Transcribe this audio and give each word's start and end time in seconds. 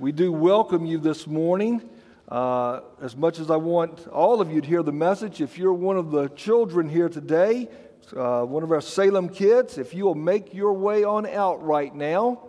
We 0.00 0.12
do 0.12 0.30
welcome 0.30 0.86
you 0.86 0.98
this 0.98 1.26
morning. 1.26 1.82
Uh, 2.28 2.82
as 3.02 3.16
much 3.16 3.40
as 3.40 3.50
I 3.50 3.56
want 3.56 4.06
all 4.06 4.40
of 4.40 4.48
you 4.48 4.60
to 4.60 4.66
hear 4.66 4.84
the 4.84 4.92
message, 4.92 5.40
if 5.40 5.58
you're 5.58 5.72
one 5.72 5.96
of 5.96 6.12
the 6.12 6.28
children 6.28 6.88
here 6.88 7.08
today, 7.08 7.68
uh, 8.16 8.44
one 8.44 8.62
of 8.62 8.70
our 8.70 8.80
Salem 8.80 9.28
kids, 9.28 9.76
if 9.76 9.94
you 9.94 10.04
will 10.04 10.14
make 10.14 10.54
your 10.54 10.72
way 10.74 11.02
on 11.02 11.26
out 11.26 11.64
right 11.64 11.92
now. 11.92 12.46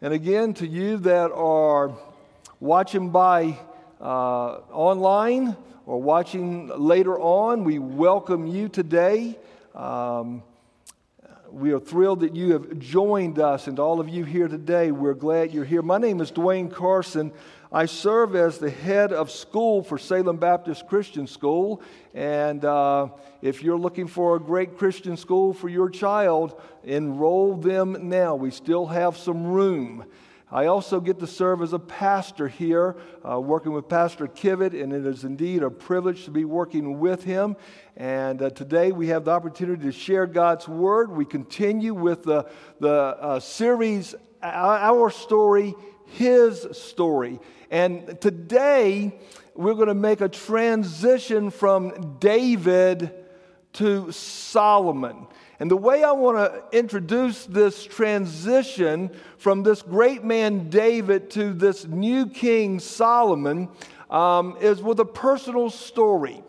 And 0.00 0.14
again, 0.14 0.54
to 0.54 0.66
you 0.66 0.96
that 0.96 1.30
are 1.32 1.92
watching 2.58 3.10
by 3.10 3.58
uh, 4.00 4.60
online 4.72 5.54
or 5.84 6.00
watching 6.00 6.68
later 6.68 7.20
on, 7.20 7.64
we 7.64 7.78
welcome 7.80 8.46
you 8.46 8.70
today. 8.70 9.38
Um, 9.74 10.42
we 11.52 11.72
are 11.72 11.80
thrilled 11.80 12.20
that 12.20 12.34
you 12.34 12.52
have 12.52 12.78
joined 12.78 13.38
us, 13.38 13.66
and 13.66 13.78
all 13.78 14.00
of 14.00 14.08
you 14.08 14.24
here 14.24 14.48
today, 14.48 14.90
we're 14.90 15.12
glad 15.12 15.52
you're 15.52 15.66
here. 15.66 15.82
My 15.82 15.98
name 15.98 16.22
is 16.22 16.32
Dwayne 16.32 16.72
Carson. 16.72 17.30
I 17.70 17.84
serve 17.84 18.34
as 18.34 18.56
the 18.56 18.70
head 18.70 19.12
of 19.12 19.30
school 19.30 19.82
for 19.82 19.98
Salem 19.98 20.38
Baptist 20.38 20.86
Christian 20.86 21.26
School. 21.26 21.82
And 22.14 22.64
uh, 22.64 23.08
if 23.42 23.62
you're 23.62 23.78
looking 23.78 24.06
for 24.06 24.36
a 24.36 24.40
great 24.40 24.78
Christian 24.78 25.16
school 25.18 25.52
for 25.52 25.68
your 25.68 25.90
child, 25.90 26.58
enroll 26.84 27.56
them 27.56 28.08
now. 28.08 28.34
We 28.34 28.50
still 28.50 28.86
have 28.86 29.18
some 29.18 29.46
room. 29.46 30.06
I 30.52 30.66
also 30.66 31.00
get 31.00 31.18
to 31.20 31.26
serve 31.26 31.62
as 31.62 31.72
a 31.72 31.78
pastor 31.78 32.46
here, 32.46 32.96
uh, 33.26 33.40
working 33.40 33.72
with 33.72 33.88
Pastor 33.88 34.26
Kivett, 34.26 34.78
and 34.78 34.92
it 34.92 35.06
is 35.06 35.24
indeed 35.24 35.62
a 35.62 35.70
privilege 35.70 36.26
to 36.26 36.30
be 36.30 36.44
working 36.44 37.00
with 37.00 37.24
him. 37.24 37.56
And 37.96 38.42
uh, 38.42 38.50
today 38.50 38.92
we 38.92 39.06
have 39.06 39.24
the 39.24 39.30
opportunity 39.30 39.84
to 39.84 39.92
share 39.92 40.26
God's 40.26 40.68
Word. 40.68 41.10
We 41.10 41.24
continue 41.24 41.94
with 41.94 42.24
the, 42.24 42.50
the 42.80 42.92
uh, 42.92 43.40
series, 43.40 44.14
Our 44.42 45.08
Story, 45.08 45.74
His 46.04 46.66
Story. 46.72 47.40
And 47.70 48.20
today 48.20 49.18
we're 49.54 49.72
going 49.72 49.88
to 49.88 49.94
make 49.94 50.20
a 50.20 50.28
transition 50.28 51.48
from 51.48 52.18
David 52.18 53.10
to 53.74 54.12
Solomon. 54.12 55.28
And 55.62 55.70
the 55.70 55.76
way 55.76 56.02
I 56.02 56.10
want 56.10 56.38
to 56.38 56.76
introduce 56.76 57.46
this 57.46 57.84
transition 57.84 59.12
from 59.38 59.62
this 59.62 59.80
great 59.80 60.24
man 60.24 60.70
David 60.70 61.30
to 61.30 61.52
this 61.52 61.86
new 61.86 62.26
king 62.26 62.80
Solomon 62.80 63.68
um, 64.10 64.56
is 64.60 64.82
with 64.82 64.98
a 64.98 65.04
personal 65.04 65.70
story. 65.70 66.42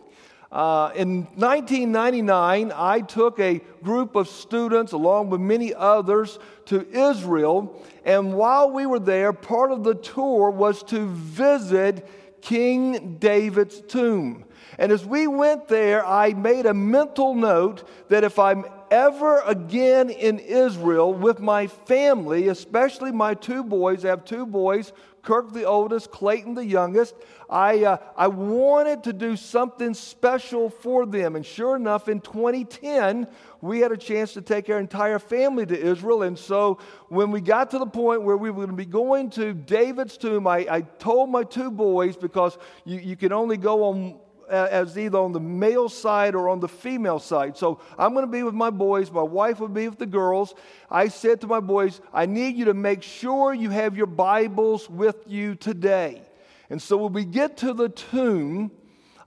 Uh, 0.52 0.94
in 0.95 1.25
1999, 1.36 2.73
I 2.75 3.02
took 3.02 3.39
a 3.39 3.61
group 3.83 4.16
of 4.16 4.28
students, 4.28 4.94
along 4.94 5.30
with 5.30 5.42
many 5.42 5.75
others, 5.75 6.39
to 6.66 6.83
Israel. 6.89 7.80
And 8.05 8.33
while 8.33 8.72
we 8.72 8.88
were 8.88 8.98
there, 8.98 9.31
part 9.31 9.72
of 9.72 9.83
the 9.83 9.94
tour 9.94 10.50
was 10.50 10.81
to 10.86 11.05
visit 11.08 12.09
King 12.44 13.16
David's 13.19 13.80
tomb. 13.80 14.44
And 14.77 14.91
as 14.91 15.05
we 15.05 15.27
went 15.27 15.69
there, 15.69 16.05
I 16.05 16.33
made 16.33 16.66
a 16.66 16.73
mental 16.73 17.33
note 17.33 17.88
that 18.09 18.25
if 18.25 18.38
I'm 18.38 18.66
ever 18.91 19.39
again 19.45 20.09
in 20.09 20.39
Israel 20.39 21.14
with 21.14 21.39
my 21.39 21.67
family, 21.67 22.49
especially 22.49 23.14
my 23.14 23.33
two 23.33 23.64
boys, 23.64 24.03
I 24.03 24.09
have 24.09 24.25
two 24.25 24.45
boys, 24.45 24.91
Kirk 25.23 25.53
the 25.53 25.63
oldest, 25.63 26.11
Clayton 26.11 26.53
the 26.53 26.66
youngest, 26.66 27.16
I, 27.49 27.85
uh, 27.85 27.97
I 28.17 28.27
wanted 28.27 29.03
to 29.05 29.13
do 29.13 29.38
something 29.38 29.93
special 29.93 30.69
for 30.69 31.05
them. 31.05 31.35
And 31.35 31.45
sure 31.45 31.75
enough, 31.75 32.09
in 32.09 32.19
2010, 32.19 33.27
we 33.61 33.80
had 33.80 33.93
a 33.93 33.97
chance 33.97 34.33
to 34.33 34.41
take 34.41 34.69
our 34.69 34.80
entire 34.80 35.19
family 35.19 35.65
to 35.65 35.80
Israel. 35.80 36.23
And 36.23 36.38
so 36.38 36.77
when 37.07 37.31
we 37.31 37.39
got 37.39 37.71
to 37.71 37.80
the 37.80 37.85
point 37.85 38.23
where 38.23 38.35
we 38.35 38.49
were 38.49 38.65
going 38.65 38.69
to 38.69 38.75
be 38.75 38.85
going 38.85 39.30
to 39.31 39.53
David's 39.53 40.17
tomb, 40.17 40.45
I, 40.45 40.67
I 40.69 40.81
told 40.81 41.30
my 41.30 41.43
two 41.43 41.71
boys, 41.71 42.17
because 42.17 42.58
you, 42.83 42.99
you 42.99 43.15
can 43.15 43.31
only 43.31 43.55
go 43.55 43.85
on 43.85 44.19
as 44.49 44.97
either 44.97 45.17
on 45.17 45.31
the 45.31 45.39
male 45.39 45.89
side 45.89 46.36
or 46.36 46.49
on 46.49 46.59
the 46.59 46.67
female 46.67 47.19
side. 47.19 47.58
So 47.58 47.80
I'm 47.98 48.14
going 48.14 48.26
to 48.26 48.31
be 48.31 48.43
with 48.43 48.54
my 48.54 48.70
boys. 48.70 49.11
My 49.11 49.21
wife 49.21 49.59
will 49.59 49.67
be 49.67 49.87
with 49.87 49.99
the 49.99 50.05
girls. 50.05 50.54
I 50.89 51.08
said 51.08 51.42
to 51.42 51.48
my 51.48 51.59
boys, 51.59 52.02
I 52.14 52.26
need 52.26 52.55
you 52.55 52.65
to 52.65 52.73
make 52.73 53.04
sure 53.04 53.54
you 53.54 53.70
have 53.70 53.95
your 53.95 54.08
Bibles 54.08 54.89
with 54.89 55.17
you 55.27 55.55
today. 55.55 56.21
And 56.70 56.81
so 56.81 56.98
when 56.98 57.14
we 57.14 57.26
get 57.26 57.58
to 57.58 57.73
the 57.73 57.89
tomb, 57.89 58.71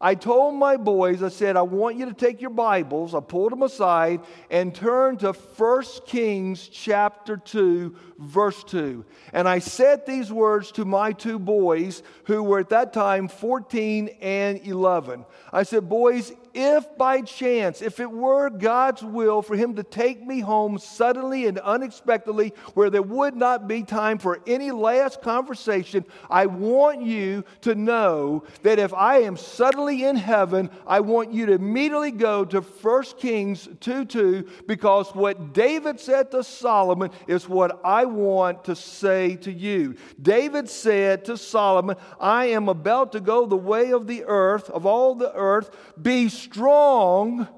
I 0.01 0.15
told 0.15 0.55
my 0.55 0.77
boys, 0.77 1.23
I 1.23 1.29
said, 1.29 1.57
I 1.57 1.63
want 1.63 1.97
you 1.97 2.07
to 2.07 2.13
take 2.13 2.41
your 2.41 2.51
Bibles. 2.51 3.15
I 3.15 3.21
pulled 3.21 3.53
them 3.53 3.63
aside 3.63 4.21
and 4.51 4.75
turn 4.75 5.17
to 5.19 5.33
1 5.33 5.85
Kings 6.07 6.69
chapter 6.69 7.37
2, 7.37 7.97
verse 8.19 8.63
2. 8.65 9.05
And 9.33 9.49
I 9.49 9.59
said 9.59 10.05
these 10.05 10.31
words 10.31 10.71
to 10.73 10.85
my 10.85 11.13
two 11.13 11.39
boys, 11.39 12.03
who 12.25 12.43
were 12.43 12.59
at 12.61 12.69
that 12.71 12.93
time 12.93 13.29
14 13.29 14.09
and 14.21 14.67
11. 14.67 15.25
I 15.53 15.63
said, 15.63 15.89
Boys, 15.89 16.33
if 16.57 16.97
by 16.97 17.21
chance, 17.21 17.83
if 17.83 18.01
it 18.01 18.11
were 18.11 18.49
God's 18.49 19.03
will 19.03 19.43
for 19.43 19.55
him 19.55 19.77
to 19.77 19.83
take 19.83 20.27
me 20.27 20.41
home 20.41 20.79
suddenly 20.79 21.47
and 21.47 21.59
unexpectedly, 21.59 22.55
where 22.73 22.89
there 22.89 23.03
would 23.03 23.37
not 23.37 23.69
be 23.69 23.83
time 23.83 24.17
for 24.17 24.41
any 24.47 24.71
last 24.71 25.21
conversation, 25.21 26.07
I 26.31 26.47
want 26.47 27.03
you 27.03 27.45
to 27.61 27.75
know 27.75 28.45
that 28.63 28.79
if 28.79 28.95
I 28.95 29.19
am 29.19 29.37
suddenly 29.37 30.05
in 30.05 30.17
heaven, 30.17 30.71
I 30.87 31.01
want 31.01 31.31
you 31.31 31.45
to 31.45 31.53
immediately 31.53 32.11
go 32.11 32.47
to 32.47 32.63
1 32.63 33.03
Kings 33.19 33.69
2 33.81 34.07
2, 34.07 34.49
because 34.67 35.15
what 35.15 35.53
David 35.53 36.01
said 36.01 36.31
to 36.31 36.43
Solomon 36.43 37.11
is 37.27 37.47
what 37.47 37.81
I 37.85 38.07
want 38.07 38.65
to 38.65 38.75
say 38.75 39.37
to 39.37 39.53
you. 39.53 39.95
David 40.23 40.71
said 40.71 41.27
to 41.27 41.37
Solomon, 41.37 41.97
I 42.19 42.47
am 42.47 42.71
about 42.71 43.13
to 43.13 43.21
go 43.21 43.45
the 43.45 43.57
way 43.57 43.93
of 43.93 44.07
the 44.07 44.25
earth, 44.25 44.71
of 44.71 44.87
all 44.87 45.15
the 45.15 45.35
earth, 45.35 45.71
be 46.01 46.31
strong 46.47 47.49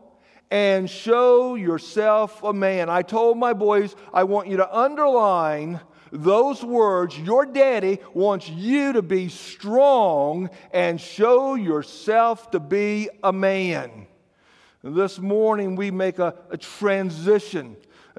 and 0.51 0.89
show 0.89 1.55
yourself 1.57 2.43
a 2.43 2.55
man. 2.55 2.89
I 2.89 3.03
told 3.03 3.37
my 3.37 3.53
boys, 3.53 3.95
I 4.15 4.25
want 4.25 4.49
you 4.49 4.57
to 4.57 4.75
underline 4.75 5.81
those 6.11 6.65
words. 6.65 7.19
Your 7.19 7.45
daddy 7.45 7.99
wants 8.15 8.49
you 8.49 8.95
to 8.95 9.03
be 9.03 9.29
strong 9.29 10.49
and 10.73 10.99
show 10.99 11.55
yourself 11.55 12.51
to 12.53 12.61
be 12.61 13.11
a 13.23 13.33
man. 13.33 14.07
This 14.83 15.19
morning, 15.19 15.77
we 15.77 15.91
make 15.91 16.19
a, 16.19 16.35
a 16.51 16.57
transition 16.57 17.77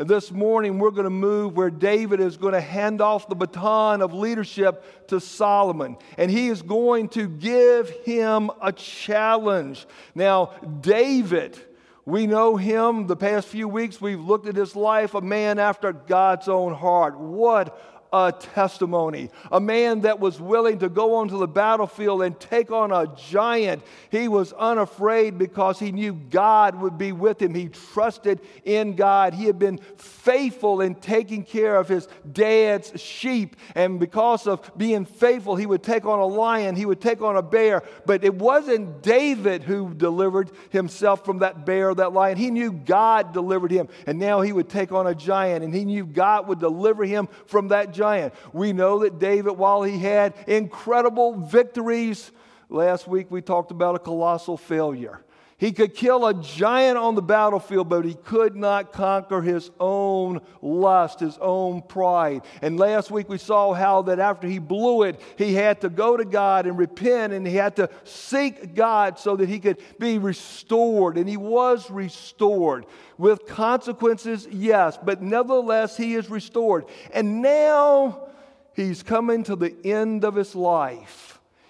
this 0.08 0.32
morning, 0.32 0.80
we're 0.80 0.92
going 0.92 1.04
to 1.04 1.10
move 1.10 1.58
where 1.58 1.70
David 1.70 2.22
is 2.22 2.38
going 2.38 2.54
to 2.54 2.62
hand 2.62 3.02
off 3.02 3.28
the 3.28 3.36
baton 3.36 4.02
of 4.02 4.14
leadership 4.14 5.08
to 5.10 5.20
Solomon, 5.20 5.98
and 6.18 6.32
he 6.32 6.48
is 6.48 6.62
going 6.62 7.10
to 7.10 7.28
give 7.28 7.90
him 8.06 8.50
a 8.62 8.72
challenge. 8.72 9.86
Now, 10.16 10.54
David, 10.80 11.60
we 12.06 12.28
know 12.28 12.56
him 12.56 13.08
the 13.08 13.18
past 13.18 13.50
few 13.50 13.68
weeks, 13.68 14.00
we've 14.00 14.22
looked 14.22 14.48
at 14.48 14.56
his 14.56 14.76
life, 14.76 15.16
a 15.16 15.22
man 15.22 15.60
after 15.60 15.92
God's 15.92 16.48
own 16.48 16.74
heart. 16.74 17.20
What 17.20 17.99
a 18.12 18.32
testimony. 18.32 19.30
A 19.52 19.60
man 19.60 20.02
that 20.02 20.20
was 20.20 20.42
willing 20.42 20.80
to 20.80 20.90
go 20.90 21.16
onto 21.16 21.38
the 21.38 21.48
battlefield 21.48 22.24
and 22.24 22.40
take 22.40 22.72
on 22.72 22.92
a 22.92 23.08
giant. 23.16 23.84
He 24.10 24.28
was 24.28 24.52
unafraid 24.54 25.38
because 25.38 25.78
he 25.80 25.92
knew 25.92 26.14
God 26.14 26.76
would 26.76 26.98
be 26.98 27.12
with 27.12 27.42
him. 27.42 27.54
He 27.54 27.70
trusted 27.70 28.40
in 28.64 28.96
God. 28.96 29.34
He 29.34 29.46
had 29.46 29.60
been 29.60 29.78
faithful 29.98 30.82
in 30.82 30.96
taking 30.96 31.44
care 31.44 31.76
of 31.76 31.88
his 31.88 32.08
dad's 32.32 33.00
sheep. 33.00 33.56
And 33.76 34.00
because 34.00 34.48
of 34.48 34.76
being 34.76 35.06
faithful, 35.06 35.56
he 35.56 35.68
would 35.68 35.84
take 35.84 36.06
on 36.06 36.20
a 36.20 36.26
lion, 36.26 36.76
he 36.76 36.86
would 36.86 37.02
take 37.02 37.22
on 37.22 37.38
a 37.38 37.44
bear. 37.44 37.84
But 38.06 38.24
it 38.24 38.34
wasn't 38.34 39.04
David 39.04 39.64
who 39.64 39.94
delivered 39.94 40.50
himself 40.72 41.26
from 41.26 41.40
that 41.40 41.66
bear, 41.66 41.94
that 41.94 42.14
lion. 42.14 42.38
He 42.38 42.50
knew 42.50 42.72
God 42.72 43.34
delivered 43.34 43.72
him. 43.72 43.88
And 44.08 44.18
now 44.18 44.42
he 44.42 44.52
would 44.52 44.70
take 44.70 44.92
on 44.92 45.06
a 45.06 45.14
giant, 45.14 45.64
and 45.64 45.76
he 45.76 45.86
knew 45.86 46.06
God 46.06 46.48
would 46.48 46.60
deliver 46.60 47.04
him 47.04 47.28
from 47.46 47.68
that 47.68 47.94
giant 47.94 47.99
giant. 48.00 48.34
We 48.54 48.74
know 48.74 49.00
that 49.00 49.20
David, 49.20 49.52
while 49.52 49.84
he 49.84 50.00
had 50.00 50.34
incredible 50.48 51.34
victories, 51.34 52.32
last 52.70 53.08
week 53.08 53.30
we 53.30 53.42
talked 53.42 53.72
about 53.72 53.96
a 53.96 54.00
colossal 54.00 54.58
failure. 54.58 55.22
He 55.60 55.74
could 55.74 55.94
kill 55.94 56.26
a 56.26 56.34
giant 56.34 56.98
on 56.98 57.16
the 57.16 57.22
battlefield, 57.22 57.90
but 57.90 58.06
he 58.06 58.14
could 58.14 58.56
not 58.56 58.94
conquer 58.94 59.42
his 59.42 59.70
own 59.78 60.40
lust, 60.62 61.20
his 61.20 61.38
own 61.40 61.82
pride. 61.82 62.44
And 62.62 62.80
last 62.80 63.12
week 63.12 63.28
we 63.28 63.38
saw 63.38 63.74
how 63.74 64.04
that 64.04 64.20
after 64.20 64.48
he 64.48 64.58
blew 64.58 65.04
it, 65.04 65.20
he 65.38 65.54
had 65.54 65.82
to 65.82 65.90
go 65.90 66.16
to 66.16 66.24
God 66.24 66.66
and 66.66 66.78
repent 66.78 67.34
and 67.34 67.46
he 67.46 67.58
had 67.58 67.76
to 67.76 67.90
seek 68.06 68.74
God 68.74 69.20
so 69.20 69.36
that 69.36 69.50
he 69.50 69.60
could 69.60 69.80
be 70.00 70.18
restored. 70.18 71.18
And 71.18 71.28
he 71.28 71.36
was 71.36 71.92
restored 71.92 72.86
with 73.18 73.46
consequences, 73.46 74.48
yes, 74.50 74.98
but 75.04 75.22
nevertheless 75.22 75.98
he 75.98 76.16
is 76.16 76.30
restored. 76.30 76.86
And 77.14 77.42
now 77.42 78.30
he's 78.76 79.04
coming 79.04 79.44
to 79.44 79.58
the 79.58 79.76
end 79.84 80.24
of 80.24 80.36
his 80.36 80.56
life. 80.56 81.29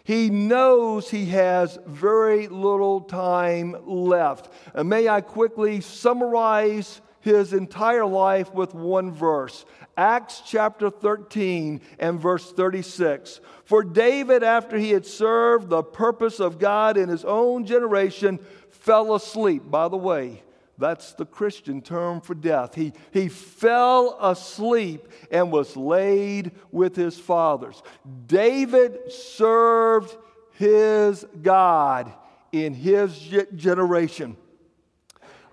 He 0.10 0.32
knows 0.32 1.12
he 1.12 1.26
has 1.26 1.78
very 1.86 2.48
little 2.48 3.02
time 3.02 3.76
left. 3.86 4.52
And 4.74 4.90
may 4.90 5.08
I 5.08 5.22
quickly 5.22 5.82
summarize 5.82 7.00
his 7.20 7.54
entire 7.54 8.08
life 8.08 8.52
with 8.52 8.74
one 8.74 9.12
verse. 9.12 9.66
Acts 9.96 10.42
chapter 10.44 10.90
13 10.90 11.82
and 12.00 12.20
verse 12.20 12.52
36. 12.52 13.40
For 13.66 13.84
David, 13.84 14.42
after 14.42 14.80
he 14.80 14.90
had 14.90 15.06
served 15.06 15.70
the 15.70 15.84
purpose 15.84 16.40
of 16.40 16.58
God 16.58 16.98
in 16.98 17.08
his 17.08 17.24
own 17.24 17.68
generation, 17.68 18.40
fell 18.72 19.14
asleep. 19.14 19.70
By 19.70 19.90
the 19.90 19.98
way, 19.98 20.42
that's 20.80 21.14
the 21.14 21.26
Christian 21.26 21.82
term 21.82 22.22
for 22.22 22.34
death. 22.34 22.74
He, 22.74 22.94
he 23.12 23.28
fell 23.28 24.18
asleep 24.22 25.08
and 25.30 25.52
was 25.52 25.76
laid 25.76 26.52
with 26.72 26.96
his 26.96 27.20
fathers. 27.20 27.84
David 28.26 29.12
served 29.12 30.16
his 30.54 31.26
God 31.42 32.12
in 32.52 32.74
his 32.74 33.18
generation. 33.56 34.38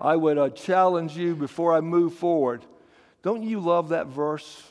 I 0.00 0.17
would 0.17 0.38
uh, 0.38 0.50
challenge 0.50 1.17
you 1.17 1.34
before 1.34 1.75
I 1.75 1.81
move 1.81 2.14
forward. 2.14 2.64
Don't 3.23 3.43
you 3.43 3.61
love 3.61 3.88
that 3.90 4.06
verse? 4.06 4.62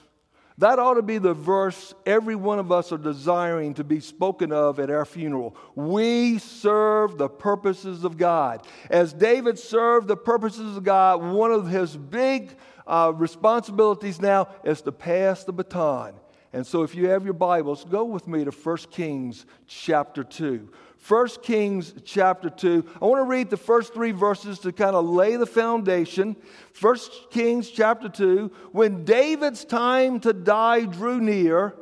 That 0.57 0.80
ought 0.80 0.94
to 0.94 1.02
be 1.02 1.18
the 1.18 1.34
verse 1.34 1.94
every 2.06 2.36
one 2.36 2.60
of 2.60 2.72
us 2.72 2.94
are 2.94 2.98
desiring 2.98 3.74
to 3.74 3.84
be 3.84 4.00
spoken 4.00 4.54
of 4.54 4.80
at 4.80 4.90
our 4.90 5.04
funeral. 5.04 5.56
We 5.75 6.38
serve 6.38 7.18
the 7.18 7.28
purposes 7.28 8.06
of 8.06 8.18
God. 8.18 8.66
As 8.90 9.12
David 9.12 9.60
served 9.60 10.07
the 10.07 10.16
purposes 10.16 10.78
of 10.78 10.84
God, 10.84 11.22
one 11.22 11.52
of 11.52 11.68
his 11.68 11.98
big 11.98 12.56
uh, 12.88 13.12
responsibilities 13.13 14.22
now 14.22 14.48
is 14.63 14.81
to 14.84 14.94
pass 14.94 15.44
the 15.44 15.52
baton. 15.52 16.13
And 16.54 16.66
so, 16.66 16.84
if 16.84 16.96
you 16.96 17.10
have 17.10 17.25
your 17.25 17.34
Bibles, 17.34 17.84
go 17.84 18.06
with 18.06 18.30
me 18.30 18.46
to 18.46 18.52
1 18.52 18.78
Kings 18.90 19.46
chapter 19.68 20.24
2. 20.24 20.72
1 21.07 21.28
Kings 21.44 21.94
chapter 22.04 22.50
2. 22.50 22.84
I 23.00 23.06
want 23.06 23.19
to 23.19 23.30
read 23.30 23.52
the 23.52 23.57
first 23.57 23.94
three 23.94 24.12
verses 24.12 24.57
to 24.60 24.72
kind 24.72 24.96
of 24.96 25.06
lay 25.06 25.36
the 25.36 25.46
foundation. 25.46 26.36
1 26.81 26.98
Kings 27.30 27.69
chapter 27.69 28.10
2. 28.10 28.52
When 28.72 29.06
David's 29.06 29.66
time 29.66 30.19
to 30.22 30.34
die 30.34 30.86
drew 30.86 31.22
near, 31.22 31.75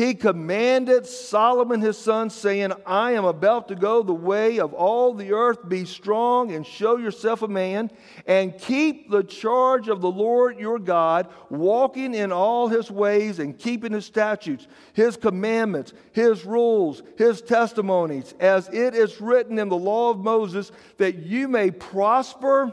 he 0.00 0.14
commanded 0.14 1.04
Solomon 1.04 1.82
his 1.82 1.98
son, 1.98 2.30
saying, 2.30 2.72
I 2.86 3.12
am 3.12 3.26
about 3.26 3.68
to 3.68 3.74
go 3.74 4.02
the 4.02 4.14
way 4.14 4.58
of 4.58 4.72
all 4.72 5.12
the 5.12 5.34
earth. 5.34 5.68
Be 5.68 5.84
strong 5.84 6.52
and 6.52 6.66
show 6.66 6.96
yourself 6.96 7.42
a 7.42 7.48
man, 7.48 7.90
and 8.26 8.56
keep 8.56 9.10
the 9.10 9.22
charge 9.22 9.88
of 9.88 10.00
the 10.00 10.10
Lord 10.10 10.58
your 10.58 10.78
God, 10.78 11.28
walking 11.50 12.14
in 12.14 12.32
all 12.32 12.68
his 12.68 12.90
ways 12.90 13.40
and 13.40 13.58
keeping 13.58 13.92
his 13.92 14.06
statutes, 14.06 14.66
his 14.94 15.18
commandments, 15.18 15.92
his 16.12 16.46
rules, 16.46 17.02
his 17.18 17.42
testimonies, 17.42 18.34
as 18.40 18.68
it 18.68 18.94
is 18.94 19.20
written 19.20 19.58
in 19.58 19.68
the 19.68 19.76
law 19.76 20.08
of 20.08 20.18
Moses, 20.20 20.72
that 20.96 21.18
you 21.18 21.46
may 21.46 21.70
prosper 21.70 22.72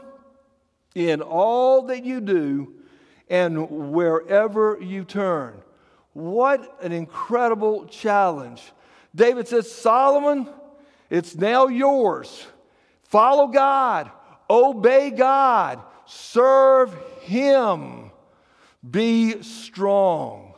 in 0.94 1.20
all 1.20 1.82
that 1.88 2.06
you 2.06 2.22
do 2.22 2.72
and 3.28 3.92
wherever 3.92 4.78
you 4.80 5.04
turn. 5.04 5.62
What 6.18 6.82
an 6.82 6.90
incredible 6.90 7.86
challenge. 7.86 8.60
David 9.14 9.46
says, 9.46 9.70
Solomon, 9.70 10.48
it's 11.10 11.36
now 11.36 11.68
yours. 11.68 12.44
Follow 13.04 13.46
God, 13.46 14.10
obey 14.50 15.10
God, 15.10 15.80
serve 16.06 16.92
Him, 17.20 18.10
be 18.90 19.40
strong. 19.44 20.54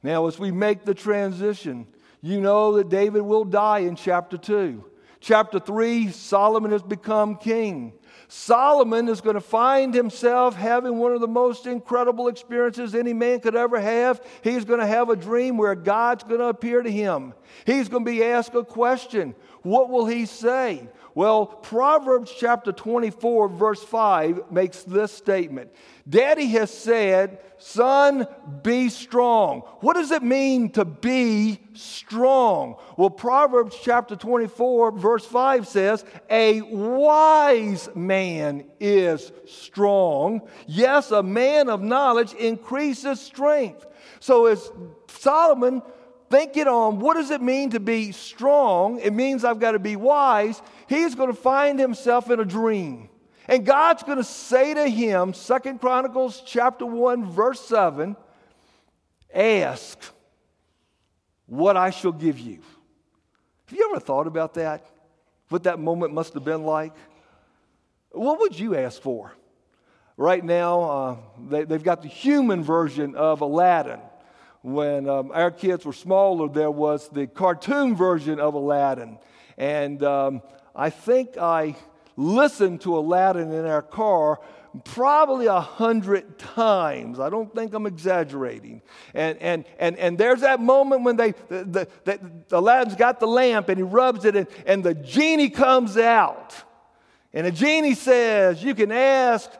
Now, 0.00 0.28
as 0.28 0.38
we 0.38 0.52
make 0.52 0.84
the 0.84 0.94
transition, 0.94 1.88
you 2.22 2.40
know 2.40 2.76
that 2.76 2.88
David 2.88 3.22
will 3.22 3.44
die 3.44 3.80
in 3.80 3.96
chapter 3.96 4.38
2. 4.38 4.84
Chapter 5.18 5.58
3, 5.58 6.12
Solomon 6.12 6.70
has 6.70 6.84
become 6.84 7.34
king. 7.34 7.94
Solomon 8.32 9.08
is 9.08 9.20
going 9.20 9.34
to 9.34 9.40
find 9.40 9.92
himself 9.92 10.54
having 10.54 10.98
one 10.98 11.12
of 11.12 11.20
the 11.20 11.26
most 11.26 11.66
incredible 11.66 12.28
experiences 12.28 12.94
any 12.94 13.12
man 13.12 13.40
could 13.40 13.56
ever 13.56 13.80
have. 13.80 14.24
He's 14.42 14.64
going 14.64 14.78
to 14.78 14.86
have 14.86 15.10
a 15.10 15.16
dream 15.16 15.56
where 15.56 15.74
God's 15.74 16.22
going 16.22 16.38
to 16.38 16.46
appear 16.46 16.80
to 16.80 16.90
him. 16.90 17.34
He's 17.66 17.88
going 17.88 18.04
to 18.04 18.10
be 18.10 18.22
asked 18.22 18.54
a 18.54 18.62
question. 18.62 19.34
What 19.62 19.90
will 19.90 20.06
he 20.06 20.26
say? 20.26 20.88
Well, 21.16 21.44
Proverbs 21.44 22.32
chapter 22.38 22.70
24, 22.70 23.48
verse 23.48 23.82
5 23.82 24.52
makes 24.52 24.84
this 24.84 25.10
statement 25.10 25.72
Daddy 26.10 26.46
has 26.48 26.76
said, 26.76 27.38
Son, 27.58 28.26
be 28.62 28.88
strong. 28.88 29.60
What 29.80 29.94
does 29.94 30.10
it 30.10 30.22
mean 30.22 30.70
to 30.70 30.84
be 30.84 31.60
strong? 31.74 32.76
Well, 32.96 33.10
Proverbs 33.10 33.76
chapter 33.80 34.16
24, 34.16 34.92
verse 34.92 35.24
5 35.24 35.68
says, 35.68 36.04
A 36.28 36.62
wise 36.62 37.88
man 37.94 38.64
is 38.80 39.30
strong. 39.46 40.48
Yes, 40.66 41.12
a 41.12 41.22
man 41.22 41.68
of 41.68 41.80
knowledge 41.82 42.32
increases 42.32 43.20
strength. 43.20 43.86
So, 44.18 44.46
as 44.46 44.72
Solomon 45.08 45.82
thinking 46.30 46.66
on 46.66 46.98
what 46.98 47.14
does 47.14 47.30
it 47.30 47.42
mean 47.42 47.70
to 47.70 47.80
be 47.80 48.10
strong, 48.10 48.98
it 49.00 49.12
means 49.12 49.44
I've 49.44 49.60
got 49.60 49.72
to 49.72 49.78
be 49.78 49.96
wise. 49.96 50.60
He's 50.88 51.14
going 51.14 51.30
to 51.30 51.40
find 51.40 51.78
himself 51.78 52.30
in 52.30 52.40
a 52.40 52.44
dream. 52.44 53.09
And 53.50 53.66
God's 53.66 54.04
going 54.04 54.18
to 54.18 54.24
say 54.24 54.74
to 54.74 54.88
him, 54.88 55.34
Second 55.34 55.80
Chronicles 55.80 56.40
chapter 56.46 56.86
1, 56.86 57.32
verse 57.32 57.60
7, 57.62 58.14
ask 59.34 59.98
what 61.46 61.76
I 61.76 61.90
shall 61.90 62.12
give 62.12 62.38
you. 62.38 62.60
Have 63.66 63.76
you 63.76 63.90
ever 63.90 63.98
thought 63.98 64.28
about 64.28 64.54
that? 64.54 64.86
What 65.48 65.64
that 65.64 65.80
moment 65.80 66.14
must 66.14 66.34
have 66.34 66.44
been 66.44 66.62
like? 66.62 66.92
What 68.12 68.38
would 68.38 68.56
you 68.56 68.76
ask 68.76 69.02
for? 69.02 69.32
Right 70.16 70.44
now, 70.44 70.82
uh, 70.82 71.16
they, 71.48 71.74
have 71.74 71.82
got 71.82 72.02
the 72.02 72.08
human 72.08 72.62
version 72.62 73.16
of 73.16 73.40
Aladdin. 73.40 73.98
When 74.62 75.08
um, 75.08 75.32
our 75.34 75.50
kids 75.50 75.84
were 75.84 75.92
smaller, 75.92 76.48
there 76.48 76.70
was 76.70 77.08
the 77.08 77.26
cartoon 77.26 77.96
version 77.96 78.38
of 78.38 78.54
Aladdin. 78.54 79.18
And 79.58 80.04
um, 80.04 80.42
I 80.76 80.90
think 80.90 81.36
I 81.36 81.74
listened 82.16 82.80
to 82.82 82.96
Aladdin 82.96 83.52
in 83.52 83.66
our 83.66 83.82
car 83.82 84.40
probably 84.84 85.46
a 85.46 85.60
hundred 85.60 86.38
times. 86.38 87.18
I 87.18 87.28
don't 87.30 87.52
think 87.54 87.74
I'm 87.74 87.86
exaggerating. 87.86 88.82
And, 89.14 89.38
and, 89.38 89.64
and, 89.78 89.96
and 89.98 90.16
there's 90.16 90.42
that 90.42 90.60
moment 90.60 91.02
when 91.02 91.16
they, 91.16 91.32
the, 91.48 91.64
the, 91.64 91.88
the, 92.04 92.56
Aladdin's 92.56 92.96
got 92.96 93.20
the 93.20 93.26
lamp 93.26 93.68
and 93.68 93.78
he 93.78 93.82
rubs 93.82 94.24
it 94.24 94.36
and, 94.36 94.46
and 94.66 94.84
the 94.84 94.94
genie 94.94 95.50
comes 95.50 95.96
out. 95.96 96.54
And 97.32 97.46
the 97.46 97.52
genie 97.52 97.94
says, 97.94 98.62
You 98.62 98.74
can 98.74 98.92
ask 98.92 99.50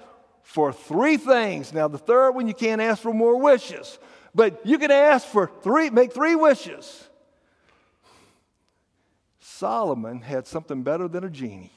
for 0.43 0.73
three 0.73 1.17
things. 1.17 1.73
Now, 1.73 1.89
the 1.89 1.99
third 1.99 2.33
one, 2.33 2.49
you 2.49 2.55
can't 2.55 2.81
ask 2.81 3.03
for 3.03 3.13
more 3.13 3.41
wishes, 3.41 3.99
but 4.35 4.65
you 4.65 4.79
can 4.79 4.91
ask 4.91 5.27
for 5.27 5.51
three, 5.63 5.91
make 5.91 6.13
three 6.13 6.35
wishes. 6.35 7.09
Solomon 9.41 10.23
had 10.23 10.47
something 10.47 10.83
better 10.83 11.07
than 11.07 11.25
a 11.25 11.31
genie. 11.31 11.73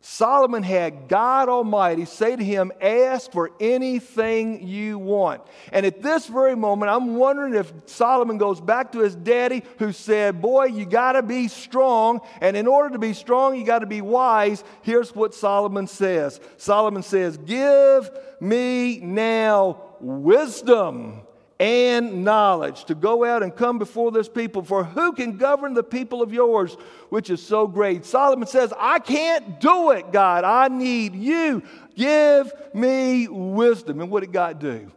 Solomon 0.00 0.62
had 0.62 1.08
God 1.08 1.48
Almighty 1.48 2.04
say 2.04 2.36
to 2.36 2.44
him, 2.44 2.70
Ask 2.80 3.32
for 3.32 3.50
anything 3.58 4.66
you 4.66 4.98
want. 4.98 5.42
And 5.72 5.84
at 5.84 6.02
this 6.02 6.26
very 6.26 6.54
moment, 6.54 6.90
I'm 6.90 7.16
wondering 7.16 7.54
if 7.54 7.72
Solomon 7.86 8.38
goes 8.38 8.60
back 8.60 8.92
to 8.92 9.00
his 9.00 9.16
daddy 9.16 9.64
who 9.78 9.92
said, 9.92 10.40
Boy, 10.40 10.66
you 10.66 10.86
got 10.86 11.12
to 11.12 11.22
be 11.22 11.48
strong. 11.48 12.20
And 12.40 12.56
in 12.56 12.66
order 12.66 12.90
to 12.90 12.98
be 12.98 13.12
strong, 13.12 13.56
you 13.56 13.64
got 13.64 13.80
to 13.80 13.86
be 13.86 14.00
wise. 14.00 14.62
Here's 14.82 15.14
what 15.14 15.34
Solomon 15.34 15.88
says 15.88 16.40
Solomon 16.56 17.02
says, 17.02 17.36
Give 17.36 18.08
me 18.40 18.98
now 18.98 19.82
wisdom 20.00 21.22
and 21.60 22.24
knowledge 22.24 22.84
to 22.84 22.94
go 22.94 23.24
out 23.24 23.42
and 23.42 23.54
come 23.54 23.78
before 23.78 24.12
this 24.12 24.28
people. 24.28 24.62
For 24.62 24.84
who 24.84 25.12
can 25.12 25.36
govern 25.36 25.74
the 25.74 25.82
people 25.82 26.22
of 26.22 26.32
yours, 26.32 26.76
which 27.08 27.30
is 27.30 27.42
so 27.42 27.66
great? 27.66 28.04
Solomon 28.04 28.46
says, 28.46 28.72
I 28.78 29.00
can't 29.00 29.60
do 29.60 29.90
it, 29.90 30.12
God. 30.12 30.44
I 30.44 30.68
need 30.68 31.14
you. 31.14 31.62
Give 31.96 32.52
me 32.72 33.26
wisdom. 33.28 34.00
And 34.00 34.10
what 34.10 34.20
did 34.20 34.32
God 34.32 34.60
do? 34.60 34.92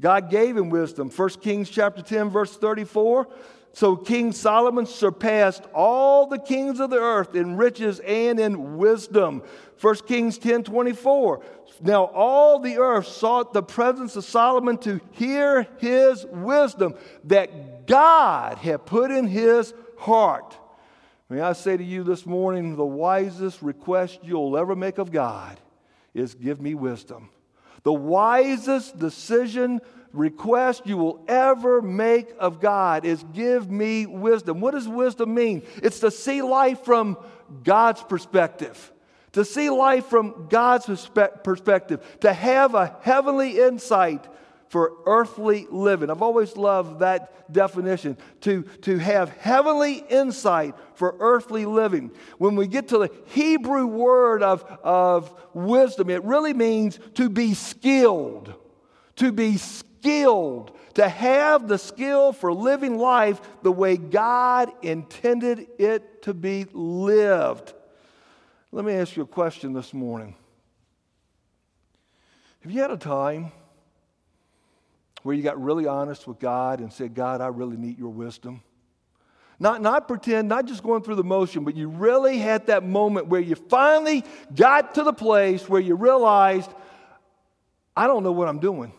God 0.00 0.30
gave 0.30 0.56
him 0.56 0.70
wisdom. 0.70 1.10
1 1.10 1.28
Kings 1.40 1.68
chapter 1.68 2.00
10, 2.00 2.30
verse 2.30 2.56
34. 2.56 3.28
So 3.72 3.94
King 3.94 4.32
Solomon 4.32 4.86
surpassed 4.86 5.64
all 5.74 6.26
the 6.26 6.38
kings 6.38 6.80
of 6.80 6.90
the 6.90 6.98
earth 6.98 7.34
in 7.34 7.56
riches 7.56 8.00
and 8.00 8.40
in 8.40 8.78
wisdom. 8.78 9.42
1 9.80 9.94
Kings 10.06 10.38
10 10.38 10.64
24. 10.64 11.42
Now 11.80 12.04
all 12.04 12.58
the 12.58 12.78
earth 12.78 13.06
sought 13.06 13.52
the 13.52 13.62
presence 13.62 14.16
of 14.16 14.24
Solomon 14.24 14.78
to 14.78 15.00
hear 15.12 15.66
his 15.78 16.26
wisdom 16.26 16.94
that 17.24 17.86
God 17.86 18.58
had 18.58 18.86
put 18.86 19.10
in 19.10 19.26
his 19.26 19.72
heart. 19.98 20.56
May 21.28 21.40
I 21.40 21.52
say 21.52 21.76
to 21.76 21.84
you 21.84 22.02
this 22.02 22.26
morning 22.26 22.76
the 22.76 22.84
wisest 22.84 23.62
request 23.62 24.20
you'll 24.22 24.56
ever 24.56 24.74
make 24.74 24.98
of 24.98 25.12
God 25.12 25.58
is 26.12 26.34
give 26.34 26.60
me 26.60 26.74
wisdom. 26.74 27.30
The 27.82 27.92
wisest 27.92 28.98
decision 28.98 29.80
request 30.12 30.86
you 30.86 30.96
will 30.96 31.24
ever 31.28 31.80
make 31.80 32.34
of 32.38 32.60
God 32.60 33.04
is 33.04 33.24
give 33.32 33.70
me 33.70 34.06
wisdom. 34.06 34.60
What 34.60 34.74
does 34.74 34.88
wisdom 34.88 35.34
mean? 35.34 35.62
It's 35.82 36.00
to 36.00 36.10
see 36.10 36.42
life 36.42 36.84
from 36.84 37.16
God's 37.62 38.02
perspective 38.02 38.92
to 39.32 39.44
see 39.44 39.70
life 39.70 40.06
from 40.06 40.48
God's 40.48 40.86
perspective, 41.44 42.18
to 42.20 42.32
have 42.32 42.74
a 42.74 42.96
heavenly 43.02 43.60
insight 43.60 44.26
for 44.70 44.92
earthly 45.04 45.66
living. 45.68 46.10
I've 46.10 46.22
always 46.22 46.56
loved 46.56 47.00
that 47.00 47.52
definition 47.52 48.16
to, 48.42 48.62
to 48.82 48.98
have 48.98 49.30
heavenly 49.30 50.04
insight 50.08 50.76
for 50.94 51.16
earthly 51.18 51.66
living. 51.66 52.12
When 52.38 52.54
we 52.54 52.68
get 52.68 52.88
to 52.88 52.98
the 52.98 53.10
Hebrew 53.26 53.86
word 53.86 54.44
of, 54.44 54.62
of 54.84 55.34
wisdom, 55.52 56.08
it 56.08 56.22
really 56.22 56.54
means 56.54 57.00
to 57.14 57.28
be 57.28 57.54
skilled. 57.54 58.54
To 59.16 59.32
be 59.32 59.56
skilled. 59.56 60.76
To 60.94 61.08
have 61.08 61.66
the 61.66 61.78
skill 61.78 62.32
for 62.32 62.52
living 62.52 62.96
life 62.96 63.40
the 63.62 63.72
way 63.72 63.96
God 63.96 64.70
intended 64.82 65.66
it 65.78 66.22
to 66.22 66.34
be 66.34 66.66
lived. 66.72 67.74
Let 68.72 68.84
me 68.84 68.92
ask 68.92 69.16
you 69.16 69.24
a 69.24 69.26
question 69.26 69.72
this 69.72 69.92
morning. 69.92 70.36
Have 72.60 72.70
you 72.70 72.80
had 72.80 72.92
a 72.92 72.96
time 72.96 73.50
where 75.22 75.34
you 75.34 75.42
got 75.42 75.60
really 75.60 75.86
honest 75.86 76.26
with 76.26 76.38
God 76.38 76.80
and 76.80 76.92
said, 76.92 77.14
God, 77.14 77.40
I 77.40 77.48
really 77.48 77.76
need 77.76 77.98
your 77.98 78.10
wisdom. 78.10 78.62
Not, 79.58 79.82
not 79.82 80.08
pretend, 80.08 80.48
not 80.48 80.66
just 80.66 80.82
going 80.82 81.02
through 81.02 81.16
the 81.16 81.24
motion, 81.24 81.64
but 81.64 81.76
you 81.76 81.88
really 81.88 82.38
had 82.38 82.68
that 82.68 82.82
moment 82.82 83.26
where 83.26 83.40
you 83.40 83.56
finally 83.56 84.24
got 84.54 84.94
to 84.94 85.02
the 85.02 85.12
place 85.12 85.68
where 85.68 85.80
you 85.80 85.96
realized, 85.96 86.70
I 87.96 88.06
don't 88.06 88.22
know 88.22 88.32
what 88.32 88.48
I'm 88.48 88.60
doing. 88.60 88.92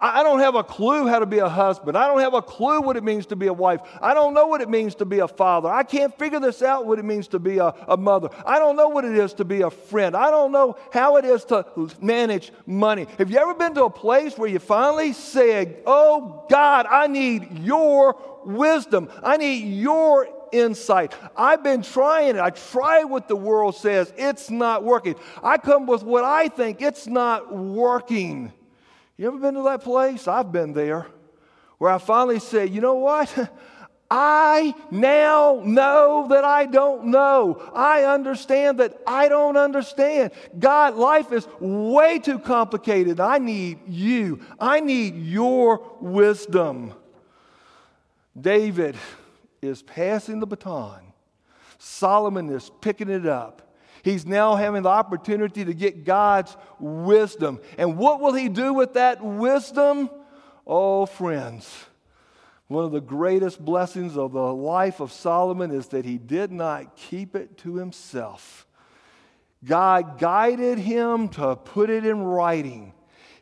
I 0.00 0.22
don't 0.22 0.38
have 0.38 0.54
a 0.54 0.62
clue 0.62 1.08
how 1.08 1.18
to 1.18 1.26
be 1.26 1.38
a 1.38 1.48
husband. 1.48 1.98
I 1.98 2.06
don't 2.06 2.20
have 2.20 2.32
a 2.32 2.40
clue 2.40 2.80
what 2.80 2.96
it 2.96 3.02
means 3.02 3.26
to 3.26 3.36
be 3.36 3.48
a 3.48 3.52
wife. 3.52 3.80
I 4.00 4.14
don't 4.14 4.32
know 4.32 4.46
what 4.46 4.60
it 4.60 4.68
means 4.68 4.94
to 4.96 5.04
be 5.04 5.18
a 5.18 5.26
father. 5.26 5.68
I 5.68 5.82
can't 5.82 6.16
figure 6.16 6.38
this 6.38 6.62
out 6.62 6.86
what 6.86 7.00
it 7.00 7.04
means 7.04 7.26
to 7.28 7.40
be 7.40 7.58
a, 7.58 7.74
a 7.88 7.96
mother. 7.96 8.28
I 8.46 8.60
don't 8.60 8.76
know 8.76 8.88
what 8.88 9.04
it 9.04 9.16
is 9.16 9.32
to 9.34 9.44
be 9.44 9.62
a 9.62 9.70
friend. 9.70 10.16
I 10.16 10.30
don't 10.30 10.52
know 10.52 10.76
how 10.92 11.16
it 11.16 11.24
is 11.24 11.44
to 11.46 11.66
manage 12.00 12.52
money. 12.64 13.08
Have 13.18 13.28
you 13.28 13.38
ever 13.38 13.54
been 13.54 13.74
to 13.74 13.86
a 13.86 13.90
place 13.90 14.38
where 14.38 14.48
you 14.48 14.60
finally 14.60 15.12
said, 15.12 15.82
Oh 15.84 16.46
God, 16.48 16.86
I 16.86 17.08
need 17.08 17.58
your 17.58 18.16
wisdom, 18.44 19.10
I 19.24 19.36
need 19.36 19.80
your 19.80 20.28
insight. 20.52 21.12
I've 21.36 21.64
been 21.64 21.82
trying 21.82 22.36
it. 22.36 22.40
I 22.40 22.50
try 22.50 23.02
what 23.02 23.26
the 23.26 23.36
world 23.36 23.74
says. 23.74 24.12
It's 24.16 24.48
not 24.48 24.84
working. 24.84 25.16
I 25.42 25.58
come 25.58 25.86
with 25.86 26.04
what 26.04 26.24
I 26.24 26.48
think. 26.48 26.80
It's 26.80 27.06
not 27.08 27.54
working. 27.54 28.52
You 29.18 29.26
ever 29.26 29.38
been 29.38 29.54
to 29.54 29.62
that 29.64 29.82
place? 29.82 30.28
I've 30.28 30.52
been 30.52 30.72
there. 30.72 31.08
Where 31.78 31.90
I 31.92 31.98
finally 31.98 32.38
say, 32.38 32.66
you 32.66 32.80
know 32.80 32.94
what? 32.94 33.52
I 34.10 34.74
now 34.90 35.60
know 35.62 36.28
that 36.30 36.44
I 36.44 36.64
don't 36.64 37.06
know. 37.06 37.60
I 37.74 38.04
understand 38.04 38.80
that 38.80 38.98
I 39.06 39.28
don't 39.28 39.58
understand. 39.58 40.30
God, 40.58 40.94
life 40.94 41.30
is 41.30 41.46
way 41.60 42.18
too 42.18 42.38
complicated. 42.38 43.20
I 43.20 43.36
need 43.36 43.80
you. 43.86 44.40
I 44.58 44.80
need 44.80 45.16
your 45.16 45.96
wisdom. 46.00 46.94
David 48.40 48.96
is 49.60 49.82
passing 49.82 50.40
the 50.40 50.46
baton. 50.46 51.00
Solomon 51.76 52.48
is 52.48 52.70
picking 52.80 53.10
it 53.10 53.26
up. 53.26 53.67
He's 54.02 54.26
now 54.26 54.56
having 54.56 54.82
the 54.82 54.88
opportunity 54.88 55.64
to 55.64 55.74
get 55.74 56.04
God's 56.04 56.56
wisdom. 56.78 57.60
And 57.76 57.96
what 57.96 58.20
will 58.20 58.34
he 58.34 58.48
do 58.48 58.74
with 58.74 58.94
that 58.94 59.22
wisdom? 59.22 60.10
Oh, 60.66 61.06
friends, 61.06 61.86
one 62.66 62.84
of 62.84 62.92
the 62.92 63.00
greatest 63.00 63.64
blessings 63.64 64.16
of 64.16 64.32
the 64.32 64.52
life 64.52 65.00
of 65.00 65.12
Solomon 65.12 65.70
is 65.70 65.88
that 65.88 66.04
he 66.04 66.18
did 66.18 66.52
not 66.52 66.96
keep 66.96 67.34
it 67.34 67.56
to 67.58 67.76
himself. 67.76 68.66
God 69.64 70.18
guided 70.18 70.78
him 70.78 71.28
to 71.30 71.56
put 71.56 71.90
it 71.90 72.04
in 72.04 72.22
writing. 72.22 72.92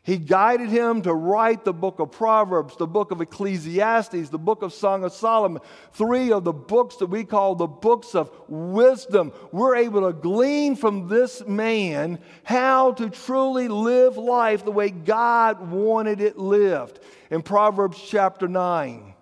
He 0.07 0.17
guided 0.17 0.69
him 0.69 1.01
to 1.01 1.13
write 1.13 1.65
the 1.65 1.73
book 1.73 1.99
of 1.99 2.13
Proverbs, 2.13 2.77
the 2.77 2.87
book 2.87 3.11
of 3.11 3.19
Ecclesiastes, 3.19 4.29
the 4.29 4.37
book 4.37 4.61
of 4.61 4.71
Song 4.71 5.03
of 5.03 5.11
Solomon, 5.11 5.61
three 5.91 6.31
of 6.31 6.45
the 6.45 6.53
books 6.53 6.95
that 6.95 7.07
we 7.07 7.25
call 7.25 7.55
the 7.55 7.67
books 7.67 8.15
of 8.15 8.31
wisdom. 8.47 9.33
We're 9.51 9.75
able 9.75 10.07
to 10.07 10.13
glean 10.13 10.77
from 10.77 11.09
this 11.09 11.45
man 11.45 12.19
how 12.45 12.93
to 12.93 13.09
truly 13.09 13.67
live 13.67 14.15
life 14.15 14.63
the 14.63 14.71
way 14.71 14.91
God 14.91 15.69
wanted 15.69 16.21
it 16.21 16.37
lived. 16.37 17.01
In 17.29 17.41
Proverbs 17.41 18.01
chapter 18.01 18.47
9, 18.47 19.13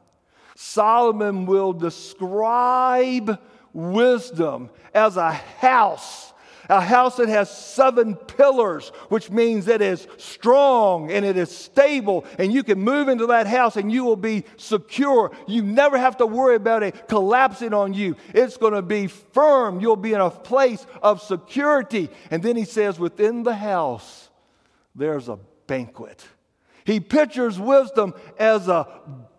Solomon 0.54 1.48
will 1.48 1.74
describe 1.74 3.40
wisdom 3.74 4.70
as 4.94 5.18
a 5.18 5.32
house 5.32 6.32
a 6.70 6.82
house 6.82 7.18
that 7.18 7.30
has 7.30 7.50
seven 7.50 8.16
pillars, 8.16 8.90
which 9.10 9.30
means 9.30 9.68
it 9.68 9.82
is 9.82 10.08
strong 10.18 11.12
and 11.12 11.26
it 11.26 11.38
is 11.38 11.56
stable, 11.56 12.26
and 12.40 12.52
you 12.52 12.64
can 12.64 12.80
move 12.80 13.08
into 13.08 13.28
that 13.28 13.48
house 13.48 13.76
and 13.76 13.92
you 13.92 14.04
will 14.04 14.16
be 14.16 14.44
secure. 14.58 15.32
You 15.48 15.62
never 15.62 15.98
have 15.98 16.18
to 16.18 16.26
worry 16.26 16.56
about 16.56 16.84
it 16.84 17.08
collapsing 17.08 17.74
on 17.74 17.94
you. 17.94 18.16
It's 18.34 18.58
going 18.58 18.74
to 18.74 18.82
be 18.82 19.08
firm. 19.08 19.80
You'll 19.80 19.96
be 19.96 20.14
in 20.14 20.22
a 20.22 20.30
place 20.30 20.86
of 21.02 21.22
security. 21.22 22.10
And 22.32 22.42
then 22.42 22.56
he 22.56 22.66
says, 22.66 23.00
within 23.00 23.44
the 23.44 23.56
house, 23.56 24.30
there's 24.96 25.30
a 25.30 25.40
banquet. 25.68 26.26
He 26.86 27.00
pictures 27.00 27.60
wisdom 27.60 28.14
as 28.38 28.68
a 28.68 28.88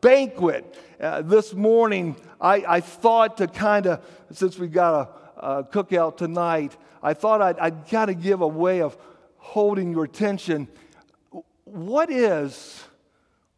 banquet. 0.00 0.76
Uh, 1.00 1.23
this 1.23 1.54
morning, 1.54 2.16
I, 2.40 2.64
I 2.66 2.80
thought 2.80 3.37
to 3.38 3.47
kind 3.47 3.87
of, 3.87 4.04
since 4.33 4.59
we 4.59 4.66
got 4.66 4.95
a, 5.37 5.47
a 5.47 5.64
cookout 5.64 6.16
tonight, 6.16 6.76
I 7.06 7.14
thought 7.14 7.40
I'd, 7.40 7.56
I'd 7.60 7.88
got 7.88 8.06
to 8.06 8.14
give 8.14 8.40
a 8.40 8.48
way 8.48 8.82
of 8.82 8.96
holding 9.36 9.92
your 9.92 10.02
attention. 10.02 10.66
What 11.62 12.10
is 12.10 12.82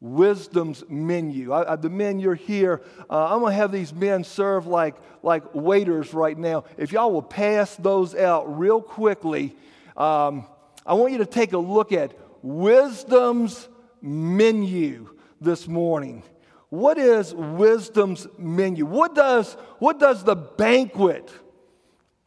wisdom's 0.02 0.85
menu? 0.87 1.52
I, 1.52 1.73
I, 1.73 1.76
the 1.76 1.88
men, 1.88 2.21
you're 2.21 2.35
here. 2.35 2.83
Uh, 3.09 3.33
I'm 3.33 3.40
going 3.40 3.52
to 3.52 3.57
have 3.57 3.73
these 3.73 3.95
men 3.95 4.23
serve 4.23 4.67
like, 4.67 4.97
like 5.23 5.55
waiters 5.55 6.12
right 6.12 6.37
now. 6.37 6.64
If 6.76 6.93
y'all 6.93 7.11
will 7.11 7.23
pass 7.23 7.75
those 7.76 8.14
out 8.14 8.59
real 8.59 8.83
quickly, 8.83 9.57
um, 9.97 10.47
I 10.85 10.93
want 10.93 11.12
you 11.12 11.19
to 11.19 11.26
take 11.26 11.55
a 11.55 11.59
look 11.59 11.90
at 11.90 12.12
wisdom's 12.43 13.67
menu 14.02 15.09
this 15.40 15.67
morning. 15.67 16.23
What 16.69 16.99
is 16.99 17.35
wisdom's 17.35 18.26
menu? 18.37 18.85
What 18.85 19.14
does, 19.14 19.55
what 19.78 19.99
does 19.99 20.23
the 20.23 20.37
banquet 20.37 21.33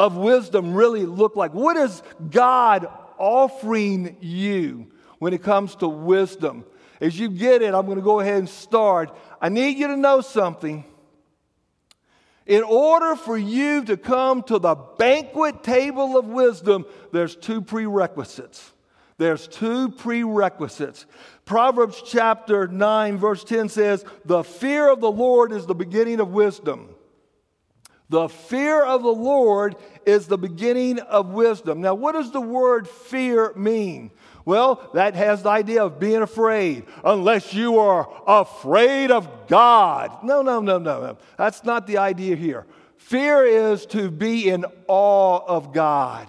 of 0.01 0.17
wisdom 0.17 0.73
really 0.73 1.05
look 1.05 1.35
like? 1.35 1.53
What 1.53 1.77
is 1.77 2.01
God 2.31 2.87
offering 3.19 4.17
you 4.19 4.87
when 5.19 5.31
it 5.31 5.43
comes 5.43 5.75
to 5.75 5.87
wisdom? 5.87 6.65
As 6.99 7.19
you 7.19 7.29
get 7.29 7.61
it, 7.61 7.75
I'm 7.75 7.85
going 7.85 7.99
to 7.99 8.03
go 8.03 8.19
ahead 8.19 8.39
and 8.39 8.49
start. 8.49 9.15
I 9.39 9.49
need 9.49 9.77
you 9.77 9.87
to 9.87 9.95
know 9.95 10.21
something. 10.21 10.83
In 12.47 12.63
order 12.63 13.15
for 13.15 13.37
you 13.37 13.85
to 13.85 13.95
come 13.95 14.41
to 14.43 14.57
the 14.57 14.73
banquet 14.73 15.61
table 15.61 16.17
of 16.17 16.25
wisdom, 16.25 16.85
there's 17.11 17.35
two 17.35 17.61
prerequisites. 17.61 18.73
There's 19.19 19.47
two 19.47 19.89
prerequisites. 19.89 21.05
Proverbs 21.45 22.01
chapter 22.03 22.67
9, 22.67 23.17
verse 23.19 23.43
10 23.43 23.69
says, 23.69 24.03
The 24.25 24.43
fear 24.43 24.91
of 24.91 24.99
the 24.99 25.11
Lord 25.11 25.51
is 25.51 25.67
the 25.67 25.75
beginning 25.75 26.19
of 26.19 26.29
wisdom. 26.29 26.95
The 28.11 28.27
fear 28.27 28.83
of 28.83 29.03
the 29.03 29.07
Lord 29.07 29.77
is 30.05 30.27
the 30.27 30.37
beginning 30.37 30.99
of 30.99 31.29
wisdom. 31.29 31.79
Now, 31.79 31.93
what 31.93 32.11
does 32.11 32.29
the 32.33 32.41
word 32.41 32.85
fear 32.85 33.53
mean? 33.55 34.11
Well, 34.43 34.89
that 34.93 35.15
has 35.15 35.43
the 35.43 35.49
idea 35.49 35.85
of 35.85 35.97
being 35.97 36.21
afraid, 36.21 36.87
unless 37.05 37.53
you 37.53 37.79
are 37.79 38.09
afraid 38.27 39.11
of 39.11 39.47
God. 39.47 40.25
No, 40.25 40.41
no, 40.41 40.59
no, 40.59 40.77
no, 40.77 40.99
no. 40.99 41.17
That's 41.37 41.63
not 41.63 41.87
the 41.87 41.99
idea 41.99 42.35
here. 42.35 42.65
Fear 42.97 43.45
is 43.45 43.85
to 43.87 44.11
be 44.11 44.49
in 44.49 44.65
awe 44.89 45.39
of 45.47 45.73
God. 45.73 46.27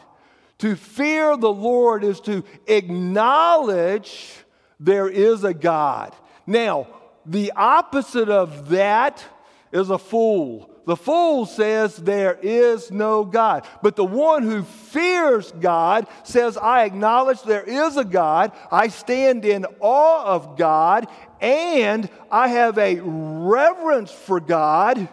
To 0.59 0.77
fear 0.77 1.37
the 1.37 1.53
Lord 1.53 2.05
is 2.05 2.21
to 2.21 2.45
acknowledge 2.69 4.37
there 4.79 5.09
is 5.09 5.43
a 5.43 5.53
God. 5.53 6.15
Now, 6.47 6.87
the 7.27 7.51
opposite 7.57 8.29
of 8.29 8.69
that 8.69 9.25
is 9.73 9.91
a 9.91 9.99
fool. 9.99 10.72
The 10.85 10.97
fool 10.97 11.47
says 11.47 11.97
there 11.97 12.39
is 12.43 12.91
no 12.91 13.25
God. 13.25 13.67
But 13.83 13.97
the 13.97 14.05
one 14.05 14.43
who 14.43 14.63
fears 14.63 15.53
God 15.53 16.09
says, 16.25 16.57
I 16.57 16.85
acknowledge 16.85 17.43
there 17.43 17.63
is 17.63 17.97
a 17.97 18.05
God. 18.05 18.53
I 18.71 18.89
stand 18.89 19.45
in 19.45 19.65
awe 19.81 20.25
of 20.25 20.57
God 20.57 21.07
and 21.41 22.09
I 22.31 22.49
have 22.49 22.79
a 22.79 23.01
reverence 23.01 24.11
for 24.11 24.41
God. 24.41 25.09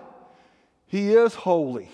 He 0.88 1.14
is 1.14 1.36
holy. 1.36 1.90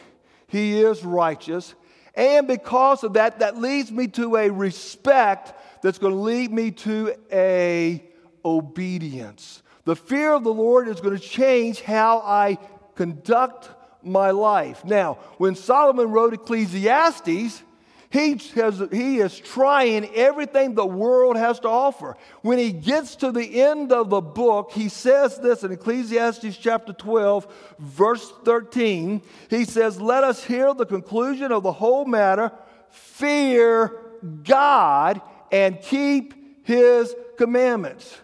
He 0.48 0.82
is 0.82 1.04
righteous. 1.04 1.76
And 2.16 2.48
because 2.48 3.04
of 3.04 3.14
that, 3.14 3.40
that 3.40 3.58
leads 3.58 3.92
me 3.92 4.08
to 4.10 4.38
a 4.38 4.50
respect 4.50 5.54
that's 5.82 5.98
going 5.98 6.14
to 6.14 6.20
lead 6.20 6.52
me 6.52 6.72
to 6.72 7.14
a 7.30 8.04
obedience. 8.46 9.62
The 9.84 9.96
fear 9.96 10.34
of 10.34 10.44
the 10.44 10.54
Lord 10.54 10.88
is 10.88 11.02
going 11.02 11.18
to 11.18 11.22
change 11.22 11.82
how 11.82 12.20
I 12.20 12.58
conduct 12.96 13.70
my 14.02 14.32
life. 14.32 14.86
Now, 14.86 15.16
when 15.38 15.56
Solomon 15.56 16.12
wrote 16.12 16.34
Ecclesiastes, 16.34 17.64
He, 18.12 18.40
has, 18.56 18.82
he 18.92 19.18
is 19.18 19.38
trying 19.38 20.06
everything 20.16 20.76
the 20.76 20.86
world 20.86 21.36
has 21.36 21.60
to 21.62 21.68
offer. 21.68 22.16
When 22.42 22.58
he 22.58 22.72
gets 22.72 23.16
to 23.18 23.32
the 23.32 23.62
end 23.62 23.92
of 23.92 24.10
the 24.10 24.22
book, 24.22 24.72
he 24.72 24.90
says 24.90 25.38
this 25.40 25.64
in 25.64 25.72
Ecclesiastes 25.72 26.56
chapter 26.58 26.94
12, 26.94 27.76
verse 27.80 28.32
13. 28.46 29.22
He 29.50 29.66
says, 29.66 30.00
Let 30.00 30.24
us 30.24 30.44
hear 30.44 30.74
the 30.74 30.86
conclusion 30.86 31.52
of 31.52 31.64
the 31.64 31.74
whole 31.74 32.06
matter 32.06 32.52
fear 32.90 34.00
God 34.44 35.22
and 35.52 35.82
keep 35.82 36.66
his 36.66 37.14
commandments. 37.38 38.18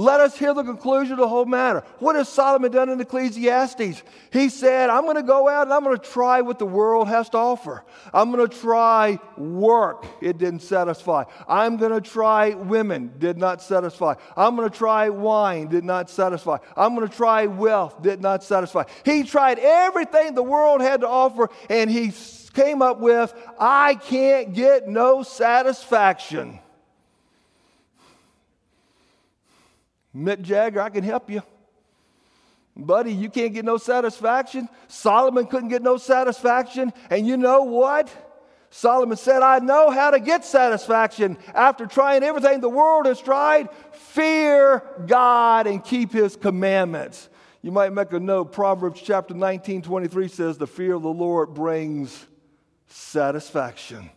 Let 0.00 0.20
us 0.20 0.38
hear 0.38 0.54
the 0.54 0.62
conclusion 0.62 1.12
of 1.12 1.18
the 1.18 1.28
whole 1.28 1.44
matter. 1.44 1.84
What 1.98 2.16
has 2.16 2.26
Solomon 2.26 2.72
done 2.72 2.88
in 2.88 2.98
Ecclesiastes? 3.02 4.02
He 4.32 4.48
said, 4.48 4.88
I'm 4.88 5.02
going 5.02 5.16
to 5.16 5.22
go 5.22 5.46
out 5.46 5.66
and 5.66 5.74
I'm 5.74 5.84
going 5.84 5.98
to 5.98 6.02
try 6.02 6.40
what 6.40 6.58
the 6.58 6.64
world 6.64 7.06
has 7.08 7.28
to 7.28 7.36
offer. 7.36 7.84
I'm 8.14 8.32
going 8.32 8.48
to 8.48 8.58
try 8.60 9.18
work. 9.36 10.06
It 10.22 10.38
didn't 10.38 10.60
satisfy. 10.60 11.24
I'm 11.46 11.76
going 11.76 11.92
to 11.92 12.00
try 12.00 12.54
women. 12.54 13.12
Did 13.18 13.36
not 13.36 13.60
satisfy. 13.60 14.14
I'm 14.38 14.56
going 14.56 14.70
to 14.70 14.74
try 14.74 15.10
wine. 15.10 15.68
Did 15.68 15.84
not 15.84 16.08
satisfy. 16.08 16.56
I'm 16.78 16.94
going 16.94 17.06
to 17.06 17.14
try 17.14 17.44
wealth. 17.44 18.00
Did 18.00 18.22
not 18.22 18.42
satisfy. 18.42 18.84
He 19.04 19.22
tried 19.24 19.58
everything 19.58 20.34
the 20.34 20.42
world 20.42 20.80
had 20.80 21.02
to 21.02 21.08
offer 21.08 21.50
and 21.68 21.90
he 21.90 22.14
came 22.54 22.80
up 22.80 23.00
with, 23.00 23.34
I 23.58 23.96
can't 23.96 24.54
get 24.54 24.88
no 24.88 25.24
satisfaction. 25.24 26.58
Mick 30.14 30.42
Jagger, 30.42 30.80
I 30.80 30.90
can 30.90 31.04
help 31.04 31.30
you. 31.30 31.42
Buddy, 32.76 33.12
you 33.12 33.28
can't 33.28 33.52
get 33.52 33.64
no 33.64 33.76
satisfaction. 33.76 34.68
Solomon 34.88 35.46
couldn't 35.46 35.68
get 35.68 35.82
no 35.82 35.96
satisfaction. 35.96 36.92
And 37.10 37.26
you 37.26 37.36
know 37.36 37.64
what? 37.64 38.10
Solomon 38.70 39.16
said, 39.16 39.42
I 39.42 39.58
know 39.58 39.90
how 39.90 40.12
to 40.12 40.20
get 40.20 40.44
satisfaction 40.44 41.36
after 41.54 41.86
trying 41.86 42.22
everything 42.22 42.60
the 42.60 42.68
world 42.68 43.06
has 43.06 43.20
tried. 43.20 43.68
Fear 43.92 44.82
God 45.06 45.66
and 45.66 45.84
keep 45.84 46.12
his 46.12 46.36
commandments. 46.36 47.28
You 47.62 47.72
might 47.72 47.92
make 47.92 48.12
a 48.12 48.20
note. 48.20 48.52
Proverbs 48.52 49.02
chapter 49.02 49.34
19, 49.34 49.82
23 49.82 50.28
says, 50.28 50.56
The 50.56 50.66
fear 50.66 50.94
of 50.94 51.02
the 51.02 51.08
Lord 51.08 51.52
brings 51.52 52.26
satisfaction. 52.86 54.10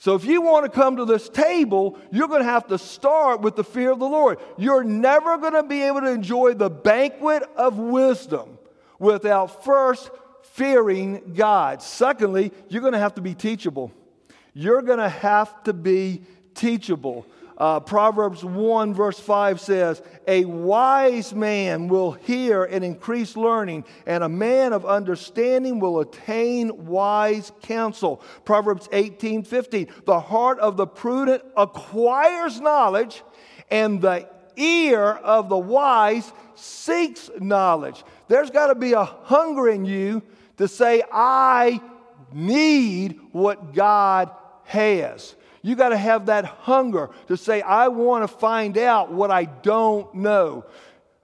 So 0.00 0.14
if 0.14 0.24
you 0.24 0.40
want 0.40 0.64
to 0.64 0.70
come 0.70 0.96
to 0.96 1.04
this 1.04 1.28
table, 1.28 1.98
you're 2.10 2.26
going 2.26 2.40
to 2.40 2.48
have 2.48 2.68
to 2.68 2.78
start 2.78 3.42
with 3.42 3.54
the 3.54 3.62
fear 3.62 3.92
of 3.92 3.98
the 3.98 4.08
Lord. 4.08 4.38
You're 4.56 4.82
never 4.82 5.36
going 5.36 5.52
to 5.52 5.62
be 5.62 5.82
able 5.82 6.00
to 6.00 6.10
enjoy 6.10 6.54
the 6.54 6.70
banquet 6.70 7.42
of 7.54 7.76
wisdom 7.76 8.58
without 8.98 9.62
first 9.62 10.10
fearing 10.42 11.34
God. 11.36 11.82
Secondly, 11.82 12.50
you're 12.70 12.80
going 12.80 12.94
to 12.94 12.98
have 12.98 13.16
to 13.16 13.20
be 13.20 13.34
teachable. 13.34 13.92
You're 14.54 14.80
going 14.80 15.00
to 15.00 15.08
have 15.10 15.64
to 15.64 15.74
be 15.74 16.22
teachable. 16.54 17.26
Uh, 17.60 17.78
Proverbs 17.78 18.42
1, 18.42 18.94
verse 18.94 19.20
5 19.20 19.60
says, 19.60 20.00
A 20.26 20.46
wise 20.46 21.34
man 21.34 21.88
will 21.88 22.12
hear 22.12 22.64
and 22.64 22.82
increase 22.82 23.36
learning, 23.36 23.84
and 24.06 24.24
a 24.24 24.30
man 24.30 24.72
of 24.72 24.86
understanding 24.86 25.78
will 25.78 26.00
attain 26.00 26.86
wise 26.86 27.52
counsel. 27.60 28.22
Proverbs 28.46 28.88
18, 28.92 29.42
15, 29.42 29.88
The 30.06 30.20
heart 30.20 30.58
of 30.58 30.78
the 30.78 30.86
prudent 30.86 31.44
acquires 31.54 32.62
knowledge, 32.62 33.22
and 33.70 34.00
the 34.00 34.26
ear 34.56 35.02
of 35.02 35.50
the 35.50 35.58
wise 35.58 36.32
seeks 36.54 37.28
knowledge. 37.40 38.02
There's 38.28 38.50
got 38.50 38.68
to 38.68 38.74
be 38.74 38.94
a 38.94 39.04
hunger 39.04 39.68
in 39.68 39.84
you 39.84 40.22
to 40.56 40.66
say, 40.66 41.02
I 41.12 41.82
need 42.32 43.20
what 43.32 43.74
God 43.74 44.30
has. 44.64 45.34
You 45.62 45.74
got 45.74 45.90
to 45.90 45.96
have 45.96 46.26
that 46.26 46.44
hunger 46.44 47.10
to 47.28 47.36
say, 47.36 47.60
I 47.60 47.88
want 47.88 48.24
to 48.24 48.28
find 48.28 48.78
out 48.78 49.12
what 49.12 49.30
I 49.30 49.44
don't 49.44 50.12
know. 50.14 50.64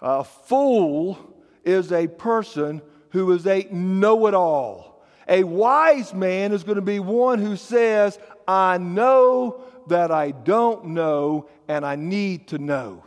A 0.01 0.25
fool 0.25 1.35
is 1.65 1.91
a 1.93 2.07
person 2.07 2.83
who 3.11 3.33
is 3.33 3.47
a 3.47 3.67
know 3.71 4.27
it 4.27 4.35
all. 4.35 5.03
A 5.29 5.43
wise 5.43 6.15
man 6.15 6.53
is 6.53 6.65
going 6.65 6.77
to 6.77 6.83
be 6.83 7.01
one 7.01 7.41
who 7.41 7.57
says, 7.57 8.19
I 8.47 8.79
know 8.79 9.63
that 9.89 10.11
I 10.11 10.31
don't 10.31 10.87
know 10.87 11.49
and 11.67 11.85
I 11.85 11.97
need 11.97 12.49
to 12.49 12.59
know. 12.59 13.05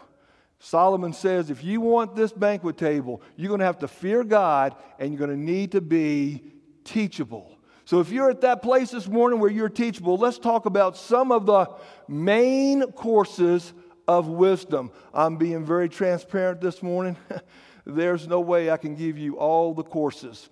Solomon 0.59 1.13
says, 1.13 1.49
if 1.49 1.63
you 1.63 1.79
want 1.79 2.15
this 2.15 2.33
banquet 2.33 2.77
table, 2.77 3.21
you're 3.37 3.47
going 3.47 3.59
to 3.61 3.65
have 3.65 3.79
to 3.79 3.87
fear 3.87 4.23
God 4.25 4.75
and 4.97 5.11
you're 5.11 5.19
going 5.19 5.37
to 5.37 5.37
need 5.37 5.71
to 5.71 5.81
be 5.81 6.43
teachable. 6.83 7.58
So, 7.89 7.99
if 7.99 8.11
you're 8.11 8.29
at 8.29 8.41
that 8.41 8.61
place 8.61 8.91
this 8.91 9.07
morning 9.07 9.39
where 9.39 9.49
you're 9.49 9.67
teachable, 9.67 10.15
let's 10.15 10.37
talk 10.37 10.67
about 10.67 10.95
some 10.95 11.31
of 11.31 11.47
the 11.47 11.71
main 12.07 12.83
courses 12.91 13.73
of 14.07 14.27
wisdom. 14.27 14.91
I'm 15.11 15.37
being 15.37 15.65
very 15.65 15.89
transparent 15.89 16.61
this 16.61 16.83
morning. 16.83 17.17
There's 17.85 18.27
no 18.27 18.41
way 18.41 18.69
I 18.69 18.77
can 18.77 18.93
give 18.93 19.17
you 19.17 19.39
all 19.39 19.73
the 19.73 19.81
courses 19.81 20.49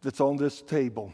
that's 0.00 0.22
on 0.22 0.38
this 0.38 0.62
table. 0.62 1.12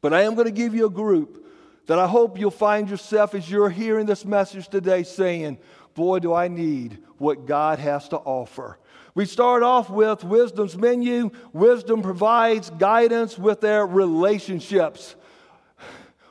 But 0.00 0.12
I 0.12 0.22
am 0.22 0.34
going 0.34 0.48
to 0.48 0.50
give 0.50 0.74
you 0.74 0.86
a 0.86 0.90
group 0.90 1.46
that 1.86 2.00
I 2.00 2.08
hope 2.08 2.36
you'll 2.36 2.50
find 2.50 2.90
yourself 2.90 3.36
as 3.36 3.48
you're 3.48 3.70
hearing 3.70 4.06
this 4.06 4.24
message 4.24 4.66
today 4.66 5.04
saying, 5.04 5.58
Boy, 5.94 6.18
do 6.18 6.34
I 6.34 6.48
need 6.48 6.98
what 7.18 7.46
God 7.46 7.78
has 7.78 8.08
to 8.08 8.16
offer. 8.16 8.80
We 9.14 9.26
start 9.26 9.62
off 9.62 9.90
with 9.90 10.24
wisdom's 10.24 10.76
menu. 10.76 11.30
Wisdom 11.52 12.02
provides 12.02 12.70
guidance 12.70 13.38
with 13.38 13.60
their 13.60 13.86
relationships. 13.86 15.14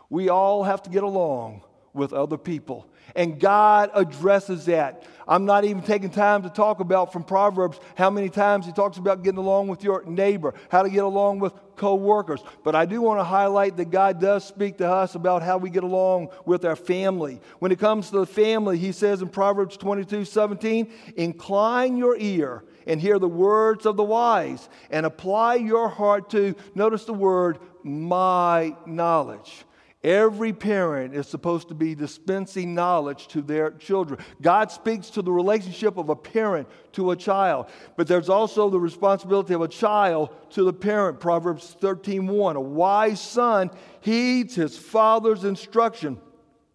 We 0.10 0.30
all 0.30 0.64
have 0.64 0.82
to 0.84 0.90
get 0.90 1.04
along 1.04 1.62
with 1.94 2.12
other 2.12 2.38
people. 2.38 2.88
And 3.16 3.40
God 3.40 3.92
addresses 3.94 4.66
that. 4.66 5.04
I'm 5.28 5.46
not 5.46 5.64
even 5.66 5.82
taking 5.82 6.10
time 6.10 6.44
to 6.44 6.50
talk 6.50 6.80
about 6.80 7.14
from 7.14 7.24
Proverbs 7.24 7.80
how 7.96 8.10
many 8.10 8.30
times 8.30 8.66
he 8.66 8.72
talks 8.72 8.98
about 8.98 9.24
getting 9.24 9.40
along 9.40 9.68
with 9.68 9.84
your 9.84 10.04
neighbor, 10.06 10.54
how 10.70 10.84
to 10.84 10.90
get 10.90 11.04
along 11.04 11.40
with 11.40 11.54
co-workers. 11.76 12.44
But 12.64 12.76
I 12.76 12.86
do 12.86 13.02
want 13.02 13.20
to 13.20 13.24
highlight 13.24 13.78
that 13.78 13.90
God 13.90 14.20
does 14.20 14.46
speak 14.46 14.78
to 14.78 14.90
us 14.90 15.16
about 15.16 15.42
how 15.42 15.58
we 15.58 15.70
get 15.70 15.84
along 15.84 16.30
with 16.46 16.66
our 16.66 16.76
family. 16.76 17.42
When 17.60 17.72
it 17.72 17.80
comes 17.80 18.10
to 18.10 18.20
the 18.20 18.26
family, 18.26 18.78
he 18.78 18.92
says 18.92 19.22
in 19.22 19.30
Proverbs 19.30 19.78
22, 19.78 20.26
17, 20.26 20.92
incline 21.16 21.98
your 21.98 22.16
ear 22.18 22.64
and 22.88 23.00
hear 23.00 23.20
the 23.20 23.28
words 23.28 23.86
of 23.86 23.98
the 23.98 24.04
wise 24.04 24.70
and 24.90 25.06
apply 25.06 25.56
your 25.56 25.88
heart 25.90 26.30
to, 26.32 26.56
notice 26.76 27.06
the 27.06 27.14
word, 27.14 27.60
my 27.84 28.76
knowledge. 28.86 29.66
Every 30.04 30.52
parent 30.52 31.14
is 31.14 31.28
supposed 31.28 31.68
to 31.68 31.76
be 31.76 31.94
dispensing 31.94 32.74
knowledge 32.74 33.28
to 33.30 33.42
their 33.44 33.70
children. 33.70 34.20
God 34.42 34.72
speaks 34.72 35.12
to 35.12 35.22
the 35.22 35.32
relationship 35.32 35.98
of 35.98 36.10
a 36.10 36.16
parent 36.16 36.68
to 36.94 37.12
a 37.12 37.16
child, 37.16 37.68
but 37.98 38.08
there's 38.08 38.30
also 38.30 38.72
the 38.72 38.80
responsibility 38.80 39.54
of 39.54 39.62
a 39.62 39.68
child 39.68 40.30
to 40.52 40.64
the 40.64 40.74
parent. 40.74 41.20
Proverbs 41.20 41.76
13:1. 41.80 42.56
A 42.56 42.62
wise 42.62 43.22
son 43.22 43.70
heeds 44.00 44.56
his 44.56 44.76
father's 44.76 45.44
instruction, 45.44 46.20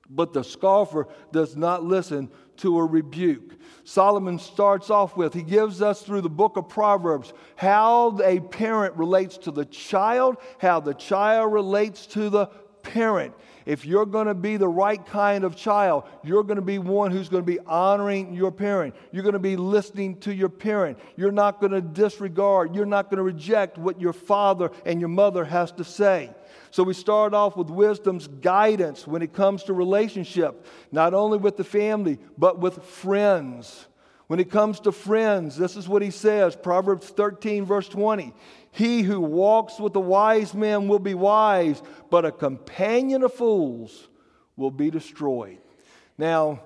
but 0.09 0.33
the 0.33 0.45
scoffer 0.45 1.09
does 1.33 1.57
not 1.57 1.83
listen 1.83 2.31
to 2.59 2.79
a 2.79 2.85
rebuke. 2.85 3.55
Solomon 3.83 4.39
starts 4.39 4.89
off 4.89 5.17
with, 5.17 5.35
he 5.35 5.43
gives 5.43 5.83
us 5.83 6.03
through 6.03 6.21
the 6.21 6.31
book 6.31 6.57
of 6.57 6.69
Proverbs 6.69 7.33
how 7.57 8.19
a 8.21 8.41
parent 8.41 8.95
relates 8.97 9.37
to 9.39 9.51
the 9.51 9.65
child, 9.65 10.37
how 10.59 10.81
the 10.81 10.95
child 10.95 11.53
relates 11.53 12.07
to 12.07 12.31
the 12.31 12.49
parent, 12.87 13.35
if 13.67 13.85
you're 13.85 14.07
going 14.07 14.29
to 14.29 14.35
be 14.35 14.57
the 14.57 14.69
right 14.69 15.05
kind 15.05 15.43
of 15.43 15.57
child, 15.57 16.05
you're 16.23 16.45
going 16.45 16.57
to 16.57 16.63
be 16.63 16.79
one 16.79 17.11
who's 17.11 17.29
going 17.29 17.43
to 17.43 17.47
be 17.47 17.59
honoring 17.67 18.33
your 18.33 18.53
parent. 18.53 18.95
You're 19.11 19.25
going 19.25 19.33
to 19.33 19.39
be 19.41 19.57
listening 19.57 20.19
to 20.21 20.33
your 20.33 20.49
parent. 20.49 20.99
You're 21.17 21.33
not 21.33 21.61
going 21.61 21.73
to 21.73 21.81
disregard, 21.81 22.75
you're 22.75 22.87
not 22.87 23.11
going 23.11 23.19
to 23.19 23.25
reject 23.25 23.77
what 23.77 24.01
your 24.01 24.13
father 24.13 24.71
and 24.85 25.01
your 25.01 25.09
mother 25.09 25.45
has 25.45 25.73
to 25.73 25.85
say. 25.85 26.31
So 26.71 26.83
we 26.83 26.95
start 26.95 27.35
off 27.35 27.57
with 27.57 27.69
wisdom's 27.69 28.29
guidance 28.29 29.07
when 29.07 29.23
it 29.23 29.33
comes 29.33 29.65
to 29.65 29.73
relationship, 29.73 30.67
not 30.93 31.15
only 31.15 31.39
with 31.39 31.57
the 31.57 31.65
family, 31.65 32.19
but 32.39 32.59
with 32.59 32.85
friends. 32.85 33.87
When 34.27 34.41
it 34.41 34.51
comes 34.51 34.81
to 34.81 34.93
friends, 34.93 35.57
this 35.57 35.77
is 35.77 35.89
what 35.89 36.03
he 36.03 36.11
says 36.11 36.57
Proverbs 36.57 37.09
13, 37.09 37.65
verse 37.65 37.89
20. 37.89 38.35
He 38.73 39.03
who 39.03 39.21
walks 39.21 39.79
with 39.79 39.93
the 39.93 40.01
wise 40.01 40.53
men 40.53 40.89
will 40.89 40.99
be 40.99 41.15
wise, 41.15 41.81
but 42.11 42.25
a 42.25 42.33
companion 42.33 43.23
of 43.23 43.33
fools 43.33 44.09
will 44.57 44.73
be 44.73 44.91
destroyed. 44.91 45.59
Now, 46.19 46.63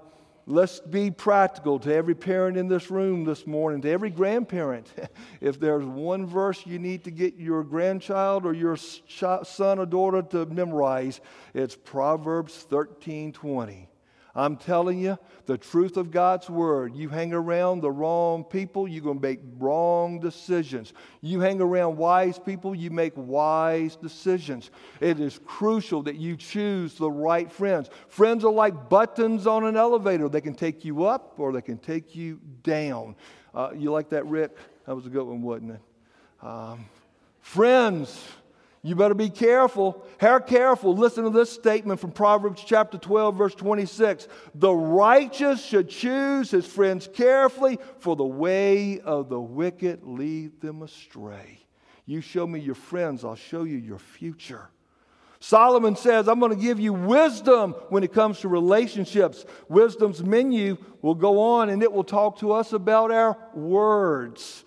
let's 0.47 0.81
be 0.81 1.11
practical 1.11 1.79
to 1.81 1.95
every 1.95 2.15
parent 2.15 2.57
in 2.57 2.69
this 2.69 2.91
room 2.91 3.25
this 3.25 3.47
morning, 3.47 3.83
to 3.83 3.91
every 3.91 4.11
grandparent. 4.11 4.91
if 5.43 5.61
there's 5.61 5.85
one 5.85 6.27
verse 6.27 6.65
you 6.65 6.79
need 6.79 7.05
to 7.05 7.11
get 7.11 7.37
your 7.37 7.63
grandchild 7.63 8.47
or 8.47 8.55
your 8.55 8.77
son 8.77 9.79
or 9.79 9.87
daughter 9.87 10.23
to 10.23 10.47
memorize, 10.47 11.21
it's 11.53 11.77
Proverbs 11.77 12.55
13 12.55 13.33
20. 13.33 13.90
I'm 14.35 14.57
telling 14.57 15.01
you, 15.01 15.19
the 15.47 15.59
truth 15.59 15.97
of 15.97 16.11
God's 16.11 16.49
word. 16.49 16.95
You 16.95 17.09
hang 17.09 17.33
around 17.33 17.81
the 17.81 17.91
wrong 17.91 18.45
people, 18.45 18.87
you're 18.87 19.03
going 19.03 19.19
to 19.19 19.27
make 19.27 19.41
wrong 19.59 20.21
decisions. 20.21 20.93
You 21.21 21.41
hang 21.41 21.61
around 21.61 21.97
wise 21.97 22.39
people, 22.39 22.75
you 22.75 22.91
make 22.91 23.13
wise 23.17 23.97
decisions. 23.97 24.71
It 25.01 25.19
is 25.19 25.41
crucial 25.45 26.03
that 26.05 26.17
you 26.17 26.37
choose 26.37 26.95
the 26.95 27.11
right 27.11 27.51
friends. 27.51 27.91
Friends 28.09 28.45
are 28.45 28.53
like 28.53 28.89
buttons 28.89 29.47
on 29.47 29.65
an 29.65 29.77
elevator, 29.77 30.29
they 30.29 30.41
can 30.41 30.55
take 30.55 30.85
you 30.85 31.05
up 31.05 31.35
or 31.39 31.53
they 31.53 31.63
can 31.63 31.79
take 31.79 32.15
you 32.15 32.41
down. 32.63 33.17
Uh, 33.53 33.71
you 33.75 33.91
like 33.91 34.11
that, 34.11 34.27
Rick? 34.27 34.57
That 34.87 34.95
was 34.95 35.07
a 35.07 35.11
good 35.11 35.25
one, 35.25 35.43
wasn't 35.43 35.73
it? 35.73 36.47
Um, 36.47 36.87
friends 37.41 38.23
you 38.83 38.95
better 38.95 39.15
be 39.15 39.29
careful. 39.29 40.07
How 40.19 40.39
careful. 40.39 40.97
Listen 40.97 41.25
to 41.25 41.31
this 41.31 41.51
statement 41.51 42.01
from 42.01 42.13
Proverbs 42.13 42.63
chapter 42.65 42.97
12, 42.97 43.37
verse 43.37 43.55
26. 43.55 44.27
The 44.55 44.73
righteous 44.73 45.63
should 45.63 45.91
choose 45.91 46.51
his 46.51 46.67
friends 46.67 47.09
carefully, 47.13 47.79
for 47.99 48.17
the 48.17 48.25
way 48.25 49.01
of 49.01 49.29
the 49.29 49.41
wicked 49.41 50.05
lead 50.05 50.61
them 50.63 50.83
astray. 50.83 51.59
You 52.07 52.23
show 52.23 52.47
me 52.47 52.61
your 52.61 52.75
friends, 52.75 53.25
I'll 53.25 53.37
show 53.37 53.65
you 53.65 53.77
your 53.77 53.99
future. 53.99 54.71
Solomon 55.41 55.97
says, 55.97 56.29
I'm 56.29 56.39
going 56.39 56.55
to 56.55 56.63
give 56.63 56.79
you 56.79 56.93
wisdom 56.93 57.73
when 57.89 58.03
it 58.03 58.13
comes 58.13 58.41
to 58.41 58.49
relationships. 58.49 59.47
Wisdom's 59.69 60.23
menu 60.23 60.77
will 61.01 61.15
go 61.15 61.41
on 61.41 61.71
and 61.71 61.83
it 61.83 61.91
will 61.91 62.05
talk 62.05 62.39
to 62.41 62.53
us 62.53 62.75
about 62.75 63.11
our 63.11 63.39
words. 63.55 64.65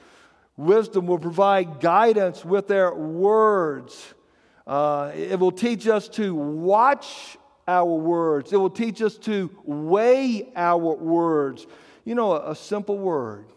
Wisdom 0.55 1.07
will 1.07 1.19
provide 1.19 1.79
guidance 1.79 2.45
with 2.45 2.67
their 2.67 2.93
words. 2.93 4.13
Uh, 4.67 5.11
it 5.15 5.39
will 5.39 5.51
teach 5.51 5.87
us 5.87 6.07
to 6.07 6.35
watch 6.35 7.37
our 7.67 7.85
words. 7.85 8.53
It 8.53 8.57
will 8.57 8.69
teach 8.69 9.01
us 9.01 9.17
to 9.19 9.49
weigh 9.63 10.51
our 10.55 10.77
words. 10.77 11.65
You 12.05 12.15
know, 12.15 12.33
a, 12.33 12.51
a 12.51 12.55
simple 12.55 12.97
word 12.97 13.47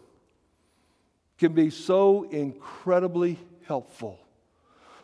can 1.37 1.53
be 1.53 1.69
so 1.69 2.23
incredibly 2.23 3.37
helpful. 3.67 4.19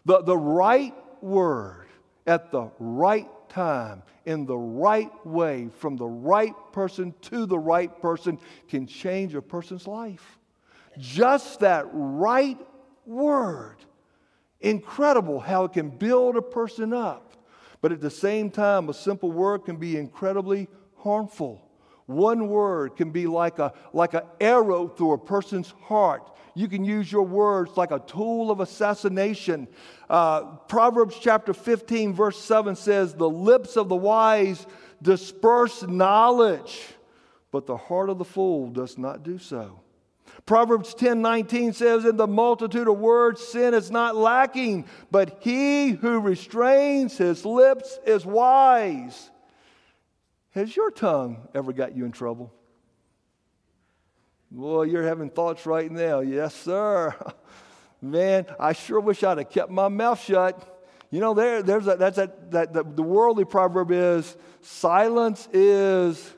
The, 0.05 0.23
the 0.23 0.37
right 0.37 0.95
word 1.21 1.87
at 2.25 2.51
the 2.51 2.71
right 2.79 3.29
time, 3.49 4.01
in 4.25 4.45
the 4.45 4.57
right 4.57 5.11
way, 5.25 5.69
from 5.77 5.95
the 5.95 6.07
right 6.07 6.55
person 6.71 7.13
to 7.21 7.45
the 7.45 7.59
right 7.59 8.01
person, 8.01 8.39
can 8.67 8.87
change 8.87 9.35
a 9.35 9.41
person's 9.41 9.85
life 9.85 10.39
just 10.97 11.59
that 11.61 11.87
right 11.91 12.57
word. 13.05 13.77
Incredible 14.61 15.39
how 15.39 15.65
it 15.65 15.73
can 15.73 15.89
build 15.89 16.37
a 16.37 16.41
person 16.41 16.93
up. 16.93 17.33
But 17.81 17.91
at 17.91 17.99
the 17.99 18.09
same 18.09 18.49
time, 18.49 18.87
a 18.87 18.93
simple 18.93 19.31
word 19.31 19.65
can 19.65 19.75
be 19.75 19.97
incredibly 19.97 20.69
harmful. 20.97 21.61
One 22.05 22.47
word 22.47 22.95
can 22.95 23.11
be 23.11 23.27
like 23.27 23.59
a 23.59 23.73
like 23.91 24.13
an 24.13 24.23
arrow 24.39 24.87
through 24.87 25.13
a 25.13 25.17
person's 25.17 25.73
heart. 25.83 26.29
You 26.55 26.67
can 26.67 26.85
use 26.85 27.11
your 27.11 27.23
words 27.23 27.75
like 27.75 27.91
a 27.91 27.99
tool 27.99 28.51
of 28.51 28.59
assassination. 28.59 29.67
Uh, 30.09 30.43
Proverbs 30.67 31.17
chapter 31.19 31.53
15, 31.53 32.13
verse 32.13 32.39
7 32.39 32.75
says, 32.75 33.15
The 33.15 33.29
lips 33.29 33.75
of 33.75 33.89
the 33.89 33.95
wise 33.95 34.67
disperse 35.01 35.83
knowledge, 35.83 36.81
but 37.51 37.65
the 37.65 37.77
heart 37.77 38.09
of 38.09 38.17
the 38.17 38.25
fool 38.25 38.69
does 38.69 38.97
not 38.97 39.23
do 39.23 39.39
so. 39.39 39.82
Proverbs 40.45 40.93
10 40.93 41.21
19 41.21 41.73
says, 41.73 42.05
In 42.05 42.17
the 42.17 42.27
multitude 42.27 42.87
of 42.87 42.97
words, 42.97 43.41
sin 43.41 43.73
is 43.73 43.89
not 43.89 44.15
lacking, 44.15 44.85
but 45.09 45.37
he 45.39 45.91
who 45.91 46.19
restrains 46.19 47.17
his 47.17 47.45
lips 47.45 47.99
is 48.05 48.25
wise. 48.25 49.29
Has 50.51 50.75
your 50.75 50.91
tongue 50.91 51.47
ever 51.55 51.71
got 51.71 51.95
you 51.95 52.05
in 52.05 52.11
trouble? 52.11 52.53
Boy, 54.51 54.83
you're 54.83 55.03
having 55.03 55.31
thoughts 55.31 55.65
right 55.65 55.89
now. 55.89 56.19
Yes, 56.19 56.53
sir. 56.53 57.15
Man, 58.01 58.45
I 58.59 58.73
sure 58.73 58.99
wish 58.99 59.23
I'd 59.23 59.37
have 59.37 59.49
kept 59.49 59.71
my 59.71 59.87
mouth 59.87 60.21
shut. 60.21 60.69
You 61.09 61.21
know, 61.21 61.33
there, 61.33 61.63
there's 61.63 61.87
a, 61.87 61.95
that's 61.95 62.17
a, 62.17 62.31
that 62.49 62.73
the, 62.73 62.83
the 62.83 63.01
worldly 63.01 63.45
proverb 63.45 63.91
is 63.91 64.35
silence 64.61 65.47
is 65.53 66.33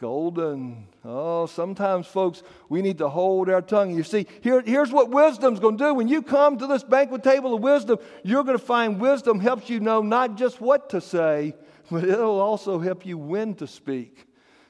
golden. 0.00 0.89
Oh, 1.02 1.46
sometimes, 1.46 2.06
folks, 2.06 2.42
we 2.68 2.82
need 2.82 2.98
to 2.98 3.08
hold 3.08 3.48
our 3.48 3.62
tongue. 3.62 3.94
You 3.94 4.02
see, 4.02 4.26
here, 4.42 4.60
here's 4.60 4.92
what 4.92 5.08
wisdom's 5.08 5.58
going 5.58 5.78
to 5.78 5.84
do. 5.84 5.94
When 5.94 6.08
you 6.08 6.20
come 6.20 6.58
to 6.58 6.66
this 6.66 6.84
banquet 6.84 7.22
table 7.22 7.54
of 7.54 7.62
wisdom, 7.62 7.98
you're 8.22 8.44
going 8.44 8.58
to 8.58 8.64
find 8.64 9.00
wisdom 9.00 9.40
helps 9.40 9.70
you 9.70 9.80
know 9.80 10.02
not 10.02 10.36
just 10.36 10.60
what 10.60 10.90
to 10.90 11.00
say, 11.00 11.54
but 11.90 12.04
it'll 12.04 12.40
also 12.40 12.78
help 12.78 13.06
you 13.06 13.16
when 13.16 13.54
to 13.54 13.66
speak. 13.66 14.26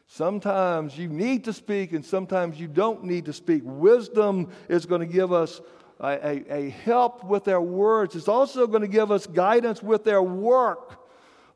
Sometimes 0.07 0.97
you 0.97 1.09
need 1.09 1.45
to 1.45 1.53
speak, 1.53 1.93
and 1.93 2.05
sometimes 2.05 2.61
you 2.61 2.69
don't 2.69 3.05
need 3.05 3.25
to 3.25 3.33
speak. 3.33 3.63
Wisdom 3.65 4.51
is 4.69 4.87
going 4.87 5.01
to 5.01 5.13
give 5.13 5.33
us 5.33 5.61
a, 6.01 6.07
a, 6.07 6.67
a 6.67 6.71
help 6.71 7.25
with 7.25 7.49
our 7.49 7.61
words, 7.61 8.17
it's 8.17 8.29
also 8.29 8.67
going 8.67 8.83
to 8.83 8.89
give 8.89 9.11
us 9.11 9.27
guidance 9.27 9.83
with 9.83 10.07
our 10.09 10.23
work. 10.23 11.00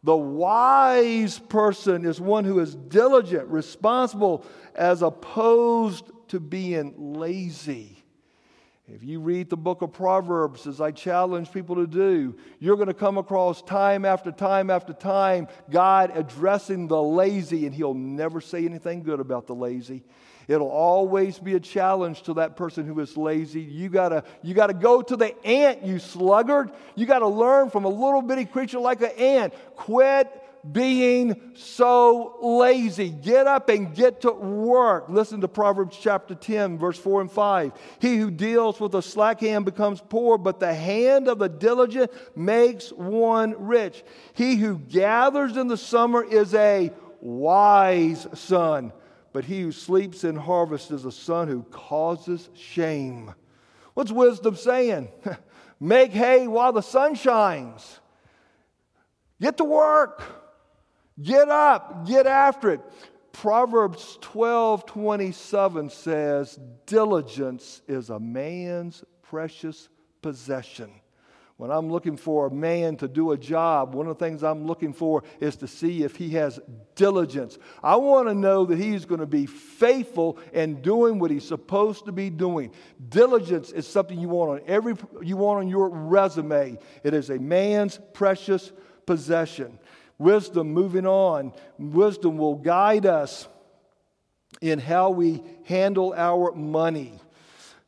The 0.04 0.14
wise 0.14 1.38
person 1.38 2.04
is 2.04 2.20
one 2.20 2.44
who 2.44 2.60
is 2.60 2.74
diligent, 2.74 3.48
responsible, 3.48 4.44
as 4.74 5.00
opposed 5.00 6.10
to 6.28 6.38
being 6.38 6.94
lazy. 7.14 8.04
If 8.86 9.02
you 9.02 9.18
read 9.18 9.48
the 9.48 9.56
book 9.56 9.80
of 9.80 9.94
Proverbs, 9.94 10.66
as 10.66 10.78
I 10.78 10.90
challenge 10.90 11.50
people 11.50 11.76
to 11.76 11.86
do, 11.86 12.36
you're 12.60 12.76
going 12.76 12.88
to 12.88 12.94
come 12.94 13.16
across 13.16 13.62
time 13.62 14.04
after 14.04 14.30
time 14.30 14.68
after 14.68 14.92
time 14.92 15.48
God 15.70 16.12
addressing 16.14 16.86
the 16.86 17.02
lazy, 17.02 17.64
and 17.64 17.74
He'll 17.74 17.94
never 17.94 18.42
say 18.42 18.66
anything 18.66 19.02
good 19.02 19.20
about 19.20 19.46
the 19.46 19.54
lazy. 19.54 20.04
It'll 20.46 20.68
always 20.68 21.38
be 21.38 21.54
a 21.54 21.61
challenge 21.61 22.22
to 22.22 22.35
that 22.35 22.57
person 22.57 22.87
who 22.87 22.98
is 23.00 23.16
lazy. 23.16 23.62
You 23.62 23.88
gotta, 23.88 24.24
you 24.42 24.54
gotta 24.54 24.74
go 24.74 25.02
to 25.02 25.16
the 25.16 25.46
ant, 25.46 25.85
you 25.85 25.98
sluggard. 25.98 26.70
You 26.94 27.07
gotta 27.07 27.28
learn 27.28 27.70
from 27.70 27.85
a 27.85 27.88
little 27.88 28.22
bitty 28.22 28.44
creature 28.44 28.78
like 28.78 29.00
an 29.00 29.11
ant. 29.18 29.54
Quit 29.76 30.30
being 30.70 31.52
so 31.54 32.37
lazy. 32.42 33.11
Get 33.11 33.46
up 33.46 33.68
and 33.68 33.94
get 33.94 34.22
to 34.22 34.33
work. 34.33 35.07
Listen 35.09 35.40
to 35.42 35.48
Proverbs 35.48 35.96
chapter 36.00 36.35
10, 36.35 36.78
verse 36.78 36.98
4 36.98 37.22
and 37.22 37.30
5. 37.30 37.72
He 38.00 38.16
who 38.16 38.30
deals 38.30 38.80
with 38.80 38.94
a 38.94 39.02
slack 39.02 39.40
hand 39.40 39.64
becomes 39.64 40.00
poor, 40.00 40.38
but 40.38 40.61
the 40.61 40.74
hand 40.74 41.28
of 41.28 41.38
the 41.38 41.48
diligent 41.48 42.11
makes 42.37 42.90
one 42.90 43.54
rich. 43.59 44.02
He 44.33 44.57
who 44.57 44.78
gathers 44.78 45.57
in 45.57 45.68
the 45.68 45.76
summer 45.76 46.24
is 46.24 46.54
a 46.54 46.92
wise 47.20 48.26
son 48.35 48.92
but 49.34 49.44
he 49.44 49.62
who 49.62 49.72
sleeps 49.72 50.22
in 50.22 50.36
harvest 50.36 50.92
is 50.92 51.04
a 51.04 51.10
son 51.10 51.48
who 51.48 51.64
causes 51.64 52.48
shame. 52.54 53.34
What's 53.94 54.12
wisdom 54.12 54.54
saying? 54.54 55.08
Make 55.80 56.12
hay 56.12 56.46
while 56.46 56.72
the 56.72 56.82
sun 56.82 57.16
shines. 57.16 57.98
Get 59.40 59.56
to 59.56 59.64
work. 59.64 60.22
Get 61.20 61.48
up. 61.48 62.06
Get 62.06 62.28
after 62.28 62.70
it. 62.70 62.80
Proverbs 63.32 64.18
12 64.20 64.86
27 64.86 65.90
says, 65.90 66.56
Diligence 66.86 67.82
is 67.88 68.10
a 68.10 68.20
man's 68.20 69.02
precious 69.22 69.88
possession. 70.22 70.92
When 71.56 71.70
I'm 71.70 71.88
looking 71.88 72.16
for 72.16 72.46
a 72.46 72.50
man 72.50 72.96
to 72.96 73.06
do 73.06 73.30
a 73.30 73.38
job, 73.38 73.94
one 73.94 74.08
of 74.08 74.18
the 74.18 74.24
things 74.24 74.42
I'm 74.42 74.66
looking 74.66 74.92
for 74.92 75.22
is 75.38 75.54
to 75.56 75.68
see 75.68 76.02
if 76.02 76.16
he 76.16 76.30
has 76.30 76.58
diligence. 76.96 77.58
I 77.80 77.94
want 77.94 78.26
to 78.26 78.34
know 78.34 78.64
that 78.64 78.76
he's 78.76 79.04
going 79.04 79.20
to 79.20 79.26
be 79.26 79.46
faithful 79.46 80.38
and 80.52 80.82
doing 80.82 81.20
what 81.20 81.30
he's 81.30 81.46
supposed 81.46 82.06
to 82.06 82.12
be 82.12 82.28
doing. 82.28 82.72
Diligence 83.08 83.70
is 83.70 83.86
something 83.86 84.18
you 84.18 84.28
want 84.28 84.50
on 84.50 84.60
every 84.66 84.96
you 85.22 85.36
want 85.36 85.60
on 85.60 85.68
your 85.68 85.88
resume. 85.90 86.76
It 87.04 87.14
is 87.14 87.30
a 87.30 87.38
man's 87.38 88.00
precious 88.12 88.72
possession. 89.06 89.78
Wisdom, 90.18 90.72
moving 90.72 91.06
on, 91.06 91.52
wisdom 91.78 92.36
will 92.36 92.56
guide 92.56 93.06
us 93.06 93.46
in 94.60 94.80
how 94.80 95.10
we 95.10 95.40
handle 95.64 96.12
our 96.16 96.52
money 96.52 97.20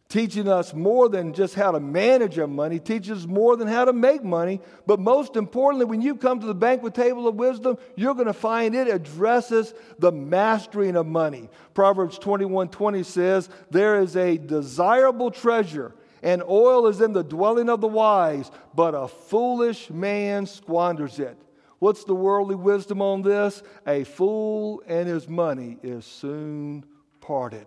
teaching 0.08 0.46
us 0.46 0.72
more 0.72 1.08
than 1.08 1.32
just 1.32 1.54
how 1.54 1.72
to 1.72 1.80
manage 1.80 2.38
our 2.38 2.46
money, 2.46 2.78
teaches 2.78 3.26
more 3.26 3.56
than 3.56 3.66
how 3.66 3.84
to 3.84 3.92
make 3.92 4.22
money. 4.22 4.60
But 4.86 5.00
most 5.00 5.36
importantly, 5.36 5.84
when 5.84 6.00
you 6.00 6.14
come 6.14 6.40
to 6.40 6.46
the 6.46 6.54
banquet 6.54 6.94
table 6.94 7.26
of 7.26 7.34
wisdom, 7.34 7.76
you're 7.96 8.14
going 8.14 8.26
to 8.26 8.32
find 8.32 8.74
it 8.74 8.88
addresses 8.88 9.74
the 9.98 10.12
mastering 10.12 10.96
of 10.96 11.06
money. 11.06 11.48
Proverbs 11.74 12.18
21 12.18 12.68
20 12.68 13.02
says, 13.02 13.48
There 13.70 14.00
is 14.00 14.16
a 14.16 14.38
desirable 14.38 15.30
treasure, 15.30 15.94
and 16.22 16.42
oil 16.42 16.86
is 16.86 17.00
in 17.00 17.12
the 17.12 17.24
dwelling 17.24 17.68
of 17.68 17.80
the 17.80 17.88
wise, 17.88 18.50
but 18.74 18.94
a 18.94 19.08
foolish 19.08 19.90
man 19.90 20.46
squanders 20.46 21.18
it. 21.18 21.36
What's 21.78 22.04
the 22.04 22.14
worldly 22.14 22.54
wisdom 22.54 23.02
on 23.02 23.22
this? 23.22 23.62
A 23.86 24.04
fool 24.04 24.82
and 24.86 25.06
his 25.06 25.28
money 25.28 25.78
is 25.82 26.06
soon 26.06 26.84
parted. 27.20 27.66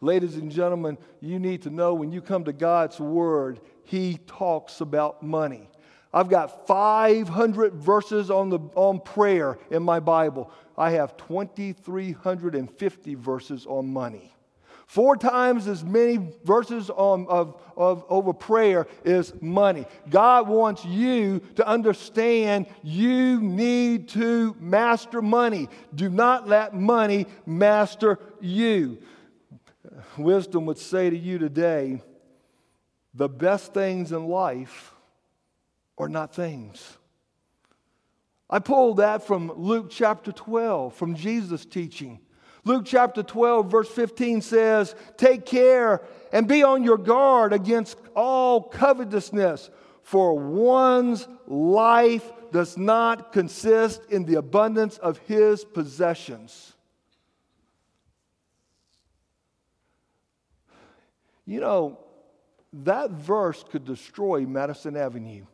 Ladies 0.00 0.36
and 0.36 0.50
gentlemen, 0.50 0.96
you 1.20 1.38
need 1.38 1.62
to 1.62 1.70
know 1.70 1.92
when 1.94 2.10
you 2.10 2.22
come 2.22 2.44
to 2.44 2.52
God's 2.52 2.98
Word, 2.98 3.60
He 3.84 4.18
talks 4.26 4.80
about 4.80 5.22
money. 5.22 5.68
I've 6.12 6.28
got 6.28 6.66
500 6.66 7.74
verses 7.74 8.30
on, 8.30 8.48
the, 8.50 8.58
on 8.74 9.00
prayer 9.00 9.58
in 9.70 9.82
my 9.82 10.00
Bible. 10.00 10.50
I 10.76 10.92
have 10.92 11.16
2,350 11.18 13.14
verses 13.14 13.66
on 13.66 13.92
money. 13.92 14.34
Four 14.86 15.16
times 15.16 15.68
as 15.68 15.84
many 15.84 16.32
verses 16.42 16.90
on, 16.90 17.26
of, 17.28 17.62
of, 17.76 18.04
over 18.08 18.32
prayer 18.32 18.88
is 19.04 19.32
money. 19.40 19.86
God 20.08 20.48
wants 20.48 20.84
you 20.84 21.42
to 21.54 21.64
understand 21.64 22.66
you 22.82 23.40
need 23.40 24.08
to 24.08 24.56
master 24.58 25.22
money. 25.22 25.68
Do 25.94 26.08
not 26.08 26.48
let 26.48 26.74
money 26.74 27.26
master 27.46 28.18
you. 28.40 28.98
Wisdom 30.18 30.66
would 30.66 30.78
say 30.78 31.10
to 31.10 31.16
you 31.16 31.38
today 31.38 32.02
the 33.14 33.28
best 33.28 33.74
things 33.74 34.12
in 34.12 34.26
life 34.26 34.94
are 35.98 36.08
not 36.08 36.34
things. 36.34 36.96
I 38.48 38.58
pulled 38.58 38.96
that 38.96 39.26
from 39.26 39.52
Luke 39.56 39.88
chapter 39.90 40.32
12, 40.32 40.94
from 40.94 41.14
Jesus' 41.14 41.64
teaching. 41.64 42.20
Luke 42.64 42.84
chapter 42.84 43.22
12, 43.22 43.70
verse 43.70 43.88
15 43.88 44.42
says, 44.42 44.94
Take 45.16 45.46
care 45.46 46.02
and 46.32 46.48
be 46.48 46.62
on 46.62 46.82
your 46.82 46.98
guard 46.98 47.52
against 47.52 47.96
all 48.14 48.62
covetousness, 48.62 49.70
for 50.02 50.38
one's 50.38 51.28
life 51.46 52.30
does 52.50 52.76
not 52.76 53.32
consist 53.32 54.02
in 54.10 54.24
the 54.24 54.34
abundance 54.34 54.98
of 54.98 55.18
his 55.18 55.64
possessions. 55.64 56.74
You 61.50 61.58
know, 61.58 61.98
that 62.84 63.10
verse 63.10 63.64
could 63.68 63.84
destroy 63.84 64.42
Madison 64.46 64.96
Avenue. 64.96 65.46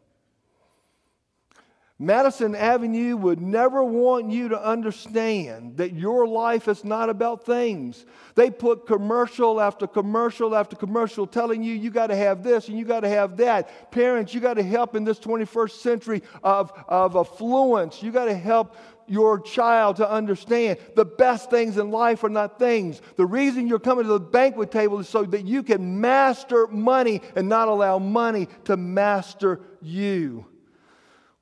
Madison 1.98 2.54
Avenue 2.54 3.16
would 3.16 3.40
never 3.40 3.82
want 3.82 4.30
you 4.30 4.50
to 4.50 4.62
understand 4.62 5.78
that 5.78 5.94
your 5.94 6.28
life 6.28 6.68
is 6.68 6.84
not 6.84 7.08
about 7.08 7.46
things. 7.46 8.04
They 8.34 8.50
put 8.50 8.86
commercial 8.86 9.58
after 9.58 9.86
commercial 9.86 10.54
after 10.54 10.76
commercial 10.76 11.26
telling 11.26 11.62
you 11.62 11.72
you 11.72 11.88
got 11.88 12.08
to 12.08 12.16
have 12.16 12.42
this 12.42 12.68
and 12.68 12.78
you 12.78 12.84
got 12.84 13.00
to 13.00 13.08
have 13.08 13.38
that. 13.38 13.90
Parents, 13.90 14.34
you 14.34 14.40
got 14.40 14.54
to 14.54 14.62
help 14.62 14.94
in 14.94 15.04
this 15.04 15.18
21st 15.18 15.70
century 15.70 16.22
of, 16.42 16.70
of 16.88 17.16
affluence. 17.16 18.02
You 18.02 18.12
got 18.12 18.26
to 18.26 18.36
help 18.36 18.76
your 19.08 19.40
child 19.40 19.96
to 19.96 20.10
understand 20.10 20.78
the 20.94 21.04
best 21.04 21.50
things 21.50 21.78
in 21.78 21.90
life 21.90 22.24
are 22.24 22.28
not 22.28 22.58
things. 22.58 23.00
The 23.16 23.26
reason 23.26 23.66
you're 23.66 23.78
coming 23.78 24.04
to 24.04 24.12
the 24.12 24.20
banquet 24.20 24.70
table 24.70 24.98
is 24.98 25.08
so 25.08 25.24
that 25.24 25.46
you 25.46 25.62
can 25.62 26.00
master 26.00 26.66
money 26.66 27.22
and 27.34 27.48
not 27.48 27.68
allow 27.68 27.98
money 27.98 28.48
to 28.64 28.76
master 28.76 29.60
you. 29.80 30.46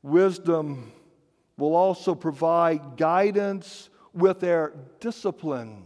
Wisdom 0.02 0.92
will 1.56 1.74
also 1.74 2.14
provide 2.14 2.96
guidance 2.96 3.88
with 4.12 4.40
their 4.40 4.74
discipline. 5.00 5.84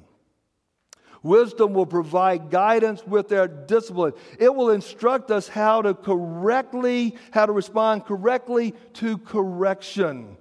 Wisdom 1.22 1.74
will 1.74 1.86
provide 1.86 2.50
guidance 2.50 3.04
with 3.06 3.28
their 3.28 3.48
discipline. 3.48 4.12
It 4.38 4.54
will 4.54 4.70
instruct 4.70 5.30
us 5.30 5.48
how 5.48 5.82
to 5.82 5.94
correctly, 5.94 7.16
how 7.32 7.46
to 7.46 7.52
respond 7.52 8.06
correctly 8.06 8.74
to 8.94 9.18
correction. 9.18 10.36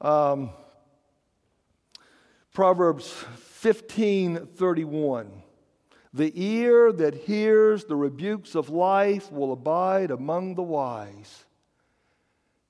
Um, 0.00 0.50
Proverbs 2.52 3.10
15 3.36 4.46
31. 4.46 5.42
The 6.12 6.32
ear 6.40 6.92
that 6.92 7.14
hears 7.14 7.84
the 7.84 7.96
rebukes 7.96 8.54
of 8.54 8.68
life 8.68 9.32
will 9.32 9.52
abide 9.52 10.12
among 10.12 10.54
the 10.54 10.62
wise. 10.62 11.44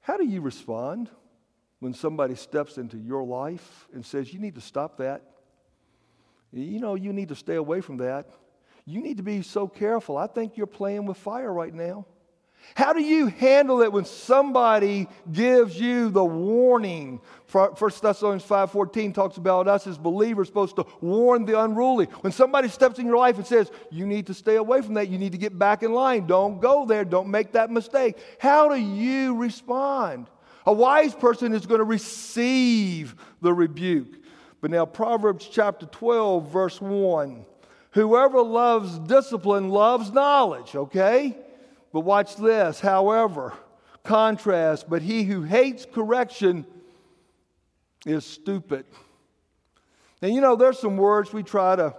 How 0.00 0.16
do 0.16 0.24
you 0.24 0.40
respond 0.40 1.10
when 1.80 1.92
somebody 1.92 2.34
steps 2.34 2.78
into 2.78 2.96
your 2.96 3.22
life 3.22 3.86
and 3.92 4.04
says, 4.04 4.32
You 4.32 4.38
need 4.40 4.54
to 4.54 4.62
stop 4.62 4.96
that? 4.96 5.22
You 6.52 6.78
know, 6.78 6.94
you 6.94 7.12
need 7.12 7.28
to 7.28 7.34
stay 7.34 7.56
away 7.56 7.82
from 7.82 7.98
that. 7.98 8.30
You 8.86 9.02
need 9.02 9.18
to 9.18 9.22
be 9.22 9.42
so 9.42 9.66
careful. 9.66 10.16
I 10.16 10.26
think 10.26 10.56
you're 10.56 10.66
playing 10.66 11.04
with 11.04 11.16
fire 11.16 11.52
right 11.52 11.74
now. 11.74 12.06
How 12.74 12.92
do 12.92 13.02
you 13.02 13.26
handle 13.26 13.82
it 13.82 13.92
when 13.92 14.04
somebody 14.04 15.06
gives 15.30 15.78
you 15.78 16.10
the 16.10 16.24
warning? 16.24 17.20
1 17.52 17.74
Thessalonians 18.02 18.44
5.14 18.44 19.14
talks 19.14 19.36
about 19.36 19.68
us 19.68 19.86
as 19.86 19.96
believers 19.96 20.48
supposed 20.48 20.74
to 20.76 20.86
warn 21.00 21.44
the 21.44 21.60
unruly. 21.60 22.06
When 22.22 22.32
somebody 22.32 22.68
steps 22.68 22.98
in 22.98 23.06
your 23.06 23.16
life 23.16 23.36
and 23.36 23.46
says, 23.46 23.70
you 23.90 24.06
need 24.06 24.26
to 24.26 24.34
stay 24.34 24.56
away 24.56 24.82
from 24.82 24.94
that, 24.94 25.08
you 25.08 25.18
need 25.18 25.32
to 25.32 25.38
get 25.38 25.56
back 25.56 25.84
in 25.84 25.92
line, 25.92 26.26
don't 26.26 26.60
go 26.60 26.84
there, 26.84 27.04
don't 27.04 27.28
make 27.28 27.52
that 27.52 27.70
mistake. 27.70 28.18
How 28.40 28.68
do 28.68 28.74
you 28.74 29.36
respond? 29.36 30.26
A 30.66 30.72
wise 30.72 31.14
person 31.14 31.52
is 31.52 31.66
going 31.66 31.78
to 31.78 31.84
receive 31.84 33.14
the 33.40 33.52
rebuke. 33.52 34.16
But 34.60 34.70
now, 34.70 34.86
Proverbs 34.86 35.46
chapter 35.46 35.86
12, 35.86 36.50
verse 36.50 36.80
1. 36.80 37.44
Whoever 37.92 38.42
loves 38.42 38.98
discipline 38.98 39.68
loves 39.68 40.10
knowledge, 40.10 40.74
okay? 40.74 41.36
But 41.94 42.00
watch 42.00 42.34
this, 42.34 42.80
however, 42.80 43.52
contrast, 44.02 44.90
but 44.90 45.00
he 45.00 45.22
who 45.22 45.42
hates 45.42 45.86
correction 45.86 46.66
is 48.04 48.26
stupid. 48.26 48.84
And 50.20 50.34
you 50.34 50.40
know, 50.40 50.56
there's 50.56 50.80
some 50.80 50.96
words 50.96 51.32
we 51.32 51.44
try 51.44 51.76
to 51.76 51.94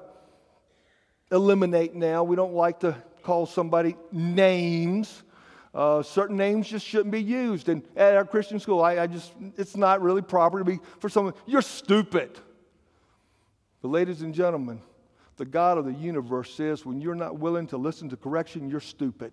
eliminate 1.32 1.96
now. 1.96 2.26
We 2.26 2.36
don't 2.36 2.54
like 2.54 2.82
to 2.82 3.02
call 3.24 3.46
somebody 3.46 3.96
names. 4.12 5.24
Uh, 5.74 6.04
certain 6.04 6.36
names 6.36 6.68
just 6.68 6.86
shouldn't 6.86 7.12
be 7.12 7.24
used. 7.24 7.70
And 7.70 7.82
at 7.96 8.18
our 8.18 8.26
Christian 8.26 8.60
school, 8.60 8.84
I, 8.84 9.00
I 9.00 9.08
just, 9.08 9.32
it's 9.56 9.78
not 9.78 10.02
really 10.02 10.22
proper 10.22 10.60
to 10.60 10.66
be 10.66 10.80
for 11.00 11.08
someone, 11.08 11.36
you're 11.46 11.62
stupid. 11.62 12.38
But, 13.82 13.88
ladies 13.88 14.24
and 14.24 14.34
gentlemen, 14.34 14.82
the 15.38 15.46
God 15.46 15.78
of 15.78 15.86
the 15.86 15.94
universe 15.94 16.54
says 16.54 16.86
when 16.86 17.00
you're 17.00 17.16
not 17.16 17.40
willing 17.40 17.68
to 17.68 17.78
listen 17.78 18.10
to 18.10 18.18
correction, 18.18 18.70
you're 18.70 18.82
stupid. 18.82 19.32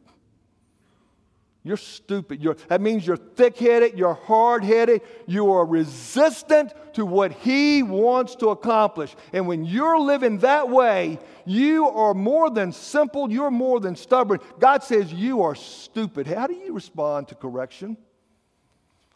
You're 1.64 1.77
stupid. 1.77 2.42
You're, 2.42 2.57
that 2.68 2.81
means 2.81 3.07
you're 3.07 3.16
thick 3.16 3.57
headed, 3.57 3.96
you're 3.96 4.14
hard 4.14 4.64
headed, 4.64 5.03
you 5.27 5.53
are 5.53 5.64
resistant 5.64 6.72
to 6.94 7.07
what 7.07 7.31
He 7.31 7.85
wants 7.85 8.35
to 8.37 8.48
accomplish. 8.48 9.14
And 9.33 9.46
when 9.46 9.64
you're 9.64 9.98
living 9.98 10.38
that 10.38 10.68
way, 10.68 11.20
you 11.44 11.88
are 11.88 12.14
more 12.14 12.51
than 12.51 12.72
simple, 12.72 13.31
you're 13.31 13.53
more 13.53 13.79
than 13.79 13.94
stubborn. 13.94 14.40
God 14.59 14.83
says 14.83 15.12
you 15.12 15.42
are 15.42 15.55
stupid. 15.55 16.27
How 16.27 16.48
do 16.48 16.55
you 16.55 16.72
respond 16.72 17.29
to 17.29 17.37
correction? 17.37 17.96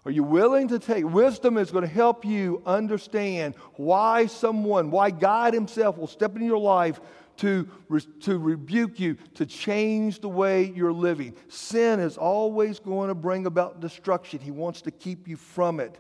Are 0.05 0.13
you 0.13 0.23
willing 0.23 0.69
to 0.69 0.79
take? 0.79 1.05
Wisdom 1.05 1.59
is 1.59 1.73
going 1.73 1.83
to 1.83 1.93
help 1.93 2.25
you 2.25 2.63
understand 2.65 3.57
why 3.75 4.27
someone, 4.27 4.93
why 4.93 5.11
God 5.11 5.53
Himself 5.53 5.99
will 5.99 6.07
step 6.07 6.37
into 6.37 6.47
your 6.47 6.59
life 6.59 7.01
to, 7.39 7.69
to 8.21 8.39
rebuke 8.39 8.99
you, 8.99 9.17
to 9.35 9.47
change 9.47 10.21
the 10.21 10.29
way 10.29 10.73
you're 10.75 10.93
living. 10.93 11.35
Sin 11.49 12.01
is 12.01 12.17
always 12.17 12.79
going 12.79 13.09
to 13.09 13.15
bring 13.15 13.47
about 13.47 13.81
destruction. 13.81 14.41
He 14.41 14.51
wants 14.51 14.83
to 14.83 14.91
keep 14.91 15.29
you 15.29 15.37
from 15.37 15.81
it. 15.81 15.99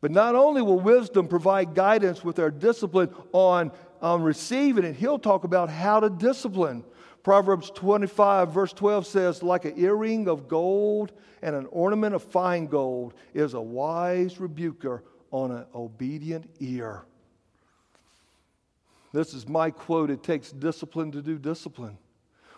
But 0.00 0.10
not 0.10 0.34
only 0.34 0.60
will 0.60 0.80
wisdom 0.80 1.28
provide 1.28 1.74
guidance 1.74 2.22
with 2.22 2.38
our 2.38 2.50
discipline 2.50 3.14
on, 3.32 3.72
on 4.02 4.22
receiving 4.22 4.84
it, 4.84 4.96
he'll 4.96 5.18
talk 5.18 5.44
about 5.44 5.70
how 5.70 6.00
to 6.00 6.10
discipline. 6.10 6.84
Proverbs 7.22 7.70
25, 7.70 8.52
verse 8.52 8.72
12 8.74 9.06
says, 9.06 9.42
Like 9.42 9.64
an 9.64 9.72
earring 9.76 10.28
of 10.28 10.46
gold 10.46 11.12
and 11.40 11.56
an 11.56 11.66
ornament 11.70 12.14
of 12.14 12.22
fine 12.22 12.66
gold 12.66 13.14
is 13.32 13.54
a 13.54 13.60
wise 13.60 14.38
rebuker 14.38 15.04
on 15.30 15.50
an 15.50 15.64
obedient 15.74 16.50
ear. 16.60 17.06
This 19.14 19.32
is 19.32 19.48
my 19.48 19.70
quote 19.70 20.10
it 20.10 20.24
takes 20.24 20.50
discipline 20.50 21.12
to 21.12 21.22
do 21.22 21.38
discipline. 21.38 21.96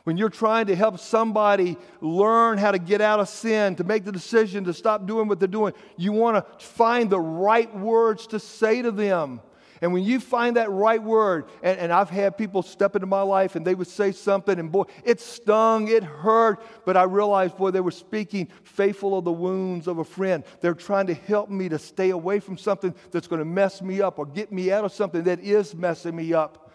When 0.05 0.17
you're 0.17 0.31
trying 0.31 0.69
to 0.69 0.75
help 0.75 0.99
somebody 0.99 1.77
learn 2.01 2.57
how 2.57 2.71
to 2.71 2.79
get 2.79 3.03
out 3.03 3.21
of 3.21 3.29
sin, 3.29 3.77
to 3.77 3.85
make 3.85 4.05
the 4.07 4.13
decision 4.13 4.65
to 4.65 4.73
stop 4.73 5.07
doing 5.07 5.29
what 5.29 5.39
they're 5.39 5.49
doing, 5.49 5.75
you 5.99 6.13
want 6.13 6.37
to 6.37 6.65
find 6.65 7.11
the 7.11 7.21
right 7.21 7.73
words 7.77 8.27
to 8.29 8.41
say 8.41 8.81
to 8.81 8.91
them. 8.91 9.43
And 9.81 9.93
when 9.93 10.05
you 10.05 10.21
find 10.21 10.57
that 10.57 10.71
right 10.71 11.03
word, 11.03 11.47
and, 11.63 11.79
and, 11.79 11.93
I've 11.93 12.11
had 12.11 12.39
people 12.39 12.63
step 12.63 12.97
into 12.97 13.07
my 13.07 13.23
life 13.23 13.57
and 13.57 13.67
they 13.67 13.75
would 13.75 13.87
say 13.89 14.13
something, 14.13 14.59
and 14.59 14.73
boy, 14.73 14.85
it 15.05 15.21
stung, 15.21 15.89
it 15.89 16.03
hurt, 16.03 16.63
but 16.85 16.97
I 16.97 17.03
realized, 17.03 17.57
boy, 17.57 17.71
they 17.71 17.81
were 17.81 17.91
speaking 17.91 18.49
faithful 18.63 19.19
of 19.19 19.25
the 19.25 19.33
wounds 19.33 19.87
of 19.87 19.99
a 19.99 20.05
friend. 20.05 20.45
They're 20.61 20.75
trying 20.75 21.07
to 21.09 21.15
help 21.15 21.51
me 21.51 21.69
to 21.69 21.79
stay 21.79 22.11
away 22.11 22.41
from 22.41 22.57
something 22.57 22.95
that's 23.11 23.27
going 23.27 23.41
to 23.41 23.45
mess 23.45 23.83
me 23.83 24.01
up 24.01 24.19
or 24.19 24.27
get 24.27 24.53
me 24.53 24.73
out 24.73 24.85
of 24.85 24.93
something 24.93 25.25
that 25.25 25.41
is 25.41 25.75
messing 25.75 26.17
me 26.17 26.33
up. 26.33 26.73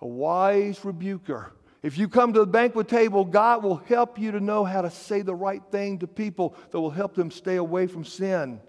A 0.00 0.06
wise 0.06 0.84
rebuker. 0.84 1.52
If 1.82 1.96
you 1.96 2.08
come 2.08 2.32
to 2.32 2.40
the 2.40 2.46
banquet 2.46 2.88
table, 2.88 3.24
God 3.24 3.62
will 3.62 3.76
help 3.76 4.18
you 4.18 4.32
to 4.32 4.40
know 4.40 4.64
how 4.64 4.82
to 4.82 4.90
say 4.90 5.22
the 5.22 5.34
right 5.34 5.62
thing 5.70 5.98
to 6.00 6.06
people 6.06 6.56
that 6.70 6.80
will 6.80 6.90
help 6.90 7.14
them 7.14 7.30
stay 7.30 7.56
away 7.56 7.86
from 7.86 8.04
sin. 8.04 8.60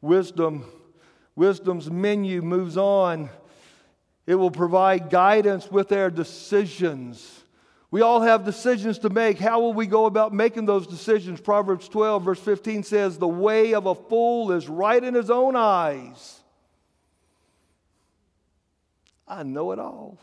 Wisdom 0.00 0.64
Wisdom's 1.38 1.88
menu 1.88 2.42
moves 2.42 2.76
on. 2.76 3.30
It 4.26 4.34
will 4.34 4.50
provide 4.50 5.08
guidance 5.08 5.70
with 5.70 5.88
their 5.88 6.10
decisions. 6.10 7.44
We 7.92 8.00
all 8.02 8.20
have 8.20 8.44
decisions 8.44 8.98
to 8.98 9.08
make. 9.08 9.38
How 9.38 9.60
will 9.60 9.72
we 9.72 9.86
go 9.86 10.06
about 10.06 10.34
making 10.34 10.66
those 10.66 10.84
decisions? 10.88 11.40
Proverbs 11.40 11.88
12, 11.88 12.24
verse 12.24 12.40
15 12.40 12.82
says, 12.82 13.18
The 13.18 13.28
way 13.28 13.72
of 13.74 13.86
a 13.86 13.94
fool 13.94 14.50
is 14.50 14.68
right 14.68 15.02
in 15.02 15.14
his 15.14 15.30
own 15.30 15.54
eyes. 15.54 16.40
I 19.28 19.44
know 19.44 19.70
it 19.70 19.78
all. 19.78 20.18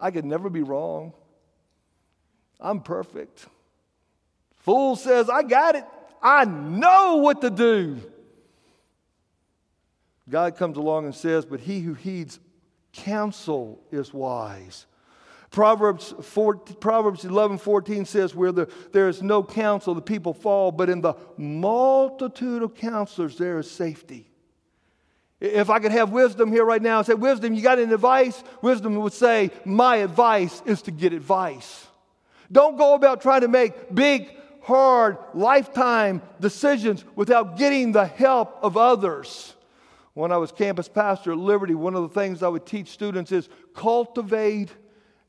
I 0.00 0.10
could 0.10 0.24
never 0.24 0.48
be 0.48 0.62
wrong. 0.62 1.12
I'm 2.58 2.80
perfect. 2.80 3.44
Fool 4.60 4.96
says, 4.96 5.28
I 5.28 5.42
got 5.42 5.74
it. 5.74 5.84
I 6.22 6.46
know 6.46 7.16
what 7.16 7.42
to 7.42 7.50
do. 7.50 8.00
God 10.28 10.56
comes 10.56 10.76
along 10.76 11.04
and 11.04 11.14
says, 11.14 11.44
But 11.44 11.60
he 11.60 11.80
who 11.80 11.94
heeds 11.94 12.38
counsel 12.92 13.80
is 13.90 14.12
wise. 14.12 14.86
Proverbs, 15.50 16.14
4, 16.20 16.56
Proverbs 16.56 17.24
11 17.24 17.58
14 17.58 18.04
says, 18.04 18.34
Where 18.34 18.52
the, 18.52 18.70
there 18.92 19.08
is 19.08 19.22
no 19.22 19.42
counsel, 19.42 19.94
the 19.94 20.02
people 20.02 20.34
fall, 20.34 20.70
but 20.70 20.90
in 20.90 21.00
the 21.00 21.14
multitude 21.36 22.62
of 22.62 22.74
counselors, 22.74 23.38
there 23.38 23.58
is 23.58 23.70
safety. 23.70 24.30
If 25.40 25.70
I 25.70 25.78
could 25.78 25.92
have 25.92 26.10
wisdom 26.10 26.50
here 26.50 26.64
right 26.64 26.82
now 26.82 26.98
and 26.98 27.06
say, 27.06 27.14
Wisdom, 27.14 27.54
you 27.54 27.62
got 27.62 27.78
any 27.78 27.92
advice? 27.92 28.42
Wisdom 28.60 28.96
would 28.96 29.12
say, 29.12 29.50
My 29.64 29.96
advice 29.96 30.62
is 30.66 30.82
to 30.82 30.90
get 30.90 31.12
advice. 31.12 31.86
Don't 32.50 32.76
go 32.76 32.94
about 32.94 33.22
trying 33.22 33.42
to 33.42 33.48
make 33.48 33.94
big, 33.94 34.34
hard, 34.62 35.18
lifetime 35.34 36.22
decisions 36.40 37.04
without 37.14 37.56
getting 37.56 37.92
the 37.92 38.06
help 38.06 38.58
of 38.62 38.76
others. 38.76 39.54
When 40.18 40.32
I 40.32 40.36
was 40.36 40.50
campus 40.50 40.88
pastor 40.88 41.30
at 41.30 41.38
Liberty, 41.38 41.76
one 41.76 41.94
of 41.94 42.02
the 42.02 42.08
things 42.08 42.42
I 42.42 42.48
would 42.48 42.66
teach 42.66 42.88
students 42.88 43.30
is 43.30 43.48
cultivate 43.72 44.68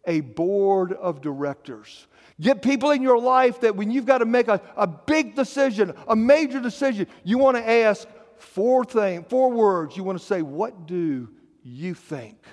a 0.08 0.22
board 0.22 0.94
of 0.94 1.22
directors. 1.22 2.08
Get 2.42 2.64
people 2.64 2.90
in 2.90 3.04
your 3.04 3.20
life 3.20 3.62
that 3.62 3.76
when 3.76 3.92
you've 3.92 4.08
got 4.08 4.18
to 4.18 4.26
make 4.26 4.48
a, 4.48 4.60
a 4.76 4.88
big 4.88 5.36
decision, 5.36 5.94
a 6.08 6.16
major 6.16 6.60
decision, 6.60 7.06
you 7.24 7.38
want 7.38 7.56
to 7.58 7.70
ask 7.70 8.08
four 8.38 8.84
things, 8.84 9.26
four 9.30 9.52
words. 9.52 9.96
You 9.96 10.04
want 10.04 10.18
to 10.18 10.26
say, 10.26 10.42
What 10.42 10.88
do 10.88 11.30
you 11.62 11.94
think? 11.94 12.44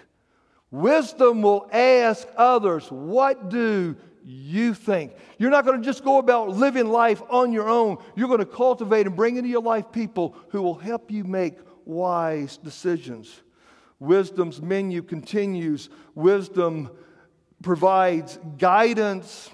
Wisdom 0.70 1.40
will 1.40 1.66
ask 1.72 2.29
others, 2.37 2.87
What 2.90 3.49
do 3.49 3.96
you 4.22 4.75
think? 4.75 5.12
You're 5.38 5.49
not 5.49 5.64
going 5.64 5.81
to 5.81 5.87
just 5.87 6.05
go 6.05 6.18
about 6.18 6.51
living 6.51 6.88
life 6.88 7.22
on 7.31 7.51
your 7.51 7.70
own. 7.70 7.96
You're 8.14 8.29
going 8.29 8.40
to 8.40 8.44
cultivate 8.44 9.07
and 9.07 9.16
bring 9.16 9.38
into 9.38 9.49
your 9.49 9.62
life 9.62 9.90
people 9.90 10.37
who 10.51 10.61
will 10.61 10.75
help 10.75 11.11
you 11.11 11.25
make 11.25 11.57
wise 11.87 12.57
decisions. 12.59 13.42
Wisdom's 13.99 14.61
menu 14.61 15.03
continues. 15.03 15.88
Wisdom 16.14 16.90
provides 17.62 18.38
guidance 18.59 19.51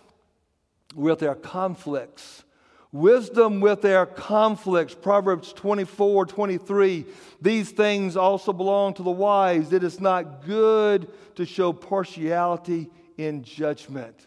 with 0.95 1.21
their 1.21 1.35
conflicts. 1.35 2.45
Wisdom 2.91 3.61
with 3.61 3.81
their 3.81 4.05
conflicts. 4.05 4.95
Proverbs 4.95 5.53
24, 5.53 6.27
23. 6.27 7.07
These 7.41 7.71
things 7.71 8.17
also 8.17 8.53
belong 8.53 8.95
to 8.95 9.03
the 9.03 9.11
wise. 9.11 9.73
It 9.73 9.85
is 9.85 10.01
not 10.01 10.45
good 10.45 11.09
to 11.37 11.47
show 11.47 11.73
partiality 11.73 12.91
in 13.17 13.45
judgment. 13.45 14.27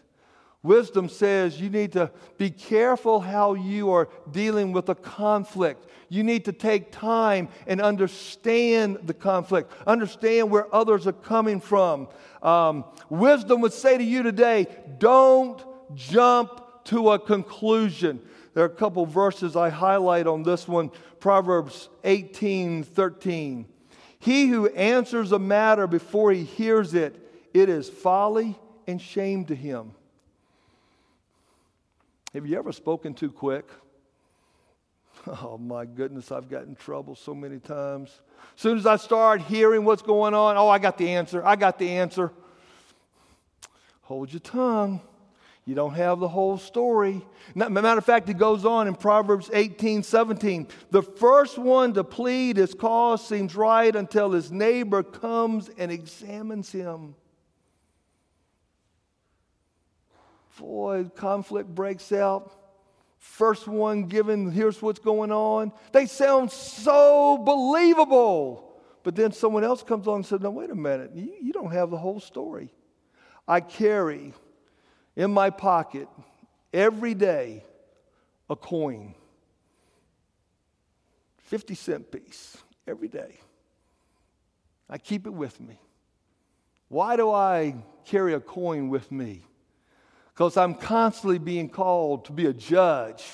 Wisdom 0.66 1.08
says 1.08 1.60
you 1.60 1.70
need 1.70 1.92
to 1.92 2.10
be 2.38 2.50
careful 2.50 3.20
how 3.20 3.54
you 3.54 3.92
are 3.92 4.08
dealing 4.32 4.72
with 4.72 4.88
a 4.88 4.96
conflict. 4.96 5.86
You 6.08 6.24
need 6.24 6.44
to 6.46 6.52
take 6.52 6.90
time 6.90 7.50
and 7.68 7.80
understand 7.80 8.98
the 9.04 9.14
conflict, 9.14 9.72
understand 9.86 10.50
where 10.50 10.72
others 10.74 11.06
are 11.06 11.12
coming 11.12 11.60
from. 11.60 12.08
Um, 12.42 12.84
wisdom 13.08 13.60
would 13.60 13.74
say 13.74 13.96
to 13.96 14.02
you 14.02 14.24
today 14.24 14.66
don't 14.98 15.64
jump 15.94 16.84
to 16.86 17.12
a 17.12 17.18
conclusion. 17.20 18.20
There 18.54 18.64
are 18.64 18.66
a 18.66 18.70
couple 18.70 19.06
verses 19.06 19.54
I 19.54 19.70
highlight 19.70 20.26
on 20.26 20.42
this 20.42 20.66
one 20.66 20.90
Proverbs 21.20 21.88
18 22.02 22.82
13. 22.82 23.66
He 24.18 24.48
who 24.48 24.66
answers 24.66 25.30
a 25.30 25.38
matter 25.38 25.86
before 25.86 26.32
he 26.32 26.42
hears 26.42 26.92
it, 26.92 27.14
it 27.54 27.68
is 27.68 27.88
folly 27.88 28.58
and 28.88 29.00
shame 29.00 29.44
to 29.44 29.54
him. 29.54 29.92
Have 32.36 32.46
you 32.46 32.58
ever 32.58 32.70
spoken 32.70 33.14
too 33.14 33.32
quick? 33.32 33.66
Oh 35.26 35.56
my 35.56 35.86
goodness, 35.86 36.30
I've 36.30 36.50
gotten 36.50 36.76
trouble 36.76 37.14
so 37.16 37.34
many 37.34 37.58
times. 37.58 38.10
As 38.54 38.60
soon 38.60 38.76
as 38.76 38.84
I 38.84 38.96
start 38.96 39.40
hearing 39.40 39.84
what's 39.84 40.02
going 40.02 40.34
on, 40.34 40.58
oh, 40.58 40.68
I 40.68 40.78
got 40.78 40.98
the 40.98 41.08
answer. 41.08 41.44
I 41.44 41.56
got 41.56 41.78
the 41.78 41.88
answer. 41.88 42.30
Hold 44.02 44.32
your 44.32 44.40
tongue. 44.40 45.00
You 45.64 45.74
don't 45.74 45.94
have 45.94 46.20
the 46.20 46.28
whole 46.28 46.58
story. 46.58 47.22
Matter 47.54 47.98
of 47.98 48.04
fact, 48.04 48.28
it 48.28 48.36
goes 48.36 48.66
on 48.66 48.86
in 48.86 48.94
Proverbs 48.94 49.50
18 49.52 50.02
17. 50.02 50.68
The 50.90 51.02
first 51.02 51.56
one 51.56 51.94
to 51.94 52.04
plead 52.04 52.58
his 52.58 52.74
cause 52.74 53.26
seems 53.26 53.56
right 53.56 53.96
until 53.96 54.30
his 54.30 54.52
neighbor 54.52 55.02
comes 55.02 55.70
and 55.78 55.90
examines 55.90 56.70
him. 56.70 57.14
Boy, 60.58 61.10
conflict 61.14 61.74
breaks 61.74 62.12
out 62.12 62.52
first 63.26 63.66
one 63.66 64.04
given, 64.04 64.50
here's 64.50 64.80
what's 64.80 64.98
going 64.98 65.32
on. 65.32 65.72
They 65.92 66.06
sound 66.06 66.50
so 66.50 67.38
believable. 67.38 68.62
But 69.02 69.14
then 69.14 69.32
someone 69.32 69.64
else 69.64 69.82
comes 69.82 70.06
along 70.06 70.18
and 70.18 70.26
says, 70.26 70.40
No, 70.40 70.50
wait 70.50 70.70
a 70.70 70.74
minute, 70.74 71.12
you, 71.14 71.32
you 71.40 71.52
don't 71.52 71.72
have 71.72 71.90
the 71.90 71.98
whole 71.98 72.20
story. 72.20 72.72
I 73.46 73.60
carry 73.60 74.32
in 75.14 75.32
my 75.32 75.50
pocket 75.50 76.08
every 76.72 77.14
day 77.14 77.64
a 78.50 78.56
coin, 78.56 79.14
50 81.38 81.74
cent 81.74 82.10
piece, 82.10 82.56
every 82.86 83.08
day. 83.08 83.38
I 84.88 84.98
keep 84.98 85.26
it 85.26 85.32
with 85.32 85.60
me. 85.60 85.78
Why 86.88 87.16
do 87.16 87.30
I 87.30 87.74
carry 88.04 88.34
a 88.34 88.40
coin 88.40 88.88
with 88.88 89.10
me? 89.10 89.44
Because 90.36 90.58
I'm 90.58 90.74
constantly 90.74 91.38
being 91.38 91.70
called 91.70 92.26
to 92.26 92.32
be 92.32 92.44
a 92.44 92.52
judge, 92.52 93.24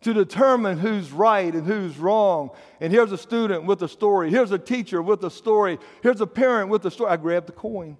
to 0.00 0.12
determine 0.12 0.78
who's 0.78 1.12
right 1.12 1.54
and 1.54 1.64
who's 1.64 1.96
wrong. 1.96 2.50
And 2.80 2.92
here's 2.92 3.12
a 3.12 3.18
student 3.18 3.66
with 3.66 3.80
a 3.82 3.88
story. 3.88 4.30
Here's 4.30 4.50
a 4.50 4.58
teacher 4.58 5.00
with 5.00 5.22
a 5.22 5.30
story. 5.30 5.78
Here's 6.02 6.20
a 6.20 6.26
parent 6.26 6.68
with 6.68 6.84
a 6.84 6.90
story. 6.90 7.12
I 7.12 7.18
grab 7.18 7.46
the 7.46 7.52
coin. 7.52 7.96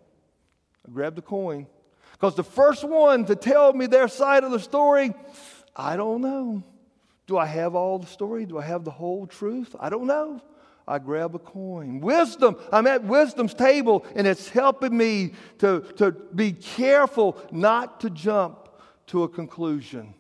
I 0.84 0.90
grab 0.90 1.14
the 1.14 1.22
coin. 1.22 1.68
Because 2.12 2.34
the 2.34 2.42
first 2.42 2.82
one 2.82 3.24
to 3.26 3.36
tell 3.36 3.72
me 3.72 3.86
their 3.86 4.08
side 4.08 4.42
of 4.42 4.50
the 4.50 4.58
story, 4.58 5.14
I 5.76 5.96
don't 5.96 6.20
know. 6.20 6.64
Do 7.28 7.38
I 7.38 7.46
have 7.46 7.76
all 7.76 8.00
the 8.00 8.08
story? 8.08 8.46
Do 8.46 8.58
I 8.58 8.64
have 8.64 8.82
the 8.82 8.90
whole 8.90 9.28
truth? 9.28 9.76
I 9.78 9.90
don't 9.90 10.08
know. 10.08 10.42
I 10.86 10.98
grab 10.98 11.34
a 11.34 11.38
coin. 11.38 12.00
Wisdom, 12.00 12.56
I'm 12.72 12.86
at 12.86 13.04
wisdom's 13.04 13.54
table, 13.54 14.04
and 14.16 14.26
it's 14.26 14.48
helping 14.48 14.96
me 14.96 15.34
to, 15.58 15.80
to 15.96 16.12
be 16.12 16.52
careful 16.52 17.36
not 17.52 18.00
to 18.00 18.10
jump 18.10 18.68
to 19.08 19.22
a 19.24 19.28
conclusion. 19.28 20.14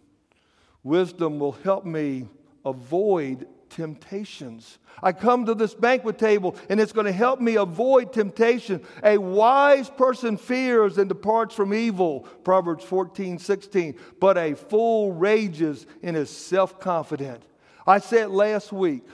Wisdom 0.82 1.38
will 1.38 1.52
help 1.52 1.84
me 1.84 2.28
avoid 2.64 3.46
temptations. 3.70 4.78
I 5.02 5.12
come 5.12 5.46
to 5.46 5.54
this 5.54 5.74
banquet 5.74 6.18
table 6.18 6.56
and 6.68 6.80
it's 6.80 6.92
going 6.92 7.06
to 7.06 7.12
help 7.12 7.40
me 7.40 7.54
avoid 7.54 8.12
temptation. 8.12 8.82
A 9.02 9.16
wise 9.16 9.88
person 9.88 10.36
fears 10.36 10.98
and 10.98 11.08
departs 11.08 11.54
from 11.54 11.72
evil, 11.72 12.20
Proverbs 12.44 12.84
14, 12.84 13.38
16, 13.38 13.94
but 14.18 14.36
a 14.36 14.54
fool 14.54 15.12
rages 15.12 15.86
and 16.02 16.16
is 16.16 16.30
self 16.30 16.80
confident. 16.80 17.42
I 17.86 17.98
said 17.98 18.30
last 18.30 18.72
week, 18.72 19.04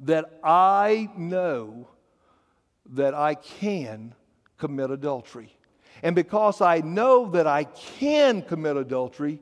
that 0.00 0.40
I 0.42 1.08
know 1.16 1.88
that 2.90 3.14
I 3.14 3.34
can 3.34 4.14
commit 4.58 4.90
adultery. 4.90 5.56
And 6.02 6.14
because 6.14 6.60
I 6.60 6.80
know 6.80 7.30
that 7.30 7.46
I 7.46 7.64
can 7.64 8.42
commit 8.42 8.76
adultery, 8.76 9.40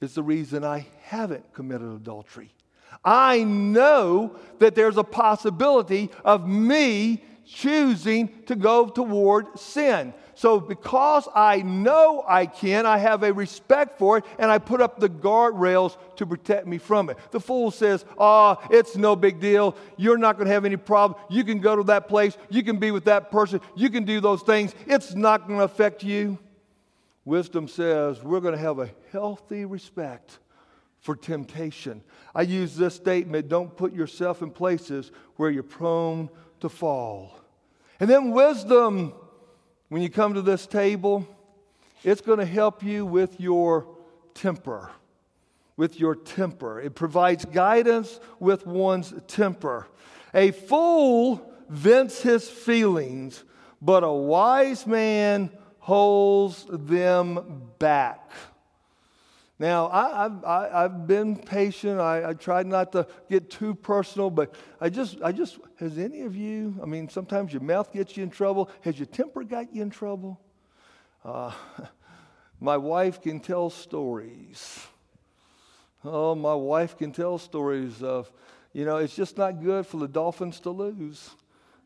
is 0.00 0.14
the 0.14 0.22
reason 0.22 0.64
I 0.64 0.86
haven't 1.02 1.52
committed 1.52 1.88
adultery. 1.88 2.52
I 3.04 3.42
know 3.44 4.36
that 4.58 4.74
there's 4.74 4.96
a 4.96 5.04
possibility 5.04 6.10
of 6.24 6.48
me 6.48 7.24
choosing 7.46 8.42
to 8.44 8.54
go 8.54 8.88
toward 8.88 9.58
sin. 9.58 10.14
So, 10.38 10.60
because 10.60 11.26
I 11.34 11.62
know 11.62 12.24
I 12.24 12.46
can, 12.46 12.86
I 12.86 12.98
have 12.98 13.24
a 13.24 13.32
respect 13.32 13.98
for 13.98 14.18
it, 14.18 14.24
and 14.38 14.52
I 14.52 14.58
put 14.58 14.80
up 14.80 15.00
the 15.00 15.08
guardrails 15.08 15.96
to 16.14 16.26
protect 16.26 16.64
me 16.64 16.78
from 16.78 17.10
it. 17.10 17.18
The 17.32 17.40
fool 17.40 17.72
says, 17.72 18.04
Oh, 18.16 18.56
it's 18.70 18.96
no 18.96 19.16
big 19.16 19.40
deal. 19.40 19.74
You're 19.96 20.16
not 20.16 20.36
going 20.36 20.46
to 20.46 20.54
have 20.54 20.64
any 20.64 20.76
problem. 20.76 21.20
You 21.28 21.42
can 21.42 21.58
go 21.58 21.74
to 21.74 21.82
that 21.82 22.06
place. 22.06 22.36
You 22.50 22.62
can 22.62 22.76
be 22.76 22.92
with 22.92 23.06
that 23.06 23.32
person. 23.32 23.60
You 23.74 23.90
can 23.90 24.04
do 24.04 24.20
those 24.20 24.42
things. 24.42 24.76
It's 24.86 25.12
not 25.12 25.48
going 25.48 25.58
to 25.58 25.64
affect 25.64 26.04
you. 26.04 26.38
Wisdom 27.24 27.66
says 27.66 28.22
we're 28.22 28.38
going 28.38 28.54
to 28.54 28.60
have 28.60 28.78
a 28.78 28.90
healthy 29.10 29.64
respect 29.64 30.38
for 31.00 31.16
temptation. 31.16 32.00
I 32.32 32.42
use 32.42 32.76
this 32.76 32.94
statement 32.94 33.48
don't 33.48 33.76
put 33.76 33.92
yourself 33.92 34.40
in 34.40 34.52
places 34.52 35.10
where 35.34 35.50
you're 35.50 35.64
prone 35.64 36.30
to 36.60 36.68
fall. 36.68 37.40
And 37.98 38.08
then 38.08 38.30
wisdom 38.30 39.14
when 39.88 40.02
you 40.02 40.10
come 40.10 40.34
to 40.34 40.42
this 40.42 40.66
table, 40.66 41.26
it's 42.04 42.20
going 42.20 42.38
to 42.38 42.46
help 42.46 42.82
you 42.82 43.06
with 43.06 43.40
your 43.40 43.86
temper. 44.34 44.90
With 45.76 45.98
your 45.98 46.14
temper. 46.14 46.80
It 46.80 46.94
provides 46.94 47.44
guidance 47.44 48.20
with 48.38 48.66
one's 48.66 49.14
temper. 49.26 49.86
A 50.34 50.50
fool 50.50 51.52
vents 51.68 52.22
his 52.22 52.48
feelings, 52.48 53.44
but 53.80 54.04
a 54.04 54.12
wise 54.12 54.86
man 54.86 55.50
holds 55.78 56.66
them 56.68 57.70
back. 57.78 58.30
Now, 59.58 59.88
I, 59.88 60.22
have 60.22 60.44
I've 60.44 61.06
been 61.06 61.36
patient. 61.36 62.00
I, 62.00 62.30
I 62.30 62.34
tried 62.34 62.66
not 62.66 62.92
to 62.92 63.08
get 63.28 63.50
too 63.50 63.74
personal, 63.74 64.30
but 64.30 64.54
I 64.80 64.88
just, 64.88 65.20
I 65.22 65.32
just, 65.32 65.58
has 65.80 65.98
any 65.98 66.20
of 66.20 66.36
you, 66.36 66.78
I 66.80 66.86
mean, 66.86 67.08
sometimes 67.08 67.52
your 67.52 67.62
mouth 67.62 67.92
gets 67.92 68.16
you 68.16 68.22
in 68.22 68.30
trouble. 68.30 68.70
Has 68.82 68.98
your 68.98 69.06
temper 69.06 69.42
got 69.42 69.74
you 69.74 69.82
in 69.82 69.90
trouble? 69.90 70.40
Uh, 71.24 71.52
my 72.60 72.76
wife 72.76 73.20
can 73.20 73.40
tell 73.40 73.68
stories. 73.68 74.86
Oh, 76.04 76.36
my 76.36 76.54
wife 76.54 76.96
can 76.96 77.10
tell 77.10 77.38
stories 77.38 78.00
of, 78.00 78.30
you 78.72 78.84
know, 78.84 78.98
it's 78.98 79.16
just 79.16 79.36
not 79.36 79.60
good 79.60 79.86
for 79.86 79.96
the 79.96 80.06
Dolphins 80.06 80.60
to 80.60 80.70
lose. 80.70 81.30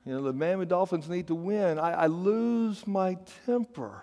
You 0.04 0.12
know, 0.12 0.22
the 0.22 0.34
Miami 0.34 0.66
Dolphins 0.66 1.08
need 1.08 1.28
to 1.28 1.34
win. 1.34 1.78
I, 1.78 1.92
I 1.92 2.06
lose 2.06 2.86
my 2.86 3.16
temper. 3.46 4.02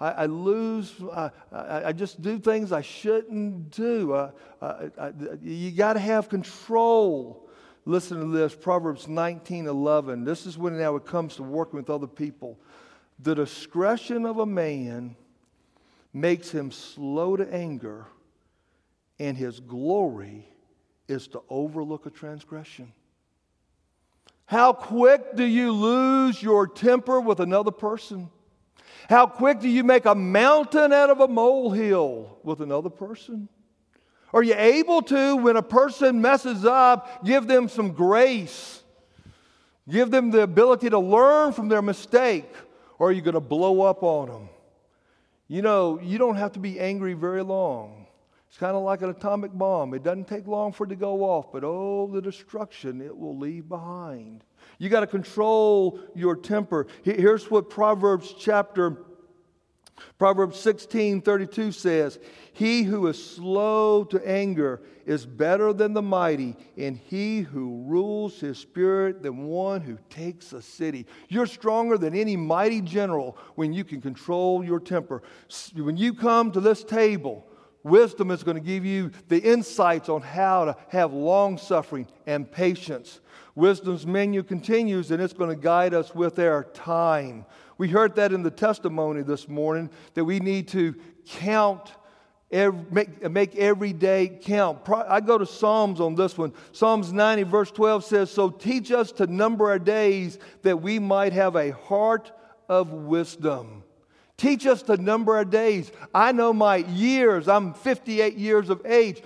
I, 0.00 0.10
I 0.10 0.26
lose, 0.26 0.92
I, 1.12 1.30
I, 1.52 1.92
just 1.92 2.20
do 2.20 2.38
things 2.38 2.72
I 2.72 2.82
shouldn't 2.82 3.70
do. 3.70 4.12
Uh, 4.12 4.30
I, 4.60 5.12
you 5.42 5.70
got 5.70 5.92
to 5.92 6.00
have 6.00 6.28
control. 6.28 7.48
Listen 7.86 8.20
to 8.20 8.26
this 8.26 8.54
Proverbs 8.54 9.06
19 9.06 9.66
11. 9.66 10.24
This 10.24 10.46
is 10.46 10.58
when 10.58 10.78
now 10.78 10.96
it 10.96 11.04
comes 11.04 11.36
to 11.36 11.42
working 11.42 11.78
with 11.78 11.90
other 11.90 12.06
people. 12.06 12.58
The 13.20 13.34
discretion 13.34 14.26
of 14.26 14.38
a 14.38 14.46
man 14.46 15.14
makes 16.12 16.50
him 16.50 16.72
slow 16.72 17.36
to 17.36 17.52
anger, 17.54 18.06
and 19.18 19.36
his 19.36 19.60
glory 19.60 20.48
is 21.06 21.28
to 21.28 21.42
overlook 21.48 22.06
a 22.06 22.10
transgression. 22.10 22.92
How 24.46 24.72
quick 24.72 25.36
do 25.36 25.44
you 25.44 25.72
lose 25.72 26.42
your 26.42 26.66
temper 26.66 27.20
with 27.20 27.40
another 27.40 27.70
person? 27.70 28.30
How 29.08 29.26
quick 29.26 29.60
do 29.60 29.68
you 29.68 29.84
make 29.84 30.06
a 30.06 30.14
mountain 30.14 30.92
out 30.92 31.10
of 31.10 31.20
a 31.20 31.28
molehill 31.28 32.38
with 32.42 32.60
another 32.60 32.90
person? 32.90 33.48
Are 34.32 34.42
you 34.42 34.54
able 34.54 35.02
to, 35.02 35.36
when 35.36 35.56
a 35.56 35.62
person 35.62 36.20
messes 36.20 36.64
up, 36.64 37.24
give 37.24 37.46
them 37.46 37.68
some 37.68 37.92
grace? 37.92 38.82
Give 39.88 40.10
them 40.10 40.30
the 40.30 40.42
ability 40.42 40.90
to 40.90 40.98
learn 40.98 41.52
from 41.52 41.68
their 41.68 41.82
mistake? 41.82 42.50
Or 42.98 43.08
are 43.08 43.12
you 43.12 43.20
going 43.20 43.34
to 43.34 43.40
blow 43.40 43.82
up 43.82 44.02
on 44.02 44.28
them? 44.28 44.48
You 45.46 45.62
know, 45.62 46.00
you 46.00 46.18
don't 46.18 46.36
have 46.36 46.52
to 46.52 46.58
be 46.58 46.80
angry 46.80 47.12
very 47.12 47.42
long. 47.42 48.06
It's 48.48 48.58
kind 48.58 48.76
of 48.76 48.82
like 48.82 49.02
an 49.02 49.10
atomic 49.10 49.52
bomb. 49.52 49.94
It 49.94 50.02
doesn't 50.02 50.28
take 50.28 50.46
long 50.46 50.72
for 50.72 50.84
it 50.84 50.88
to 50.88 50.96
go 50.96 51.22
off, 51.22 51.52
but 51.52 51.64
oh, 51.64 52.08
the 52.12 52.22
destruction 52.22 53.00
it 53.00 53.16
will 53.16 53.36
leave 53.36 53.68
behind. 53.68 54.44
You 54.78 54.88
got 54.88 55.00
to 55.00 55.06
control 55.06 56.00
your 56.14 56.36
temper. 56.36 56.86
Here's 57.02 57.50
what 57.50 57.70
Proverbs 57.70 58.34
chapter 58.38 58.98
Proverbs 60.18 60.58
16 60.58 61.22
32 61.22 61.72
says, 61.72 62.18
He 62.52 62.82
who 62.82 63.06
is 63.06 63.22
slow 63.22 64.04
to 64.04 64.26
anger 64.28 64.82
is 65.06 65.26
better 65.26 65.72
than 65.72 65.92
the 65.92 66.02
mighty, 66.02 66.56
and 66.76 66.96
he 66.96 67.40
who 67.40 67.84
rules 67.86 68.40
his 68.40 68.58
spirit 68.58 69.22
than 69.22 69.46
one 69.46 69.80
who 69.82 69.98
takes 70.10 70.52
a 70.52 70.62
city. 70.62 71.06
You're 71.28 71.46
stronger 71.46 71.98
than 71.98 72.14
any 72.14 72.36
mighty 72.36 72.80
general 72.80 73.36
when 73.54 73.72
you 73.72 73.84
can 73.84 74.00
control 74.00 74.64
your 74.64 74.80
temper. 74.80 75.22
When 75.74 75.96
you 75.96 76.14
come 76.14 76.52
to 76.52 76.60
this 76.60 76.82
table, 76.82 77.46
wisdom 77.84 78.32
is 78.32 78.42
going 78.42 78.56
to 78.56 78.62
give 78.62 78.84
you 78.84 79.12
the 79.28 79.38
insights 79.38 80.08
on 80.08 80.22
how 80.22 80.64
to 80.64 80.76
have 80.88 81.12
long 81.12 81.56
suffering 81.58 82.08
and 82.26 82.50
patience. 82.50 83.20
Wisdom's 83.54 84.04
menu 84.04 84.42
continues, 84.42 85.12
and 85.12 85.22
it's 85.22 85.32
going 85.32 85.50
to 85.50 85.62
guide 85.62 85.94
us 85.94 86.12
with 86.12 86.40
our 86.40 86.64
time. 86.64 87.46
We 87.78 87.88
heard 87.88 88.16
that 88.16 88.32
in 88.32 88.42
the 88.42 88.50
testimony 88.50 89.22
this 89.22 89.48
morning 89.48 89.90
that 90.14 90.24
we 90.24 90.40
need 90.40 90.68
to 90.68 90.96
count, 91.26 91.92
every, 92.50 92.84
make, 92.90 93.30
make 93.30 93.54
every 93.54 93.92
day 93.92 94.40
count. 94.42 94.80
I 94.88 95.20
go 95.20 95.38
to 95.38 95.46
Psalms 95.46 96.00
on 96.00 96.16
this 96.16 96.36
one. 96.36 96.52
Psalms 96.72 97.12
90, 97.12 97.44
verse 97.44 97.70
12 97.70 98.04
says, 98.04 98.30
So 98.30 98.50
teach 98.50 98.90
us 98.90 99.12
to 99.12 99.26
number 99.28 99.70
our 99.70 99.78
days 99.78 100.38
that 100.62 100.82
we 100.82 100.98
might 100.98 101.32
have 101.32 101.54
a 101.54 101.70
heart 101.70 102.32
of 102.68 102.92
wisdom. 102.92 103.83
Teach 104.36 104.66
us 104.66 104.82
the 104.82 104.96
number 104.96 105.38
of 105.38 105.50
days. 105.50 105.92
I 106.12 106.32
know 106.32 106.52
my 106.52 106.76
years. 106.76 107.48
I'm 107.48 107.72
58 107.72 108.34
years 108.36 108.68
of 108.68 108.84
age. 108.84 109.22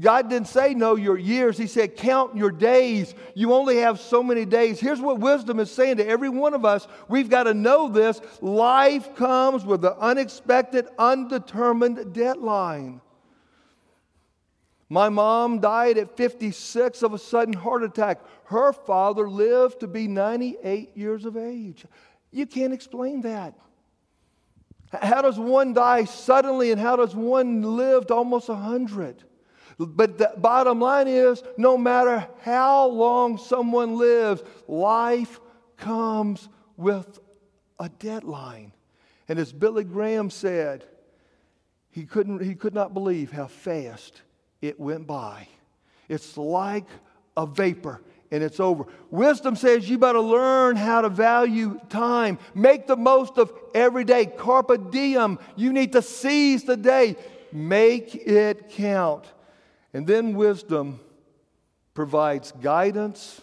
God 0.00 0.30
didn't 0.30 0.48
say 0.48 0.72
know 0.72 0.96
your 0.96 1.18
years. 1.18 1.58
He 1.58 1.66
said 1.66 1.96
count 1.96 2.34
your 2.34 2.50
days. 2.50 3.14
You 3.34 3.52
only 3.52 3.76
have 3.78 4.00
so 4.00 4.22
many 4.22 4.46
days. 4.46 4.80
Here's 4.80 5.00
what 5.00 5.20
wisdom 5.20 5.60
is 5.60 5.70
saying 5.70 5.98
to 5.98 6.06
every 6.06 6.30
one 6.30 6.54
of 6.54 6.64
us. 6.64 6.88
We've 7.08 7.28
got 7.28 7.42
to 7.42 7.52
know 7.52 7.88
this. 7.88 8.20
Life 8.40 9.14
comes 9.14 9.66
with 9.66 9.84
an 9.84 9.92
unexpected, 10.00 10.86
undetermined 10.98 12.14
deadline. 12.14 13.02
My 14.88 15.10
mom 15.10 15.60
died 15.60 15.98
at 15.98 16.16
56 16.16 17.02
of 17.02 17.12
a 17.12 17.18
sudden 17.18 17.52
heart 17.52 17.82
attack. 17.82 18.20
Her 18.44 18.72
father 18.72 19.28
lived 19.28 19.80
to 19.80 19.88
be 19.88 20.08
98 20.08 20.96
years 20.96 21.26
of 21.26 21.36
age. 21.36 21.84
You 22.30 22.46
can't 22.46 22.72
explain 22.72 23.20
that. 23.22 23.54
How 24.92 25.22
does 25.22 25.38
one 25.38 25.72
die 25.72 26.04
suddenly 26.04 26.70
and 26.70 26.80
how 26.80 26.96
does 26.96 27.14
one 27.14 27.62
live 27.62 28.06
to 28.08 28.14
almost 28.14 28.48
100? 28.48 29.24
But 29.78 30.18
the 30.18 30.32
bottom 30.36 30.80
line 30.80 31.08
is 31.08 31.42
no 31.58 31.76
matter 31.76 32.26
how 32.42 32.86
long 32.86 33.36
someone 33.36 33.98
lives, 33.98 34.42
life 34.66 35.40
comes 35.76 36.48
with 36.76 37.18
a 37.78 37.88
deadline. 37.88 38.72
And 39.28 39.38
as 39.38 39.52
Billy 39.52 39.84
Graham 39.84 40.30
said, 40.30 40.84
he, 41.90 42.04
couldn't, 42.04 42.42
he 42.42 42.54
could 42.54 42.74
not 42.74 42.94
believe 42.94 43.32
how 43.32 43.46
fast 43.46 44.22
it 44.62 44.78
went 44.80 45.06
by. 45.06 45.48
It's 46.08 46.36
like 46.36 46.86
a 47.36 47.46
vapor 47.46 48.00
and 48.30 48.42
it's 48.42 48.60
over. 48.60 48.84
Wisdom 49.10 49.56
says 49.56 49.88
you 49.88 49.98
better 49.98 50.20
learn 50.20 50.76
how 50.76 51.00
to 51.00 51.08
value 51.08 51.80
time. 51.88 52.38
Make 52.54 52.86
the 52.86 52.96
most 52.96 53.38
of 53.38 53.52
every 53.74 54.04
day. 54.04 54.26
Carpe 54.26 54.90
diem. 54.90 55.38
You 55.56 55.72
need 55.72 55.92
to 55.92 56.02
seize 56.02 56.64
the 56.64 56.76
day. 56.76 57.16
Make 57.52 58.14
it 58.14 58.70
count. 58.70 59.26
And 59.94 60.06
then 60.06 60.34
wisdom 60.34 61.00
provides 61.94 62.52
guidance 62.52 63.40